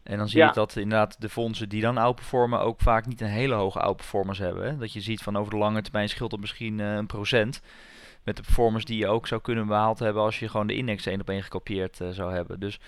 En 0.03 0.19
dan 0.19 0.29
zie 0.29 0.45
je 0.45 0.53
dat 0.53 0.77
inderdaad 0.77 1.21
de 1.21 1.29
fondsen 1.29 1.69
die 1.69 1.81
dan 1.81 1.99
outperformen 1.99 2.61
ook 2.61 2.81
vaak 2.81 3.07
niet 3.07 3.21
een 3.21 3.27
hele 3.27 3.55
hoge 3.55 3.81
outperformance 3.81 4.43
hebben. 4.43 4.65
Hè? 4.65 4.77
Dat 4.77 4.93
je 4.93 5.01
ziet 5.01 5.23
van 5.23 5.37
over 5.37 5.53
de 5.53 5.59
lange 5.59 5.83
termijn 5.83 6.09
scheelt 6.09 6.31
het 6.31 6.41
misschien 6.41 6.79
uh, 6.79 6.95
een 6.95 7.07
procent. 7.07 7.63
Met 8.23 8.37
de 8.37 8.43
performance 8.43 8.87
die 8.87 8.99
je 8.99 9.07
ook 9.07 9.27
zou 9.27 9.41
kunnen 9.41 9.67
behaald 9.67 9.99
hebben 9.99 10.23
als 10.23 10.39
je 10.39 10.49
gewoon 10.49 10.67
de 10.67 10.77
index 10.77 11.07
één 11.07 11.21
op 11.21 11.29
één 11.29 11.43
gekopieerd 11.43 12.01
uh, 12.01 12.09
zou 12.09 12.33
hebben. 12.33 12.61
Dus 12.61 12.81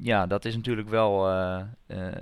ja, 0.00 0.26
dat 0.26 0.44
is 0.44 0.56
natuurlijk 0.56 0.88
wel 0.88 1.30
uh, 1.30 1.62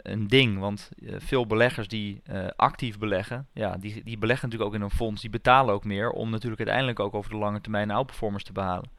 een 0.03 0.29
ding. 0.29 0.59
Want 0.59 0.91
uh, 0.97 1.15
veel 1.19 1.47
beleggers 1.47 1.89
die 1.89 2.23
actief 2.57 2.99
beleggen, 2.99 3.47
ja, 3.53 3.77
die, 3.77 4.05
die 4.05 4.19
beleggen 4.19 4.49
natuurlijk 4.49 4.75
ook 4.75 4.81
in 4.81 4.87
een 4.87 4.97
fonds. 4.97 5.21
Die 5.21 5.31
betalen 5.31 5.75
ook 5.75 5.85
meer 5.85 6.11
om 6.11 6.31
natuurlijk 6.31 6.61
uiteindelijk 6.61 7.01
ook 7.01 7.15
over 7.15 7.31
de 7.31 7.37
lange 7.37 7.61
termijn 7.61 7.91
outperformers 7.91 8.45
te 8.45 8.53
behalen. 8.53 8.91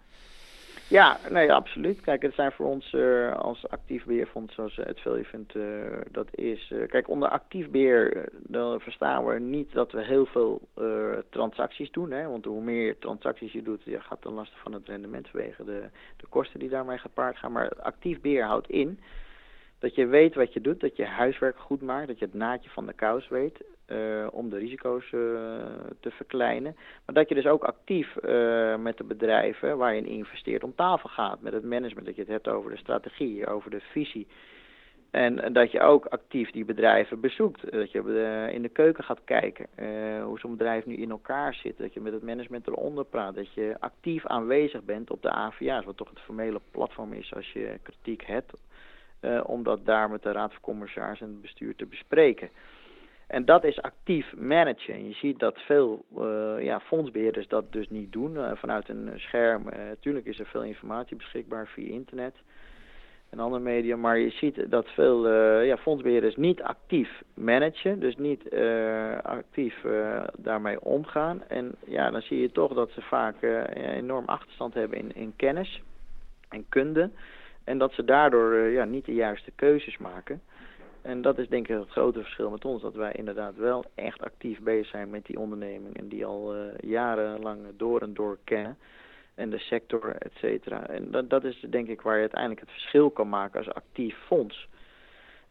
Ja, 0.89 1.17
nee, 1.29 1.53
absoluut. 1.53 2.01
Kijk, 2.01 2.21
het 2.21 2.33
zijn 2.33 2.51
voor 2.51 2.65
ons 2.65 2.93
uh, 2.93 3.35
als 3.35 3.69
actief 3.69 4.05
beheerfonds, 4.05 4.53
zoals 4.53 4.75
het 4.75 4.99
veel 4.99 5.23
vindt, 5.23 5.55
uh, 5.55 5.63
dat 6.11 6.27
is. 6.31 6.73
Kijk, 6.87 7.09
onder 7.09 7.29
actief 7.29 7.69
beheer 7.69 8.29
dan 8.31 8.79
verstaan 8.79 9.25
we 9.25 9.39
niet 9.39 9.73
dat 9.73 9.91
we 9.91 10.03
heel 10.03 10.25
veel 10.25 10.61
transacties 11.29 11.91
doen. 11.91 12.11
Hè? 12.11 12.27
Want 12.27 12.45
hoe 12.45 12.61
meer 12.61 12.97
transacties 12.97 13.51
je 13.51 13.61
doet, 13.61 13.83
je 13.83 13.99
gaat 13.99 14.23
dan 14.23 14.33
lastig 14.33 14.59
van 14.59 14.73
het 14.73 14.87
rendement 14.87 15.27
vanwege 15.29 15.63
de, 15.63 15.83
de 16.17 16.27
kosten 16.29 16.59
die 16.59 16.69
daarmee 16.69 16.97
gepaard 16.97 17.37
gaan. 17.37 17.51
Maar 17.51 17.69
actief 17.81 18.21
beheer 18.21 18.43
houdt 18.43 18.69
in 18.69 18.99
dat 19.79 19.95
je 19.95 20.05
weet 20.05 20.35
wat 20.35 20.53
je 20.53 20.61
doet, 20.61 20.79
dat 20.79 20.95
je 20.95 21.05
huiswerk 21.05 21.57
goed 21.57 21.81
maakt, 21.81 22.07
dat 22.07 22.19
je 22.19 22.25
het 22.25 22.33
naadje 22.33 22.69
van 22.69 22.85
de 22.85 22.93
kous 22.93 23.27
weet 23.27 23.63
uh, 23.87 24.27
om 24.31 24.49
de 24.49 24.57
risico's 24.57 25.11
uh, 25.11 25.21
te 25.99 26.11
verkleinen. 26.11 26.75
Maar 27.05 27.15
dat 27.15 27.29
je 27.29 27.35
dus 27.35 27.47
ook 27.47 27.63
actief 27.63 28.15
uh, 28.15 28.75
met 28.75 28.97
de 28.97 29.03
bedrijven 29.03 29.77
waar 29.77 29.95
je 29.95 30.01
in 30.01 30.07
investeert 30.07 30.63
om 30.63 30.75
tafel 30.75 31.09
gaat 31.09 31.41
met 31.41 31.53
het 31.53 31.63
management. 31.63 32.05
Dat 32.05 32.15
je 32.15 32.21
het 32.21 32.31
hebt 32.31 32.47
over 32.47 32.71
de 32.71 32.77
strategie, 32.77 33.47
over 33.47 33.71
de 33.71 33.79
visie. 33.79 34.27
En 35.11 35.53
dat 35.53 35.71
je 35.71 35.81
ook 35.81 36.05
actief 36.05 36.51
die 36.51 36.65
bedrijven 36.65 37.19
bezoekt. 37.19 37.71
Dat 37.71 37.91
je 37.91 38.49
in 38.53 38.61
de 38.61 38.69
keuken 38.69 39.03
gaat 39.03 39.23
kijken 39.23 39.67
hoe 40.23 40.39
zo'n 40.39 40.51
bedrijf 40.51 40.85
nu 40.85 40.95
in 40.95 41.09
elkaar 41.09 41.53
zit. 41.53 41.77
Dat 41.77 41.93
je 41.93 41.99
met 41.99 42.13
het 42.13 42.23
management 42.23 42.67
eronder 42.67 43.05
praat. 43.05 43.35
Dat 43.35 43.53
je 43.53 43.75
actief 43.79 44.25
aanwezig 44.25 44.83
bent 44.83 45.11
op 45.11 45.21
de 45.21 45.31
AVA's, 45.31 45.85
wat 45.85 45.97
toch 45.97 46.09
het 46.09 46.19
formele 46.19 46.61
platform 46.71 47.13
is 47.13 47.33
als 47.33 47.51
je 47.51 47.79
kritiek 47.83 48.25
hebt. 48.25 48.53
Om 49.43 49.63
dat 49.63 49.85
daar 49.85 50.09
met 50.09 50.23
de 50.23 50.31
Raad 50.31 50.51
van 50.51 50.61
Commissaris 50.61 51.21
en 51.21 51.27
het 51.27 51.41
bestuur 51.41 51.75
te 51.75 51.85
bespreken. 51.85 52.49
En 53.27 53.45
dat 53.45 53.63
is 53.63 53.81
actief 53.81 54.33
managen. 54.35 54.93
En 54.93 55.07
je 55.07 55.13
ziet 55.13 55.39
dat 55.39 55.59
veel 55.59 56.05
uh, 56.17 56.63
ja, 56.63 56.79
fondsbeheerders 56.79 57.47
dat 57.47 57.71
dus 57.71 57.89
niet 57.89 58.11
doen 58.11 58.33
uh, 58.33 58.51
vanuit 58.53 58.89
een 58.89 59.11
scherm. 59.15 59.63
Natuurlijk 59.63 60.25
is 60.25 60.39
er 60.39 60.45
veel 60.45 60.63
informatie 60.63 61.15
beschikbaar 61.15 61.67
via 61.67 61.91
internet 61.91 62.35
en 63.29 63.39
andere 63.39 63.63
media. 63.63 63.95
Maar 63.95 64.19
je 64.19 64.29
ziet 64.29 64.71
dat 64.71 64.87
veel 64.87 65.31
ja, 65.61 65.77
fondsbeheerders 65.77 66.35
niet 66.35 66.61
actief 66.61 67.23
managen. 67.33 67.99
Dus 67.99 68.15
niet 68.15 68.49
actief 69.21 69.85
daarmee 70.37 70.81
omgaan. 70.81 71.43
En 71.47 71.75
ja, 71.85 72.11
dan 72.11 72.21
zie 72.21 72.41
je 72.41 72.51
toch 72.51 72.73
dat 72.73 72.91
ze 72.91 73.01
vaak 73.01 73.35
enorm 73.73 74.25
achterstand 74.25 74.73
hebben 74.73 74.97
in, 74.97 75.15
in 75.15 75.33
kennis 75.35 75.81
en 76.49 76.65
kunde. 76.69 77.09
En 77.67 77.77
dat 77.77 77.93
ze 77.93 78.03
daardoor 78.03 78.55
ja, 78.55 78.83
niet 78.83 79.05
de 79.05 79.13
juiste 79.13 79.51
keuzes 79.55 79.97
maken. 79.97 80.41
En 81.01 81.21
dat 81.21 81.37
is 81.37 81.47
denk 81.47 81.67
ik 81.67 81.77
het 81.77 81.89
grote 81.89 82.19
verschil 82.19 82.49
met 82.49 82.65
ons. 82.65 82.81
Dat 82.81 82.95
wij 82.95 83.11
inderdaad 83.11 83.55
wel 83.55 83.85
echt 83.95 84.21
actief 84.21 84.59
bezig 84.59 84.87
zijn 84.87 85.09
met 85.09 85.25
die 85.25 85.39
onderneming. 85.39 85.97
En 85.97 86.07
die 86.07 86.25
al 86.25 86.55
uh, 86.55 86.61
jarenlang 86.79 87.59
door 87.77 88.01
en 88.01 88.13
door 88.13 88.37
kennen. 88.43 88.77
En 89.35 89.49
de 89.49 89.57
sector, 89.57 90.15
et 90.15 90.31
cetera. 90.33 90.87
En 90.87 91.11
dat, 91.11 91.29
dat 91.29 91.43
is 91.43 91.65
denk 91.69 91.87
ik 91.87 92.01
waar 92.01 92.15
je 92.15 92.21
uiteindelijk 92.21 92.61
het 92.61 92.71
verschil 92.71 93.09
kan 93.09 93.29
maken 93.29 93.59
als 93.59 93.73
actief 93.73 94.17
fonds. 94.25 94.67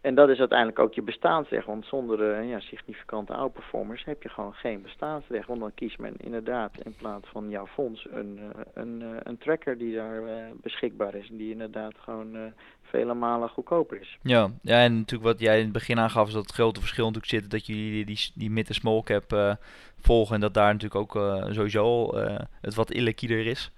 En 0.01 0.15
dat 0.15 0.29
is 0.29 0.39
uiteindelijk 0.39 0.79
ook 0.79 0.95
je 0.95 1.03
bestaansrecht. 1.03 1.67
Want 1.67 1.87
zonder 1.87 2.41
uh, 2.41 2.51
ja, 2.51 2.61
significante 2.61 3.33
outperformers 3.33 4.05
heb 4.05 4.23
je 4.23 4.29
gewoon 4.29 4.53
geen 4.53 4.83
bestaansrecht. 4.83 5.47
Want 5.49 5.61
dan 5.61 5.75
kiest 5.75 5.99
men 5.99 6.15
inderdaad 6.17 6.73
in 6.85 6.95
plaats 6.99 7.29
van 7.29 7.51
jouw 7.51 7.67
fonds 7.67 8.07
een, 8.11 8.39
uh, 8.39 8.49
een, 8.75 9.01
uh, 9.01 9.09
een 9.23 9.39
tracker 9.39 9.79
die 9.79 9.95
daar 9.95 10.23
beschikbaar 10.63 11.15
is. 11.15 11.29
En 11.29 11.37
die 11.37 11.51
inderdaad 11.53 11.93
gewoon 11.99 12.53
vele 12.83 13.15
malen 13.15 13.49
goedkoper 13.49 14.01
is. 14.01 14.19
Ja, 14.23 14.51
ja, 14.63 14.83
en 14.83 14.97
natuurlijk 14.97 15.31
wat 15.31 15.41
jij 15.41 15.57
in 15.57 15.65
het 15.65 15.73
begin 15.73 15.99
aangaf 15.99 16.27
is 16.27 16.33
dat 16.33 16.43
het 16.43 16.55
grote 16.55 16.81
verschil 16.81 17.05
natuurlijk 17.07 17.33
zit 17.33 17.51
dat 17.51 17.67
jullie 17.67 18.05
die, 18.05 18.31
die, 18.35 18.51
mid- 18.51 18.69
en 18.69 18.75
small 18.75 19.03
cap 19.03 19.57
volgen. 20.01 20.35
En 20.35 20.41
dat 20.41 20.55
daar 20.55 20.73
natuurlijk 20.73 21.01
ook 21.01 21.43
sowieso 21.53 22.17
het 22.61 22.75
wat 22.75 22.91
illiquider 22.91 23.47
is. 23.47 23.71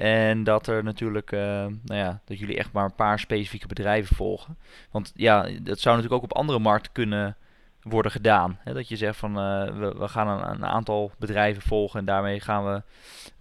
En 0.00 0.44
dat 0.44 0.66
er 0.66 0.84
natuurlijk, 0.84 1.32
uh, 1.32 1.40
nou 1.40 2.00
ja, 2.00 2.20
dat 2.24 2.38
jullie 2.38 2.56
echt 2.56 2.72
maar 2.72 2.84
een 2.84 2.94
paar 2.94 3.18
specifieke 3.18 3.66
bedrijven 3.66 4.16
volgen. 4.16 4.56
Want 4.90 5.12
ja, 5.14 5.42
dat 5.42 5.78
zou 5.78 5.96
natuurlijk 5.96 6.22
ook 6.22 6.30
op 6.30 6.36
andere 6.36 6.58
markten 6.58 6.92
kunnen 6.92 7.36
worden 7.82 8.12
gedaan. 8.12 8.58
Hè? 8.64 8.74
Dat 8.74 8.88
je 8.88 8.96
zegt 8.96 9.18
van 9.18 9.30
uh, 9.30 9.92
we, 9.98 10.08
gaan 10.08 10.50
een, 10.50 10.64
aantal 10.64 11.10
bedrijven 11.18 11.62
volgen 11.62 11.98
en 12.00 12.04
daarmee 12.04 12.40
gaan 12.40 12.64
we 12.64 12.82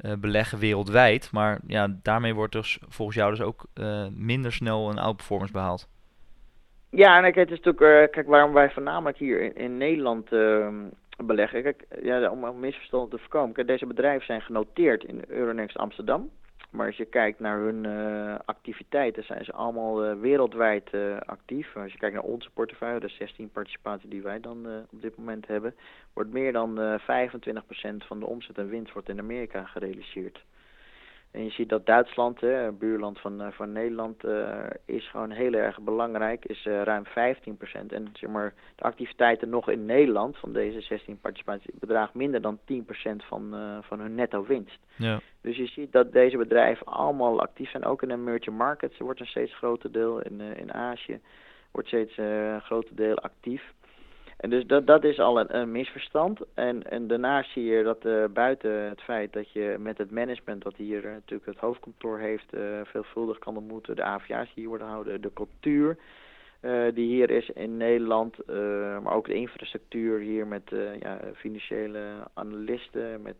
uh, 0.01 0.13
beleggen 0.19 0.59
wereldwijd. 0.59 1.31
Maar 1.31 1.59
ja, 1.67 1.95
daarmee 2.03 2.33
wordt 2.33 2.53
dus 2.53 2.79
volgens 2.87 3.17
jou 3.17 3.31
dus 3.31 3.41
ook 3.41 3.65
minder 4.11 4.53
snel 4.53 4.89
een 4.89 4.99
outperformance 4.99 5.53
behaald. 5.53 5.87
Ja, 6.89 7.15
en 7.15 7.21
kijk, 7.21 7.35
het 7.35 7.51
is 7.51 7.65
natuurlijk, 7.65 8.11
kijk, 8.11 8.27
waarom 8.27 8.53
wij 8.53 8.69
voornamelijk 8.69 9.17
hier 9.17 9.41
in, 9.41 9.55
in 9.55 9.77
Nederland 9.77 10.31
ehm, 10.31 10.75
beleggen. 11.17 11.63
Kijk, 11.63 11.85
ja, 12.01 12.29
om 12.29 12.43
een 12.43 12.59
misverstand 12.59 13.11
te 13.11 13.17
voorkomen. 13.17 13.53
Kijk, 13.53 13.67
deze 13.67 13.85
bedrijven 13.85 14.25
zijn 14.25 14.41
genoteerd 14.41 15.03
in 15.03 15.23
Euronext 15.27 15.77
Amsterdam. 15.77 16.29
Maar 16.69 16.87
als 16.87 16.97
je 16.97 17.05
kijkt 17.05 17.39
naar 17.39 17.59
hun 17.59 17.83
uh, 17.83 18.35
activiteiten, 18.45 19.23
zijn 19.23 19.45
ze 19.45 19.53
allemaal 19.53 20.05
uh, 20.05 20.19
wereldwijd 20.19 20.93
uh, 20.93 21.17
actief. 21.17 21.75
Als 21.75 21.91
je 21.91 21.97
kijkt 21.97 22.15
naar 22.15 22.23
onze 22.23 22.49
portefeuille, 22.49 22.99
de 22.99 23.09
16 23.09 23.51
participatie 23.51 24.09
die 24.09 24.21
wij 24.21 24.39
dan 24.39 24.67
op 24.91 25.01
dit 25.01 25.17
moment 25.17 25.47
hebben, 25.47 25.75
wordt 26.13 26.31
meer 26.31 26.53
dan 26.53 26.99
25% 27.01 27.01
van 27.97 28.19
de 28.19 28.25
omzet 28.25 28.57
en 28.57 28.69
winst 28.69 28.93
wordt 28.93 29.09
in 29.09 29.19
Amerika 29.19 29.63
gerealiseerd. 29.63 30.43
En 31.31 31.43
je 31.43 31.49
ziet 31.49 31.69
dat 31.69 31.85
Duitsland, 31.85 32.41
hè, 32.41 32.67
een 32.67 32.77
buurland 32.77 33.19
van, 33.19 33.53
van 33.53 33.71
Nederland, 33.71 34.23
is 34.85 35.09
gewoon 35.09 35.31
heel 35.31 35.53
erg 35.53 35.79
belangrijk, 35.79 36.45
is 36.45 36.63
ruim 36.63 37.05
15%. 37.05 37.11
En 37.87 38.09
zeg 38.13 38.29
maar, 38.29 38.53
de 38.75 38.83
activiteiten 38.83 39.49
nog 39.49 39.69
in 39.69 39.85
Nederland 39.85 40.37
van 40.37 40.53
deze 40.53 40.81
16 40.81 41.19
participaties 41.19 41.73
bedraagt 41.79 42.13
minder 42.13 42.41
dan 42.41 42.59
10% 42.59 42.61
van, 43.27 43.55
van 43.81 43.99
hun 43.99 44.15
netto 44.15 44.45
winst. 44.45 44.79
Ja. 44.95 45.19
Dus 45.41 45.57
je 45.57 45.67
ziet 45.67 45.91
dat 45.91 46.11
deze 46.11 46.37
bedrijven 46.37 46.85
allemaal 46.85 47.41
actief 47.41 47.69
zijn, 47.69 47.85
ook 47.85 48.01
in 48.01 48.07
de 48.07 48.13
emerging 48.13 48.57
markets. 48.57 48.97
Er 48.97 49.03
wordt 49.03 49.19
een 49.19 49.25
steeds 49.25 49.55
groter 49.55 49.91
deel 49.91 50.21
in, 50.21 50.41
in 50.41 50.73
Azië, 50.73 51.19
wordt 51.71 51.87
steeds 51.87 52.17
een 52.17 52.61
groter 52.61 52.95
deel 52.95 53.15
actief. 53.15 53.73
En 54.39 54.49
dus 54.49 54.65
dat, 54.67 54.87
dat 54.87 55.03
is 55.03 55.19
al 55.19 55.39
een, 55.39 55.57
een 55.57 55.71
misverstand. 55.71 56.39
En, 56.53 56.91
en 56.91 57.07
daarnaast 57.07 57.51
zie 57.51 57.63
je 57.63 57.83
dat 57.83 58.05
uh, 58.05 58.25
buiten 58.33 58.71
het 58.71 59.01
feit 59.01 59.33
dat 59.33 59.51
je 59.51 59.75
met 59.79 59.97
het 59.97 60.11
management, 60.11 60.63
wat 60.63 60.75
hier 60.75 61.05
uh, 61.05 61.11
natuurlijk 61.11 61.45
het 61.49 61.57
hoofdkantoor 61.57 62.19
heeft, 62.19 62.53
uh, 62.53 62.61
veelvuldig 62.83 63.39
kan 63.39 63.57
ontmoeten, 63.57 63.95
de 63.95 64.03
AVA's 64.03 64.45
die 64.45 64.53
hier 64.53 64.67
worden 64.67 64.87
gehouden, 64.87 65.21
de 65.21 65.33
cultuur 65.33 65.97
die 66.93 67.07
hier 67.07 67.29
is 67.29 67.49
in 67.49 67.77
Nederland, 67.77 68.47
maar 69.03 69.13
ook 69.13 69.25
de 69.25 69.33
infrastructuur 69.33 70.19
hier 70.19 70.47
met 70.47 70.71
ja, 70.99 71.19
financiële 71.35 71.99
analisten, 72.33 73.21
met 73.21 73.35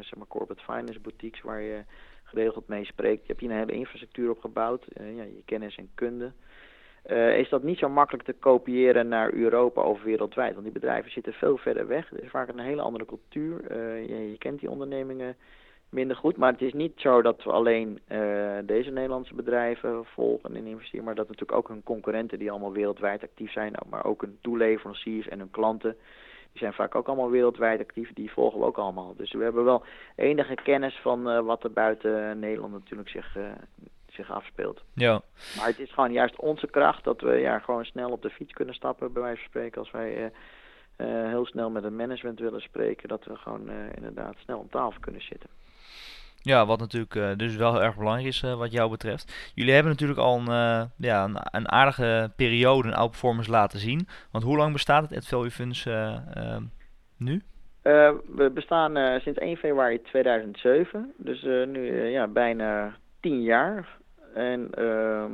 zeg 0.00 0.14
maar 0.16 0.26
corporate 0.26 0.62
finance 0.62 1.00
boutiques 1.00 1.40
waar 1.40 1.60
je 1.60 1.82
geregeld 2.22 2.68
mee 2.68 2.84
spreekt. 2.84 3.20
Je 3.20 3.26
hebt 3.26 3.40
hier 3.40 3.50
een 3.50 3.56
hele 3.56 3.72
infrastructuur 3.72 4.30
opgebouwd, 4.30 4.84
ja, 4.94 5.22
je 5.22 5.42
kennis 5.44 5.76
en 5.76 5.90
kunde. 5.94 6.32
Uh, 7.12 7.38
is 7.38 7.48
dat 7.48 7.62
niet 7.62 7.78
zo 7.78 7.88
makkelijk 7.88 8.24
te 8.24 8.32
kopiëren 8.32 9.08
naar 9.08 9.32
Europa 9.32 9.82
of 9.82 10.02
wereldwijd. 10.02 10.52
Want 10.52 10.64
die 10.64 10.72
bedrijven 10.72 11.10
zitten 11.10 11.32
veel 11.32 11.56
verder 11.56 11.86
weg. 11.86 12.12
Er 12.12 12.22
is 12.22 12.30
vaak 12.30 12.48
een 12.48 12.58
hele 12.58 12.82
andere 12.82 13.04
cultuur. 13.04 13.60
Uh, 13.70 14.30
je, 14.30 14.38
kent 14.38 14.60
die 14.60 14.70
ondernemingen 14.70 15.36
minder 15.88 16.16
goed. 16.16 16.36
Maar 16.36 16.52
het 16.52 16.62
is 16.62 16.72
niet 16.72 16.92
zo 16.96 17.22
dat 17.22 17.44
we 17.44 17.50
alleen 17.52 18.00
uh, 18.08 18.58
deze 18.64 18.90
Nederlandse 18.90 19.34
bedrijven 19.34 20.04
volgen 20.04 20.56
en 20.56 20.66
investeren. 20.66 21.04
Maar 21.04 21.14
dat 21.14 21.28
natuurlijk 21.28 21.58
ook 21.58 21.68
hun 21.68 21.82
concurrenten 21.82 22.38
die 22.38 22.50
allemaal 22.50 22.72
wereldwijd 22.72 23.22
actief 23.22 23.52
zijn. 23.52 23.72
Maar 23.90 24.04
ook 24.04 24.20
hun 24.20 24.38
toeleveranciers 24.40 25.28
en 25.28 25.38
hun 25.38 25.50
klanten. 25.50 25.96
Die 26.52 26.58
zijn 26.60 26.72
vaak 26.72 26.94
ook 26.94 27.06
allemaal 27.06 27.30
wereldwijd 27.30 27.80
actief. 27.80 28.12
Die 28.12 28.32
volgen 28.32 28.60
we 28.60 28.66
ook 28.66 28.78
allemaal. 28.78 29.14
Dus 29.16 29.32
we 29.32 29.42
hebben 29.42 29.64
wel 29.64 29.84
enige 30.16 30.54
kennis 30.54 30.98
van 31.02 31.44
wat 31.44 31.64
er 31.64 31.72
buiten 31.72 32.38
Nederland 32.38 32.72
natuurlijk 32.72 33.08
zich 33.08 33.36
zich 34.24 34.30
afspeelt. 34.32 34.82
Ja. 34.94 35.22
Maar 35.56 35.66
het 35.66 35.78
is 35.78 35.92
gewoon 35.92 36.12
juist 36.12 36.36
onze 36.36 36.66
kracht 36.66 37.04
dat 37.04 37.20
we 37.20 37.32
ja, 37.32 37.58
gewoon 37.58 37.84
snel 37.84 38.10
op 38.10 38.22
de 38.22 38.30
fiets 38.30 38.52
kunnen 38.52 38.74
stappen, 38.74 39.12
bij 39.12 39.22
wijze 39.22 39.40
van 39.40 39.48
spreken. 39.48 39.80
Als 39.80 39.90
wij 39.90 40.16
uh, 40.16 40.24
uh, 41.06 41.28
heel 41.28 41.46
snel 41.46 41.70
met 41.70 41.82
het 41.82 41.92
management 41.92 42.38
willen 42.38 42.60
spreken, 42.60 43.08
dat 43.08 43.24
we 43.24 43.36
gewoon 43.36 43.70
uh, 43.70 43.74
inderdaad 43.94 44.34
snel 44.38 44.58
om 44.58 44.70
tafel 44.70 45.00
kunnen 45.00 45.22
zitten. 45.22 45.50
Ja, 46.42 46.66
wat 46.66 46.78
natuurlijk 46.78 47.38
dus 47.38 47.56
wel 47.56 47.72
heel 47.72 47.82
erg 47.82 47.96
belangrijk 47.96 48.28
is 48.28 48.40
wat 48.40 48.72
jou 48.72 48.90
betreft. 48.90 49.52
Jullie 49.54 49.72
hebben 49.72 49.92
natuurlijk 49.92 50.20
al 50.20 50.38
een, 50.38 50.90
ja, 50.96 51.24
een, 51.24 51.36
een, 51.50 51.70
aardige 51.70 52.32
periode 52.36 52.88
een 52.88 52.94
outperformance 52.94 53.50
laten 53.50 53.78
zien. 53.78 54.08
Want 54.30 54.44
hoe 54.44 54.56
lang 54.56 54.72
bestaat 54.72 55.02
het 55.02 55.12
Ed 55.12 55.28
Value 55.28 55.50
Funds 55.50 55.88
nu? 57.16 57.42
we 57.82 58.50
bestaan 58.54 59.20
sinds 59.20 59.38
1 59.38 59.56
februari 59.56 60.02
2007. 60.02 61.12
Dus 61.16 61.42
nu 61.42 62.08
ja, 62.10 62.26
bijna 62.26 62.96
10 63.20 63.42
jaar. 63.42 63.98
En 64.34 64.68
ehm, 64.74 65.32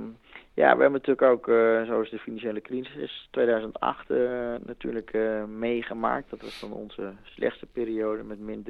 ja, 0.55 0.77
we 0.77 0.83
hebben 0.83 0.93
natuurlijk 0.93 1.23
ook, 1.23 1.49
uh, 1.49 1.83
zoals 1.83 2.11
de 2.11 2.19
financiële 2.19 2.61
crisis 2.61 3.29
2008 3.31 4.11
uh, 4.11 4.55
natuurlijk 4.65 5.13
uh, 5.13 5.45
meegemaakt. 5.45 6.31
Dat 6.31 6.43
was 6.43 6.61
dan 6.61 6.73
onze 6.73 7.13
slechtste 7.23 7.67
periode 7.67 8.23
met 8.23 8.39
min 8.39 8.65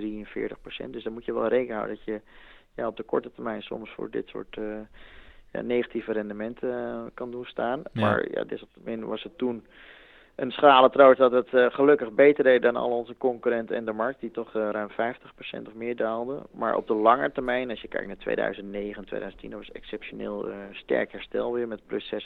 43% 0.87 0.91
Dus 0.91 1.03
dan 1.03 1.13
moet 1.13 1.25
je 1.25 1.35
wel 1.35 1.49
rekening 1.49 1.73
houden 1.73 1.97
dat 1.97 2.05
je 2.05 2.21
ja, 2.75 2.87
op 2.87 2.97
de 2.97 3.03
korte 3.03 3.33
termijn 3.33 3.63
soms 3.63 3.91
voor 3.91 4.11
dit 4.11 4.29
soort 4.29 4.59
ja, 5.53 5.61
negatieve 5.61 6.13
rendementen 6.13 7.11
kan 7.15 7.31
doen 7.31 7.45
staan. 7.45 7.83
Maar 7.93 8.31
ja, 8.31 8.45
desalniettemin 8.45 9.05
was 9.05 9.23
het 9.23 9.39
toen 9.39 9.67
een 10.37 10.51
schrale 10.51 10.91
troost 10.91 11.19
dat 11.19 11.33
het 11.33 11.53
uh, 11.53 11.67
gelukkig 11.71 12.13
beter 12.13 12.45
deed 12.45 12.63
dan 12.63 12.77
al 12.77 12.91
onze 12.91 13.17
concurrenten 13.17 13.77
in 13.77 13.85
de 13.85 13.93
markt, 13.93 14.21
die 14.21 14.31
toch 14.31 14.55
uh, 14.55 14.69
ruim 14.71 14.91
50% 14.91 14.95
of 15.67 15.75
meer 15.75 15.97
daalden. 15.97 16.43
Maar 16.51 16.77
op 16.77 16.87
de 16.87 16.95
lange 16.95 17.33
termijn, 17.33 17.71
als 17.71 17.81
je 17.81 17.89
kijkt 17.89 18.07
naar 18.07 18.17
2009 18.17 19.03
en 19.03 19.09
2010, 19.09 19.51
dat 19.51 19.59
was 19.59 19.73
exceptioneel 19.73 20.49
uh, 20.49 20.55
sterk 20.73 21.13
herstel 21.13 21.53
weer 21.53 21.69
met 21.69 21.87
plus 21.87 22.15
56% 22.15 22.17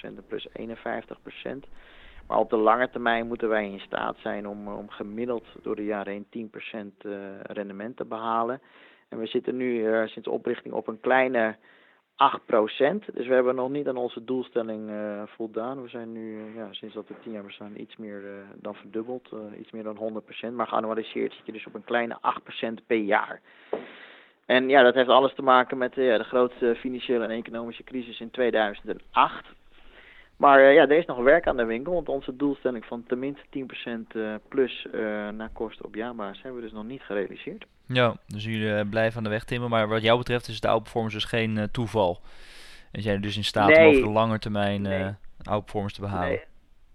en 0.00 0.24
plus 0.28 0.48
51%. 0.48 0.62
Maar 2.26 2.38
op 2.38 2.50
de 2.50 2.56
lange 2.56 2.90
termijn 2.90 3.26
moeten 3.26 3.48
wij 3.48 3.70
in 3.70 3.80
staat 3.80 4.16
zijn 4.18 4.48
om, 4.48 4.68
om 4.68 4.90
gemiddeld 4.90 5.44
door 5.62 5.76
de 5.76 5.84
jaren 5.84 6.26
heen 6.30 6.50
10% 7.04 7.08
rendement 7.42 7.96
te 7.96 8.04
behalen. 8.04 8.60
En 9.08 9.18
we 9.18 9.26
zitten 9.26 9.56
nu 9.56 9.86
sinds 10.06 10.28
oprichting 10.28 10.74
op 10.74 10.88
een 10.88 11.00
kleine 11.00 11.56
8% 12.20 13.14
Dus 13.14 13.26
we 13.26 13.34
hebben 13.34 13.54
nog 13.54 13.70
niet 13.70 13.88
aan 13.88 13.96
onze 13.96 14.24
doelstelling 14.24 14.90
uh, 14.90 15.22
voldaan. 15.26 15.82
We 15.82 15.88
zijn 15.88 16.12
nu, 16.12 16.34
uh, 16.34 16.54
ja, 16.54 16.68
sinds 16.70 16.94
dat 16.94 17.08
we 17.08 17.14
tien 17.22 17.32
jaar 17.32 17.44
bestaan, 17.44 17.72
iets 17.76 17.96
meer 17.96 18.22
uh, 18.22 18.30
dan 18.54 18.74
verdubbeld. 18.74 19.28
iets 19.58 19.70
meer 19.70 19.82
dan 19.82 20.22
100% 20.50 20.52
Maar 20.52 20.66
geannualiseerd 20.66 21.32
zit 21.32 21.46
je 21.46 21.52
dus 21.52 21.66
op 21.66 21.74
een 21.74 21.84
kleine 21.84 22.18
8% 22.80 22.86
per 22.86 22.96
jaar. 22.96 23.40
En 24.46 24.68
ja, 24.68 24.82
dat 24.82 24.94
heeft 24.94 25.08
alles 25.08 25.34
te 25.34 25.42
maken 25.42 25.78
met 25.78 25.94
de 25.94 26.24
grootste 26.24 26.74
financiële 26.78 27.24
en 27.24 27.30
economische 27.30 27.84
crisis 27.84 28.20
in 28.20 28.30
2008. 28.30 29.46
Maar 30.36 30.72
ja, 30.72 30.82
er 30.82 30.98
is 30.98 31.06
nog 31.06 31.18
werk 31.18 31.46
aan 31.46 31.56
de 31.56 31.64
winkel, 31.64 31.92
want 31.92 32.08
onze 32.08 32.36
doelstelling 32.36 32.84
van 32.84 33.04
tenminste 33.06 33.42
10% 33.50 34.40
plus 34.48 34.86
naar 35.36 35.50
kosten 35.52 35.84
op 35.84 35.94
jaarbasis 35.94 36.42
hebben 36.42 36.60
we 36.60 36.66
dus 36.66 36.76
nog 36.76 36.86
niet 36.86 37.02
gerealiseerd. 37.02 37.66
Ja, 37.92 38.16
dus 38.26 38.44
jullie 38.44 38.74
eh, 38.74 38.88
blijven 38.90 39.16
aan 39.16 39.24
de 39.24 39.30
weg 39.30 39.44
timmen. 39.44 39.70
Maar 39.70 39.88
wat 39.88 40.02
jou 40.02 40.18
betreft 40.18 40.48
is 40.48 40.60
de 40.60 40.68
outperformance 40.68 41.16
dus 41.16 41.24
geen 41.24 41.56
uh, 41.56 41.62
toeval. 41.62 42.20
En 42.92 43.02
zijn 43.02 43.20
dus 43.20 43.36
in 43.36 43.44
staat 43.44 43.76
om 43.76 43.84
over 43.84 44.02
de 44.02 44.08
lange 44.08 44.38
termijn 44.38 44.82
nee. 44.82 45.00
uh, 45.00 45.08
outperformance 45.42 45.94
te 45.94 46.00
behalen. 46.00 46.28
Nee. 46.28 46.48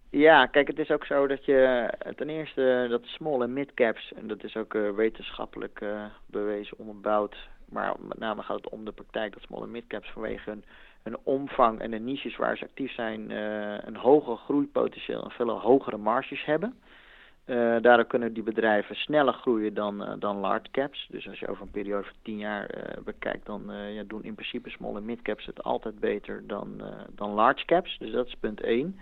Ja, 0.10 0.46
kijk, 0.46 0.68
het 0.68 0.80
is 0.80 0.92
ook 0.92 1.06
zo 1.06 1.28
dat 1.28 1.46
je 1.46 1.90
ten 2.16 2.30
eerste 2.30 2.88
dat 2.90 3.02
small 3.06 3.42
en 3.42 3.54
mid 3.54 3.74
caps, 3.74 4.14
en 4.14 4.28
dat 4.28 4.44
is 4.44 4.56
ook 4.56 4.74
wetenschappelijk 4.96 5.86
bewezen 6.26 6.78
onderbouwd, 6.78 7.36
maar 7.70 7.96
met 8.00 8.20
name 8.20 8.42
gaat 8.42 8.56
het 8.56 8.70
om 8.70 8.86
de 8.86 8.92
praktijk 8.92 9.34
dat 9.34 9.42
small 9.42 9.62
en 9.62 9.72
mid 9.72 9.88
caps 9.88 10.10
vanwege 10.10 10.50
hun, 10.50 10.64
hun 11.04 11.18
omvang 11.24 11.80
en 11.80 11.92
de 11.92 12.00
niches 12.00 12.36
waar 12.36 12.58
ze 12.58 12.64
actief 12.64 12.94
zijn, 12.94 13.30
een 13.88 13.96
hoger 13.96 14.38
groeipotentieel 14.38 15.24
en 15.24 15.32
veel 15.32 15.60
hogere 15.60 15.98
marges 15.98 16.46
hebben. 16.46 16.80
Uh, 17.46 17.56
daardoor 17.82 18.06
kunnen 18.06 18.34
die 18.34 18.44
bedrijven 18.44 18.96
sneller 18.96 19.34
groeien 19.34 19.74
dan, 19.74 20.02
uh, 20.02 20.14
dan 20.20 20.38
large 20.38 20.72
caps. 20.72 21.08
Dus 21.10 21.28
als 21.28 21.40
je 21.40 21.48
over 21.48 21.64
een 21.64 21.72
periode 21.72 22.04
van 22.04 22.16
10 22.22 22.38
jaar 22.38 22.76
uh, 22.78 23.04
bekijkt, 23.04 23.46
dan 23.46 23.72
ja, 23.94 24.04
doen 24.08 24.24
in 24.24 24.36
principe 24.36 24.70
small 24.70 24.96
en 24.96 25.06
mid 25.06 25.22
caps 25.22 25.46
het 25.46 25.64
altijd 25.64 26.00
beter 26.00 26.48
dan, 26.48 26.82
dan 27.16 27.32
large 27.32 27.66
caps. 27.66 27.98
Dus 27.98 28.12
dat 28.12 28.28
is 28.28 28.36
punt 28.40 28.62
1. 28.62 29.00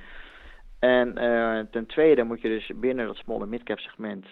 En 0.79 1.13
ten 1.71 1.85
tweede 1.85 2.23
moet 2.23 2.41
je 2.41 2.47
dus 2.47 2.71
binnen 2.75 3.05
dat 3.05 3.15
small 3.15 3.41
en 3.41 3.49
mid 3.49 3.63
cap 3.63 3.79
segment, 3.79 4.25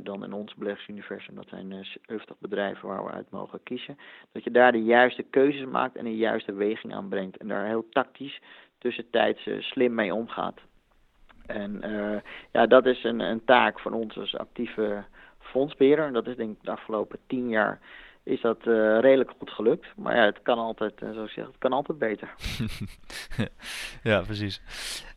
dan 0.00 0.24
in 0.24 0.32
ons 0.32 0.54
beleggingsuniversum, 0.54 1.34
dat 1.34 1.48
zijn 1.48 1.86
70 2.06 2.36
bedrijven 2.38 2.88
waar 2.88 3.04
we 3.04 3.10
uit 3.10 3.30
mogen 3.30 3.62
kiezen, 3.62 3.98
dat 4.32 4.44
je 4.44 4.50
daar 4.50 4.72
de 4.72 4.82
juiste 4.82 5.22
keuzes 5.22 5.64
maakt 5.64 5.96
en 5.96 6.04
de 6.04 6.16
juiste 6.16 6.52
weging 6.52 6.94
aanbrengt. 6.94 7.36
En 7.36 7.48
daar 7.48 7.66
heel 7.66 7.88
tactisch 7.88 8.40
tussentijds 8.78 9.48
slim 9.58 9.94
mee 9.94 10.14
omgaat. 10.14 10.60
En 11.54 11.80
uh, 11.84 12.16
ja, 12.52 12.66
dat 12.66 12.86
is 12.86 13.04
een, 13.04 13.20
een 13.20 13.44
taak 13.44 13.80
van 13.80 13.92
ons 13.92 14.18
als 14.18 14.36
actieve 14.36 15.04
fondsbeheerder. 15.38 16.06
En 16.06 16.12
dat 16.12 16.26
is 16.26 16.36
denk 16.36 16.50
ik 16.50 16.64
de 16.64 16.70
afgelopen 16.70 17.18
tien 17.26 17.48
jaar 17.48 17.78
is 18.30 18.40
dat 18.40 18.58
uh, 18.64 19.00
redelijk 19.00 19.30
goed 19.38 19.50
gelukt. 19.50 19.86
Maar 19.96 20.16
ja, 20.16 20.24
het 20.24 20.42
kan 20.42 20.58
altijd, 20.58 21.02
uh, 21.02 21.12
zoals 21.12 21.28
ik 21.28 21.34
zeg, 21.34 21.46
het 21.46 21.58
kan 21.58 21.72
altijd 21.72 21.98
beter. 21.98 22.34
ja, 24.10 24.20
precies. 24.20 24.62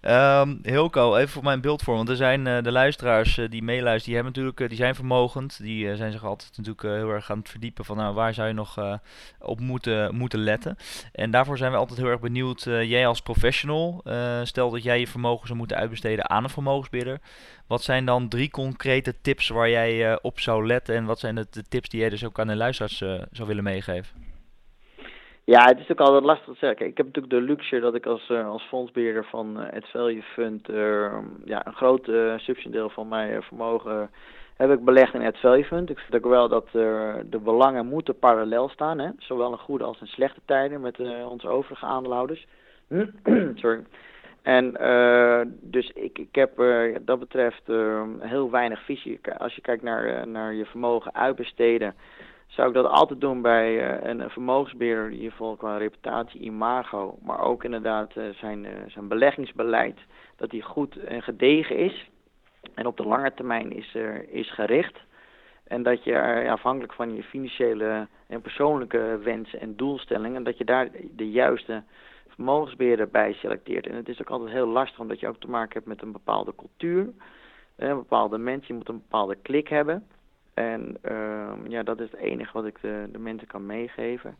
Um, 0.02 0.60
Hilco, 0.64 1.16
even 1.16 1.30
voor 1.30 1.44
mijn 1.44 1.62
beeldvorm. 1.62 1.98
Want 1.98 2.10
er 2.10 2.16
zijn 2.16 2.46
uh, 2.46 2.62
de 2.62 2.72
luisteraars 2.72 3.36
die 3.50 3.64
meeluisteren, 3.64 4.04
die, 4.04 4.14
hebben 4.16 4.34
natuurlijk, 4.34 4.70
die 4.70 4.78
zijn 4.78 4.96
vermogend. 4.96 5.62
Die 5.62 5.96
zijn 5.96 6.12
zich 6.12 6.26
altijd 6.26 6.52
natuurlijk 6.58 6.82
heel 6.82 7.10
erg 7.10 7.32
aan 7.32 7.38
het 7.38 7.50
verdiepen 7.50 7.86
van 7.86 7.98
nou, 7.98 8.14
waar 8.14 8.34
zou 8.34 8.48
je 8.48 8.54
nog 8.54 9.02
op 9.40 9.60
moeten, 9.60 10.16
moeten 10.16 10.40
letten. 10.40 10.76
En 11.12 11.32
daarvoor 11.32 11.58
zijn 11.58 11.72
we 11.72 11.78
altijd 11.78 12.00
heel 12.00 12.10
erg 12.10 12.20
benieuwd, 12.20 12.64
jij 12.64 13.08
als 13.08 13.22
professional, 13.22 14.04
stel 14.44 14.70
dat 14.70 14.84
jij 14.84 15.00
je 15.00 15.08
vermogen 15.08 15.48
zou 15.48 15.60
moeten 15.60 15.78
uitbesteden 15.78 16.30
aan 16.30 16.44
een 16.44 16.50
vermogensbeheerder. 16.50 17.20
Wat 17.68 17.82
zijn 17.82 18.06
dan 18.06 18.28
drie 18.28 18.52
concrete 18.52 19.22
tips 19.22 19.50
waar 19.50 19.70
jij 19.70 20.12
uh, 20.12 20.16
op 20.22 20.40
zou 20.40 20.68
letten? 20.68 20.96
En 20.96 21.06
wat 21.06 21.20
zijn 21.20 21.36
de, 21.36 21.64
tips 21.70 21.90
die 21.90 22.00
jij 22.00 22.10
dus 22.10 22.26
ook 22.26 22.40
aan 22.40 22.48
de 22.48 22.56
luisteraars 22.56 23.02
uh, 23.02 23.22
zou 23.32 23.48
willen 23.48 23.64
meegeven? 23.64 24.32
Ja, 25.44 25.66
het 25.66 25.80
is 25.80 25.92
ook 25.92 26.00
altijd 26.00 26.24
lastig 26.24 26.54
te 26.54 26.60
zeggen. 26.60 26.86
Ik 26.86 26.98
heb 26.98 27.06
natuurlijk 27.06 27.34
de 27.34 27.42
luxe 27.42 27.80
dat 27.80 27.96
ik 27.96 28.06
als, 28.06 28.30
uh, 28.30 28.50
als 28.50 28.64
fondsbeheerder 28.64 29.26
van 29.26 29.58
het 29.58 29.86
Value 29.90 30.22
Fund 30.22 30.68
ja, 31.46 31.66
een 31.66 31.74
groot 31.74 32.12
substantieel 32.38 32.90
van 32.90 33.08
mijn 33.08 33.44
vermogen 33.44 34.10
heb 34.58 34.72
ik 34.72 34.86
belegd 34.86 35.14
in 35.14 35.22
het 35.22 35.38
Value 35.38 35.66
Fund. 35.66 35.90
Ik 35.90 36.00
vind 36.00 36.16
ook 36.16 36.32
wel 36.32 36.50
dat 36.50 36.68
de 36.72 37.40
belangen 37.44 37.86
moeten 37.86 38.20
parallel 38.20 38.70
staan. 38.70 39.00
Hè? 39.00 39.10
Zowel 39.18 39.52
in 39.52 39.58
goede 39.58 39.84
als 39.84 40.02
in 40.02 40.08
slechte 40.08 40.40
tijden 40.46 40.82
met 40.82 41.00
onze 41.30 41.48
overige 41.48 41.86
aandeelhouders. 41.86 42.48
Sorry. 43.62 43.84
En 44.44 44.76
uh, 44.82 45.42
dus 45.62 45.90
ik, 45.90 46.18
ik 46.18 46.36
heb 46.36 46.60
uh, 46.60 46.96
dat 47.02 47.20
betreft 47.20 47.70
uh, 47.70 48.04
heel 48.20 48.52
weinig 48.52 48.84
visie. 48.84 49.20
Als 49.38 49.56
je 49.56 49.62
kijkt 49.62 49.84
naar, 49.84 50.28
naar 50.28 50.54
je 50.54 50.66
vermogen 50.66 51.16
uitbesteden, 51.16 51.96
zou 52.48 52.68
ik 52.68 52.74
dat 52.74 52.86
altijd 52.86 53.22
doen 53.22 53.42
bij 53.42 54.02
een 54.04 54.30
vermogensbeheerder, 54.30 55.06
in 55.06 55.14
ieder 55.14 55.32
geval 55.32 55.56
qua 55.56 55.78
reputatie, 55.78 56.42
imago, 56.42 57.18
maar 57.22 57.40
ook 57.40 57.64
inderdaad 57.64 58.12
zijn, 58.36 58.68
zijn 58.88 59.08
beleggingsbeleid, 59.08 59.98
dat 60.36 60.50
die 60.50 60.62
goed 60.62 60.98
en 60.98 61.22
gedegen 61.22 61.78
is 61.78 62.10
en 62.74 62.86
op 62.86 62.98
de 62.98 63.06
lange 63.06 63.34
termijn 63.34 63.72
is, 63.72 63.98
is 64.28 64.54
gericht. 64.54 65.00
En 65.68 65.84
dat 65.84 66.04
je 66.04 66.48
afhankelijk 66.50 66.94
van 66.94 67.16
je 67.16 67.24
financiële 67.24 68.08
en 68.28 68.42
persoonlijke 68.42 69.20
wensen 69.24 69.60
en 69.60 69.76
doelstellingen, 69.76 70.44
dat 70.44 70.58
je 70.58 70.66
daar 70.66 70.90
de 71.16 71.32
juiste 71.32 71.84
vermogensbeheerder 72.36 73.10
bij 73.10 73.34
selecteert. 73.34 73.88
En 73.88 73.96
het 73.96 74.10
is 74.10 74.22
ook 74.22 74.30
altijd 74.30 74.52
heel 74.52 74.68
lastig 74.68 75.00
omdat 75.00 75.20
je 75.20 75.28
ook 75.28 75.40
te 75.40 75.50
maken 75.50 75.74
hebt 75.74 75.86
met 75.86 76.02
een 76.02 76.12
bepaalde 76.12 76.54
cultuur, 76.56 77.10
een 77.76 77.96
bepaalde 77.96 78.38
mensen, 78.38 78.68
je 78.68 78.74
moet 78.74 78.90
een 78.90 79.04
bepaalde 79.10 79.36
klik 79.36 79.68
hebben. 79.68 80.08
En 80.54 80.98
uh, 81.04 81.52
ja, 81.68 81.84
dat 81.84 82.00
is 82.00 82.12
het 82.12 82.20
enige 82.20 82.54
wat 82.54 82.66
ik 82.66 82.82
de, 82.82 83.10
de 83.12 83.20
mensen 83.20 83.48
kan 83.48 83.66
meegeven. 83.66 84.36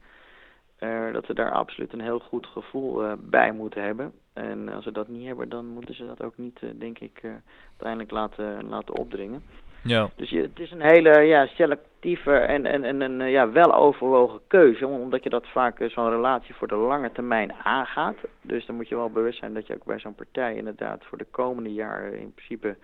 Uh, 0.80 1.14
dat 1.14 1.26
ze 1.26 1.34
daar 1.34 1.52
absoluut 1.52 1.94
een 1.94 2.02
heel 2.02 2.20
goed 2.20 2.48
gevoel 2.48 3.04
uh, 3.04 3.14
bij 3.20 3.52
moeten 3.52 3.84
hebben. 3.84 4.14
En 4.34 4.70
als 4.70 4.84
ze 4.84 4.92
dat 4.92 5.08
niet 5.08 5.26
hebben, 5.26 5.50
dan 5.50 5.66
moeten 5.66 5.96
ze 5.96 6.06
dat 6.06 6.24
ook 6.24 6.38
niet, 6.38 6.60
denk 6.80 7.00
ik, 7.00 7.22
uiteindelijk 7.70 8.12
laten, 8.12 8.70
laten 8.70 8.98
opdringen. 8.98 9.44
Ja. 9.84 10.10
Dus 10.16 10.30
je, 10.30 10.42
het 10.42 10.60
is 10.60 10.72
een 10.72 10.82
hele 10.82 11.20
ja, 11.20 11.46
selectieve 11.46 12.32
en, 12.32 12.66
en, 12.66 12.84
en 12.84 13.02
een 13.02 13.30
ja, 13.30 13.52
wel 13.52 13.76
overwogen 13.76 14.40
keuze, 14.48 14.88
omdat 14.88 15.24
je 15.24 15.30
dat 15.30 15.48
vaak 15.48 15.86
zo'n 15.88 16.10
relatie 16.10 16.56
voor 16.56 16.68
de 16.68 16.76
lange 16.76 17.12
termijn 17.12 17.54
aangaat. 17.54 18.16
Dus 18.42 18.66
dan 18.66 18.76
moet 18.76 18.90
je 18.90 18.96
wel 18.96 19.10
bewust 19.10 19.40
zijn 19.40 19.54
dat 19.54 19.68
je 19.68 19.74
ook 19.74 19.86
bij 19.86 20.00
zo'n 20.00 20.16
partij 20.16 20.56
inderdaad 20.56 21.04
voor 21.06 21.18
de 21.18 21.28
komende 21.32 21.74
jaren 21.74 22.20
in 22.20 22.34
principe 22.34 22.76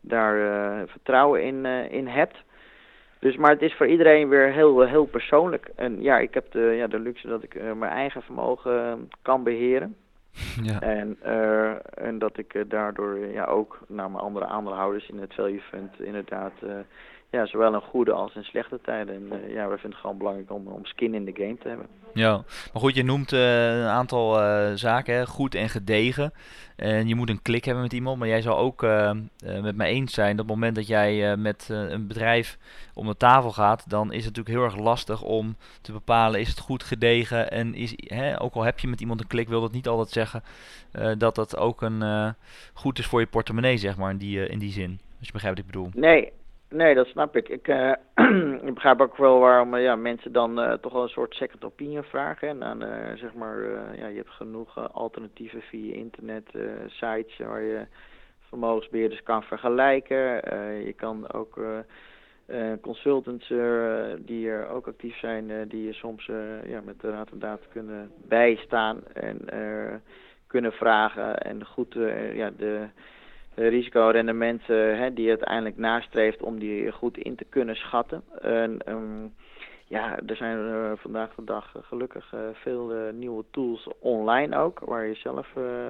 daar 0.00 0.36
uh, 0.36 0.82
vertrouwen 0.86 1.42
in, 1.44 1.64
uh, 1.64 1.92
in 1.92 2.06
hebt. 2.06 2.36
Dus, 3.18 3.36
maar 3.36 3.50
het 3.50 3.62
is 3.62 3.74
voor 3.74 3.86
iedereen 3.86 4.28
weer 4.28 4.52
heel, 4.52 4.80
heel 4.80 5.06
persoonlijk. 5.06 5.70
En 5.76 6.02
ja, 6.02 6.18
ik 6.18 6.34
heb 6.34 6.52
de, 6.52 6.60
ja, 6.60 6.86
de 6.86 6.98
luxe 6.98 7.28
dat 7.28 7.42
ik 7.42 7.54
mijn 7.54 7.92
eigen 7.92 8.22
vermogen 8.22 9.08
kan 9.22 9.42
beheren. 9.42 9.96
Ja. 10.62 10.80
En, 10.98 11.18
uh, 11.26 11.74
en 11.94 12.18
dat 12.18 12.38
ik 12.38 12.54
uh, 12.54 12.62
daardoor 12.68 13.18
ja, 13.18 13.44
ook 13.44 13.80
naar 13.88 14.10
mijn 14.10 14.22
andere 14.24 14.46
aandeelhouders 14.46 15.08
in 15.08 15.18
het 15.18 15.34
value 15.34 15.60
fund 15.60 16.00
inderdaad 16.00 16.52
uh, 16.64 16.70
ja, 17.30 17.46
zowel 17.46 17.74
een 17.74 17.80
goede 17.80 18.12
als 18.12 18.34
een 18.34 18.44
slechte 18.44 18.78
tijden. 18.82 19.14
En 19.14 19.50
ja, 19.50 19.68
we 19.68 19.72
vinden 19.78 19.90
het 19.90 20.00
gewoon 20.00 20.18
belangrijk 20.18 20.50
om, 20.50 20.66
om 20.66 20.84
skin 20.84 21.14
in 21.14 21.24
de 21.24 21.34
game 21.34 21.58
te 21.58 21.68
hebben. 21.68 21.86
Ja, 22.14 22.32
maar 22.72 22.82
goed, 22.82 22.94
je 22.94 23.04
noemt 23.04 23.32
een 23.32 23.86
aantal 23.86 24.34
zaken, 24.76 25.14
hè, 25.14 25.26
goed 25.26 25.54
en 25.54 25.68
gedegen. 25.68 26.32
En 26.76 27.08
je 27.08 27.14
moet 27.14 27.28
een 27.28 27.42
klik 27.42 27.64
hebben 27.64 27.82
met 27.82 27.92
iemand, 27.92 28.18
maar 28.18 28.28
jij 28.28 28.40
zal 28.40 28.58
ook 28.58 28.82
met 29.62 29.76
mij 29.76 29.90
eens 29.90 30.14
zijn 30.14 30.36
dat 30.36 30.40
op 30.40 30.50
het 30.50 30.56
moment 30.56 30.74
dat 30.74 30.86
jij 30.86 31.36
met 31.36 31.68
een 31.70 32.06
bedrijf 32.06 32.58
om 32.94 33.06
de 33.06 33.16
tafel 33.16 33.52
gaat, 33.52 33.90
dan 33.90 34.12
is 34.12 34.24
het 34.24 34.36
natuurlijk 34.36 34.54
heel 34.56 34.64
erg 34.64 34.84
lastig 34.84 35.22
om 35.22 35.56
te 35.80 35.92
bepalen, 35.92 36.40
is 36.40 36.48
het 36.48 36.58
goed 36.58 36.82
gedegen 36.82 37.50
en 37.50 37.74
is, 37.74 37.94
hè, 37.96 38.42
ook 38.42 38.54
al 38.54 38.62
heb 38.62 38.78
je 38.78 38.88
met 38.88 39.00
iemand 39.00 39.20
een 39.20 39.26
klik, 39.26 39.48
wil 39.48 39.60
dat 39.60 39.72
niet 39.72 39.88
altijd 39.88 40.10
zeggen 40.10 40.42
dat 41.18 41.34
dat 41.34 41.56
ook 41.56 41.82
een, 41.82 42.34
goed 42.72 42.98
is 42.98 43.06
voor 43.06 43.20
je 43.20 43.26
portemonnee, 43.26 43.76
zeg 43.76 43.96
maar, 43.96 44.10
in 44.10 44.18
die, 44.18 44.48
in 44.48 44.58
die 44.58 44.72
zin. 44.72 45.00
Als 45.18 45.26
je 45.26 45.32
begrijpt 45.32 45.58
wat 45.58 45.66
ik 45.66 45.72
bedoel. 45.72 45.90
Nee, 45.94 46.32
nee 46.68 46.94
dat 46.94 47.06
snap 47.06 47.36
ik. 47.36 47.48
Ik, 47.48 47.68
ik 48.68 48.74
begrijp 48.74 49.00
ook 49.00 49.16
wel 49.16 49.38
waarom 49.38 49.76
ja, 49.76 49.96
mensen 49.96 50.32
dan 50.32 50.78
toch 50.80 50.92
wel 50.92 51.02
een 51.02 51.08
soort 51.08 51.34
second 51.34 51.64
opinion 51.64 52.02
vragen. 52.02 52.48
En 52.48 52.58
dan, 52.58 52.84
zeg 53.14 53.34
maar, 53.34 53.62
ja, 53.96 54.06
je 54.06 54.16
hebt 54.16 54.30
genoeg 54.30 54.92
alternatieven 54.92 55.62
via 55.62 55.94
internet, 55.94 56.50
sites 56.86 57.38
waar 57.38 57.62
je 57.62 57.86
vermogensbeheerders 58.48 59.22
kan 59.22 59.42
vergelijken. 59.42 60.20
je 60.84 60.94
kan 60.96 61.32
ook 61.32 61.60
consultants 62.80 63.52
die 64.18 64.50
er 64.50 64.68
ook 64.68 64.86
actief 64.86 65.18
zijn, 65.18 65.68
die 65.68 65.84
je 65.86 65.92
soms 65.92 66.26
ja, 66.66 66.80
met 66.84 67.00
de 67.00 67.10
raad 67.10 67.30
en 67.30 67.38
daad 67.38 67.68
kunnen 67.68 68.10
bijstaan 68.28 69.02
en 69.12 69.40
kunnen 70.46 70.72
vragen 70.72 71.38
en 71.38 71.66
goed 71.66 71.94
ja, 72.32 72.50
de 72.56 72.88
risicorendementen 73.58 75.14
die 75.14 75.24
je 75.24 75.30
uiteindelijk 75.30 75.76
nastreeft 75.76 76.42
om 76.42 76.58
die 76.58 76.92
goed 76.92 77.18
in 77.18 77.36
te 77.36 77.44
kunnen 77.44 77.76
schatten. 77.76 78.22
En, 78.40 78.78
um, 78.88 79.34
ja, 79.84 80.18
er 80.26 80.36
zijn 80.36 80.96
vandaag 80.96 81.34
de 81.34 81.44
dag 81.44 81.74
gelukkig 81.82 82.34
veel 82.52 83.12
nieuwe 83.12 83.44
tools 83.50 83.88
online 83.98 84.58
ook, 84.58 84.78
waar 84.78 85.06
je 85.06 85.14
zelf 85.14 85.46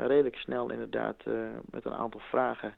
redelijk 0.06 0.36
snel 0.36 0.70
inderdaad 0.70 1.16
met 1.70 1.84
een 1.84 1.94
aantal 1.94 2.20
vragen 2.20 2.74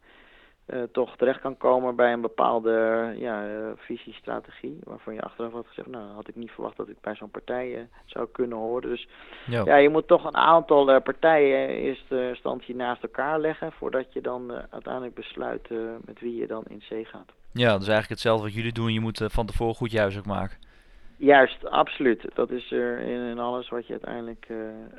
uh, 0.72 0.82
toch 0.92 1.16
terecht 1.16 1.40
kan 1.40 1.56
komen 1.56 1.96
bij 1.96 2.12
een 2.12 2.20
bepaalde 2.20 2.70
ja, 3.18 3.46
uh, 3.46 3.70
visie, 3.76 4.14
strategie. 4.14 4.78
Waarvan 4.84 5.14
je 5.14 5.22
achteraf 5.22 5.52
had 5.52 5.66
gezegd, 5.66 5.88
nou 5.88 6.04
had 6.14 6.28
ik 6.28 6.36
niet 6.36 6.50
verwacht 6.50 6.76
dat 6.76 6.88
ik 6.88 7.00
bij 7.00 7.14
zo'n 7.14 7.30
partij 7.30 7.68
uh, 7.68 7.80
zou 8.04 8.28
kunnen 8.32 8.58
horen. 8.58 8.88
Dus 8.88 9.08
ja. 9.46 9.64
ja. 9.64 9.76
je 9.76 9.88
moet 9.88 10.06
toch 10.06 10.24
een 10.24 10.36
aantal 10.36 11.00
partijen 11.00 11.68
in 11.68 11.74
eerste 11.74 12.28
instantie 12.28 12.74
naast 12.74 13.02
elkaar 13.02 13.40
leggen. 13.40 13.72
Voordat 13.72 14.12
je 14.12 14.20
dan 14.20 14.52
uiteindelijk 14.70 15.14
besluit 15.14 15.68
met 16.04 16.20
wie 16.20 16.36
je 16.36 16.46
dan 16.46 16.62
in 16.68 16.82
zee 16.82 17.04
gaat. 17.04 17.32
Ja, 17.52 17.70
dat 17.72 17.80
is 17.80 17.88
eigenlijk 17.88 18.08
hetzelfde 18.08 18.44
wat 18.44 18.54
jullie 18.54 18.72
doen. 18.72 18.92
Je 18.92 19.00
moet 19.00 19.22
van 19.24 19.46
tevoren 19.46 19.74
goed 19.74 19.90
juist 19.90 20.18
ook 20.18 20.26
maken. 20.26 20.56
Juist, 21.20 21.70
absoluut. 21.70 22.24
Dat 22.34 22.50
is 22.50 22.72
er 22.72 22.98
in, 22.98 23.20
in 23.20 23.38
alles 23.38 23.68
wat 23.68 23.86
je 23.86 23.92
uiteindelijk 23.92 24.46
uh, 24.48 24.58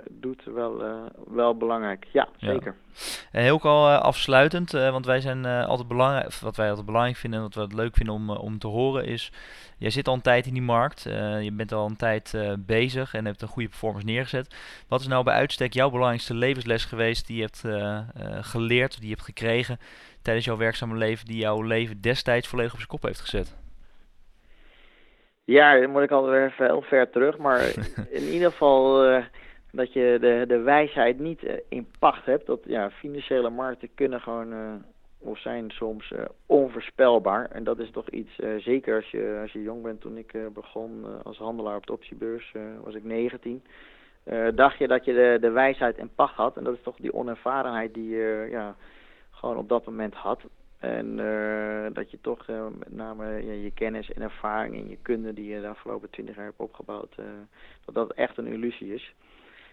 doet 0.10 0.44
wel, 0.44 0.86
uh, 0.86 1.04
wel 1.28 1.58
belangrijk. 1.58 2.08
Ja, 2.12 2.28
zeker. 2.38 2.76
Ja. 2.94 3.00
En 3.32 3.44
heel 3.44 3.62
al 3.62 3.90
uh, 3.90 4.00
afsluitend, 4.00 4.72
want 4.72 5.06
wij 5.06 5.20
zijn 5.20 5.46
altijd 5.46 5.88
belangrijk, 5.88 6.34
wat 6.34 6.56
wij 6.56 6.68
altijd 6.68 6.86
belangrijk 6.86 7.18
vinden 7.18 7.40
en 7.40 7.46
wat 7.46 7.56
we 7.56 7.62
het 7.62 7.74
leuk 7.74 7.96
vinden 7.96 8.14
om, 8.14 8.30
om 8.30 8.60
te 8.60 8.68
horen 8.68 9.06
is, 9.06 9.32
jij 9.78 9.90
zit 9.90 10.08
al 10.08 10.14
een 10.14 10.22
tijd 10.22 10.46
in 10.46 10.54
die 10.54 10.62
markt, 10.62 11.04
je 11.42 11.52
bent 11.54 11.72
al 11.72 11.86
een 11.86 11.96
tijd 11.96 12.38
bezig 12.60 13.14
en 13.14 13.26
hebt 13.26 13.42
een 13.42 13.48
goede 13.48 13.70
performance 13.70 14.06
neergezet. 14.06 14.56
Wat 14.88 15.02
is 15.02 15.08
nou 15.08 15.24
bij 15.24 15.34
uitstek 15.34 15.74
jouw 15.74 15.90
belangrijkste 15.90 16.34
levensles 16.34 16.86
geweest 16.86 17.28
die 17.28 17.36
je 17.38 17.42
hebt 17.42 17.62
geleerd, 18.48 18.96
die 19.00 19.10
je 19.10 19.14
hebt 19.14 19.26
gekregen 19.26 19.80
tijdens 20.22 20.46
jouw 20.46 20.58
werkzame 20.58 20.98
leven, 20.98 21.26
die 21.26 21.38
jouw 21.38 21.62
leven 21.62 22.02
destijds 22.02 22.48
volledig 22.48 22.72
op 22.72 22.78
zijn 22.78 22.90
kop 22.90 23.04
heeft 23.04 23.22
gezet? 23.22 23.60
Ja, 25.52 25.80
dan 25.80 25.90
moet 25.90 26.02
ik 26.02 26.12
alweer 26.12 26.54
heel 26.58 26.82
ver 26.82 27.10
terug. 27.10 27.38
Maar 27.38 27.74
in 28.20 28.24
ieder 28.24 28.52
geval 28.52 29.10
uh, 29.10 29.26
dat 29.72 29.94
je 29.94 30.18
de, 30.20 30.44
de 30.48 30.58
wijsheid 30.58 31.20
niet 31.20 31.44
uh, 31.44 31.54
in 31.70 31.88
pacht 32.00 32.26
hebt. 32.26 32.46
Dat 32.46 32.60
ja, 32.66 32.92
financiële 32.92 33.50
markten 33.50 33.90
kunnen 33.96 34.22
gewoon, 34.22 34.54
uh, 34.54 34.74
of 35.20 35.40
zijn 35.40 35.72
soms 35.72 36.14
onvoorspelbaar. 36.46 37.50
En 37.50 37.64
dat 37.64 37.80
is 37.80 37.92
toch 37.92 38.10
iets, 38.10 38.40
zeker 38.58 38.96
als 38.96 39.12
je, 39.12 39.40
als 39.42 39.52
je 39.52 39.62
jong 39.62 39.84
bent. 39.84 40.02
Toen 40.02 40.18
ik 40.18 40.34
begon 40.54 41.06
als 41.24 41.38
handelaar 41.38 41.76
op 41.76 41.86
de 41.86 41.94
optiebeurs, 41.94 42.54
was 42.84 42.94
ik 42.94 43.04
19. 43.04 43.64
dacht 44.56 44.78
je 44.78 44.88
dat 44.88 45.06
je 45.06 45.14
de, 45.14 45.38
de 45.42 45.50
wijsheid 45.50 45.98
in 45.98 46.12
pacht 46.16 46.36
had. 46.36 46.58
En 46.58 46.64
dat 46.64 46.74
is 46.74 46.84
toch 46.84 46.96
die 46.96 47.14
onervarenheid 47.14 47.94
die 47.94 48.10
je 48.10 48.48
ja, 48.50 48.76
gewoon 49.32 49.58
op 49.58 49.70
dat 49.70 49.86
moment 49.86 50.14
had. 50.14 50.42
En 50.82 51.18
uh, 51.18 51.86
dat 51.94 52.12
je 52.12 52.18
toch 52.22 52.48
uh, 52.48 52.68
met 52.80 52.94
name 52.96 53.26
ja, 53.26 53.52
je 53.52 53.72
kennis 53.72 54.12
en 54.12 54.22
ervaring 54.22 54.76
en 54.76 54.90
je 54.90 54.98
kunde 55.02 55.34
die 55.34 55.46
je 55.46 55.62
de 55.62 55.68
afgelopen 55.68 56.10
twintig 56.10 56.36
jaar 56.36 56.46
hebt 56.46 56.60
opgebouwd, 56.60 57.16
uh, 57.20 57.26
dat 57.86 57.96
dat 57.96 58.12
echt 58.12 58.38
een 58.38 58.48
illusie 58.48 58.94
is. 58.94 59.14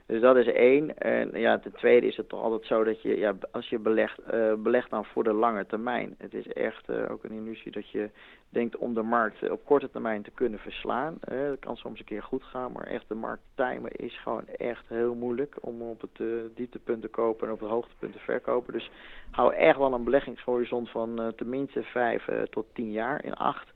Dus 0.09 0.21
dat 0.21 0.37
is 0.37 0.47
één. 0.47 0.99
En 0.99 1.31
ja, 1.41 1.59
ten 1.59 1.73
tweede 1.73 2.07
is 2.07 2.17
het 2.17 2.29
toch 2.29 2.43
altijd 2.43 2.65
zo 2.65 2.85
dat 2.85 3.03
je, 3.03 3.19
ja, 3.19 3.35
als 3.51 3.69
je 3.69 3.79
belegt, 3.79 4.21
uh, 4.35 4.55
belegt 4.55 4.91
dan 4.91 5.05
voor 5.05 5.25
de 5.25 5.33
lange 5.33 5.67
termijn. 5.67 6.15
Het 6.19 6.35
is 6.35 6.47
echt 6.53 6.89
uh, 6.91 7.11
ook 7.11 7.25
een 7.25 7.33
illusie 7.33 7.73
dat 7.73 7.91
je 7.91 8.11
denkt 8.49 8.77
om 8.77 8.95
de 8.95 9.03
markt 9.03 9.51
op 9.51 9.65
korte 9.65 9.91
termijn 9.91 10.23
te 10.23 10.31
kunnen 10.31 10.59
verslaan. 10.59 11.19
Dat 11.21 11.59
kan 11.59 11.77
soms 11.77 11.99
een 11.99 12.05
keer 12.05 12.23
goed 12.23 12.43
gaan, 12.43 12.73
maar 12.73 12.87
echt 12.87 13.09
de 13.09 13.15
markt 13.15 13.43
timen 13.55 13.93
is 13.93 14.19
gewoon 14.19 14.47
echt 14.47 14.89
heel 14.89 15.15
moeilijk 15.15 15.57
om 15.61 15.83
op 15.83 16.01
het 16.01 16.23
dieptepunt 16.55 17.03
te 17.03 17.09
kopen 17.09 17.47
en 17.47 17.53
op 17.53 17.61
het 17.61 17.71
hoogtepunt 17.71 18.13
te 18.13 18.19
verkopen. 18.19 18.73
Dus 18.73 18.91
hou 19.31 19.55
echt 19.55 19.79
wel 19.79 19.93
een 19.93 20.05
beleggingshorizon 20.05 20.87
van 20.87 21.33
tenminste 21.37 21.83
5 21.83 22.29
tot 22.51 22.67
10 22.73 22.91
jaar 22.93 23.25
in 23.25 23.35
acht. 23.35 23.73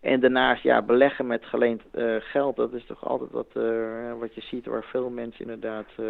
En 0.00 0.20
daarnaast, 0.20 0.62
ja, 0.62 0.82
beleggen 0.82 1.26
met 1.26 1.44
geleend 1.44 1.82
uh, 1.94 2.16
geld, 2.18 2.56
dat 2.56 2.72
is 2.72 2.86
toch 2.86 3.06
altijd 3.06 3.30
wat, 3.30 3.46
uh, 3.56 4.12
wat 4.18 4.34
je 4.34 4.40
ziet 4.40 4.66
waar 4.66 4.84
veel 4.84 5.10
mensen 5.10 5.40
inderdaad 5.40 5.86
uh, 6.00 6.06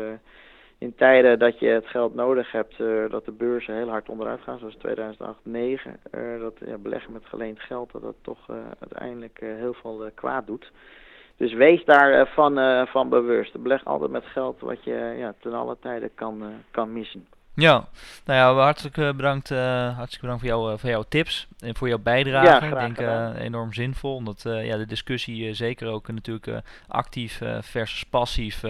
in 0.78 0.94
tijden 0.94 1.38
dat 1.38 1.58
je 1.58 1.66
het 1.66 1.86
geld 1.86 2.14
nodig 2.14 2.52
hebt, 2.52 2.78
dat 3.10 3.24
de 3.24 3.32
beurzen 3.32 3.74
heel 3.74 3.88
hard 3.88 4.08
onderuit 4.08 4.40
gaan, 4.40 4.58
zoals 4.58 4.74
2008, 4.74 5.38
2009, 5.42 6.40
dat 6.40 6.68
ja, 6.68 6.78
beleggen 6.78 7.12
met 7.12 7.24
geleend 7.24 7.60
geld, 7.60 7.92
dat 7.92 8.02
dat 8.02 8.14
toch 8.22 8.48
uiteindelijk 8.80 9.38
heel 9.40 9.74
veel 9.74 10.10
kwaad 10.14 10.46
doet. 10.46 10.72
Dus 11.36 11.52
wees 11.52 11.84
daarvan 11.84 12.86
van 12.86 13.08
bewust. 13.08 13.62
Beleg 13.62 13.84
altijd 13.84 14.10
met 14.10 14.24
geld 14.24 14.60
wat 14.60 14.84
je 14.84 15.14
ja, 15.18 15.34
ten 15.40 15.52
alle 15.52 15.76
tijden 15.80 16.10
kan, 16.14 16.42
kan 16.70 16.92
missen. 16.92 17.26
Ja, 17.60 17.88
nou 18.24 18.38
ja, 18.38 18.62
hartelijk 18.62 19.16
bedankt, 19.16 19.50
uh, 19.50 19.96
hartstikke 19.96 20.26
bedankt 20.26 20.40
voor, 20.40 20.50
jou, 20.50 20.78
voor 20.78 20.90
jouw 20.90 21.04
tips 21.08 21.46
en 21.58 21.76
voor 21.76 21.88
jouw 21.88 21.98
bijdrage. 21.98 22.66
Ja, 22.66 22.86
ik 22.86 22.96
denk 22.96 23.08
enorm 23.38 23.72
zinvol, 23.72 24.14
omdat 24.14 24.42
ja, 24.42 24.76
de 24.76 24.86
discussie 24.86 25.54
zeker 25.54 25.88
ook 25.88 26.08
natuurlijk 26.08 26.62
actief 26.88 27.40
versus 27.60 28.04
passief 28.04 28.60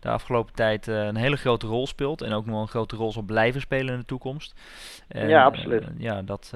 de 0.00 0.08
afgelopen 0.08 0.54
tijd 0.54 0.86
een 0.86 1.16
hele 1.16 1.36
grote 1.36 1.66
rol 1.66 1.86
speelt. 1.86 2.22
En 2.22 2.32
ook 2.32 2.46
nog 2.46 2.60
een 2.60 2.68
grote 2.68 2.96
rol 2.96 3.12
zal 3.12 3.22
blijven 3.22 3.60
spelen 3.60 3.94
in 3.94 4.00
de 4.00 4.06
toekomst. 4.06 4.54
En, 5.08 5.28
ja, 5.28 5.44
absoluut. 5.44 5.84
ja, 5.98 6.22
dat, 6.22 6.52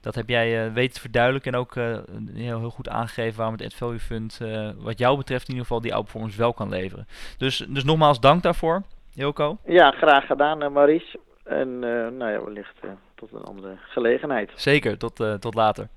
dat 0.00 0.14
heb 0.14 0.28
jij 0.28 0.72
weten 0.72 0.94
te 0.94 1.00
verduidelijken 1.00 1.52
en 1.52 1.58
ook 1.58 1.74
heel, 1.74 2.58
heel 2.58 2.70
goed 2.70 2.88
aangegeven 2.88 3.36
waarom 3.36 3.54
het 3.54 3.64
Ad 3.64 3.74
Value 3.74 4.00
Fund 4.00 4.38
wat 4.76 4.98
jou 4.98 5.16
betreft 5.16 5.48
in 5.48 5.54
ieder 5.54 5.66
geval 5.66 5.80
die 5.80 5.94
outperformance 5.94 6.38
wel 6.38 6.52
kan 6.52 6.68
leveren. 6.68 7.06
Dus, 7.36 7.66
dus 7.68 7.84
nogmaals 7.84 8.20
dank 8.20 8.42
daarvoor. 8.42 8.82
Hilco? 9.18 9.58
Ja, 9.64 9.90
graag 9.90 10.26
gedaan, 10.26 10.62
uh, 10.62 10.68
Maurice. 10.68 11.18
En 11.44 11.68
uh, 11.68 12.08
nou 12.08 12.30
ja, 12.30 12.44
wellicht 12.44 12.74
uh, 12.84 12.90
tot 13.14 13.32
een 13.32 13.42
andere 13.42 13.76
gelegenheid. 13.88 14.50
Zeker, 14.54 14.98
tot, 14.98 15.40
tot 15.40 15.54
later. 15.54 15.88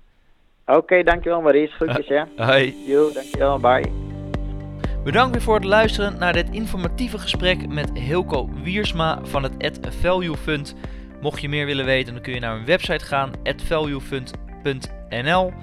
Oké, 0.65 0.78
okay, 0.78 1.03
dankjewel 1.03 1.41
Maurice. 1.41 1.74
Groetjes, 1.74 2.07
hè. 2.07 2.24
Hoi. 2.36 2.76
Jo, 2.88 3.11
dankjewel. 3.13 3.59
Bye. 3.59 3.91
Bedankt 5.03 5.32
weer 5.32 5.41
voor 5.41 5.55
het 5.55 5.63
luisteren 5.63 6.19
naar 6.19 6.34
dit 6.34 6.49
informatieve 6.49 7.17
gesprek 7.17 7.67
met 7.67 7.91
Hilco 7.93 8.49
Wiersma 8.63 9.19
van 9.24 9.43
het 9.43 9.63
Ad 9.63 9.95
Value 9.95 10.38
Fund. 10.38 10.76
Mocht 11.22 11.41
je 11.41 11.49
meer 11.49 11.65
willen 11.65 11.86
weten, 11.86 12.13
dan 12.13 12.24
kun 12.24 12.34
je 12.34 12.39
naar 12.39 12.53
mijn 12.53 12.65
website 12.65 13.05
gaan, 13.05 13.32
advaluefund.nl. 13.43 15.53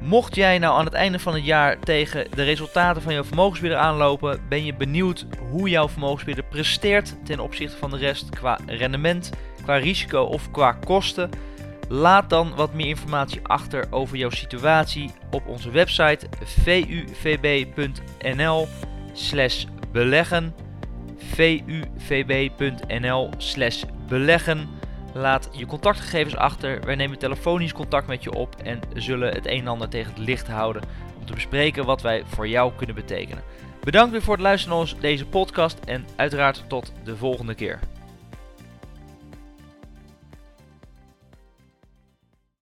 Mocht 0.00 0.34
jij 0.34 0.58
nou 0.58 0.78
aan 0.78 0.84
het 0.84 0.94
einde 0.94 1.18
van 1.18 1.34
het 1.34 1.44
jaar 1.44 1.78
tegen 1.78 2.26
de 2.34 2.42
resultaten 2.42 3.02
van 3.02 3.12
jouw 3.12 3.24
vermogensbeheerder 3.24 3.84
aanlopen, 3.84 4.40
ben 4.48 4.64
je 4.64 4.74
benieuwd 4.74 5.26
hoe 5.50 5.68
jouw 5.68 5.88
vermogensbeheerder 5.88 6.50
presteert 6.50 7.16
ten 7.24 7.40
opzichte 7.40 7.76
van 7.76 7.90
de 7.90 7.96
rest 7.96 8.28
qua 8.30 8.58
rendement, 8.66 9.30
qua 9.62 9.76
risico 9.76 10.22
of 10.22 10.50
qua 10.50 10.72
kosten? 10.72 11.30
Laat 11.88 12.30
dan 12.30 12.54
wat 12.54 12.74
meer 12.74 12.86
informatie 12.86 13.40
achter 13.42 13.86
over 13.90 14.16
jouw 14.16 14.30
situatie 14.30 15.10
op 15.30 15.46
onze 15.46 15.70
website 15.70 16.26
vuvb.nl 17.12 18.68
beleggen 19.92 20.54
vuvb.nl 21.96 23.30
beleggen 24.08 24.68
Laat 25.12 25.48
je 25.52 25.66
contactgegevens 25.66 26.36
achter. 26.36 26.80
Wij 26.84 26.94
nemen 26.94 27.18
telefonisch 27.18 27.72
contact 27.72 28.06
met 28.06 28.22
je 28.22 28.34
op 28.34 28.56
en 28.62 28.80
zullen 28.94 29.32
het 29.34 29.46
een 29.46 29.60
en 29.60 29.66
ander 29.66 29.88
tegen 29.88 30.12
het 30.12 30.22
licht 30.22 30.48
houden 30.48 30.82
om 31.18 31.26
te 31.26 31.32
bespreken 31.32 31.84
wat 31.84 32.02
wij 32.02 32.22
voor 32.26 32.48
jou 32.48 32.72
kunnen 32.76 32.94
betekenen. 32.94 33.42
Bedankt 33.84 34.12
weer 34.12 34.22
voor 34.22 34.34
het 34.34 34.42
luisteren 34.42 34.78
naar 34.78 34.94
deze 35.00 35.26
podcast 35.26 35.78
en 35.84 36.06
uiteraard 36.16 36.64
tot 36.68 36.92
de 37.04 37.16
volgende 37.16 37.54
keer. 37.54 37.78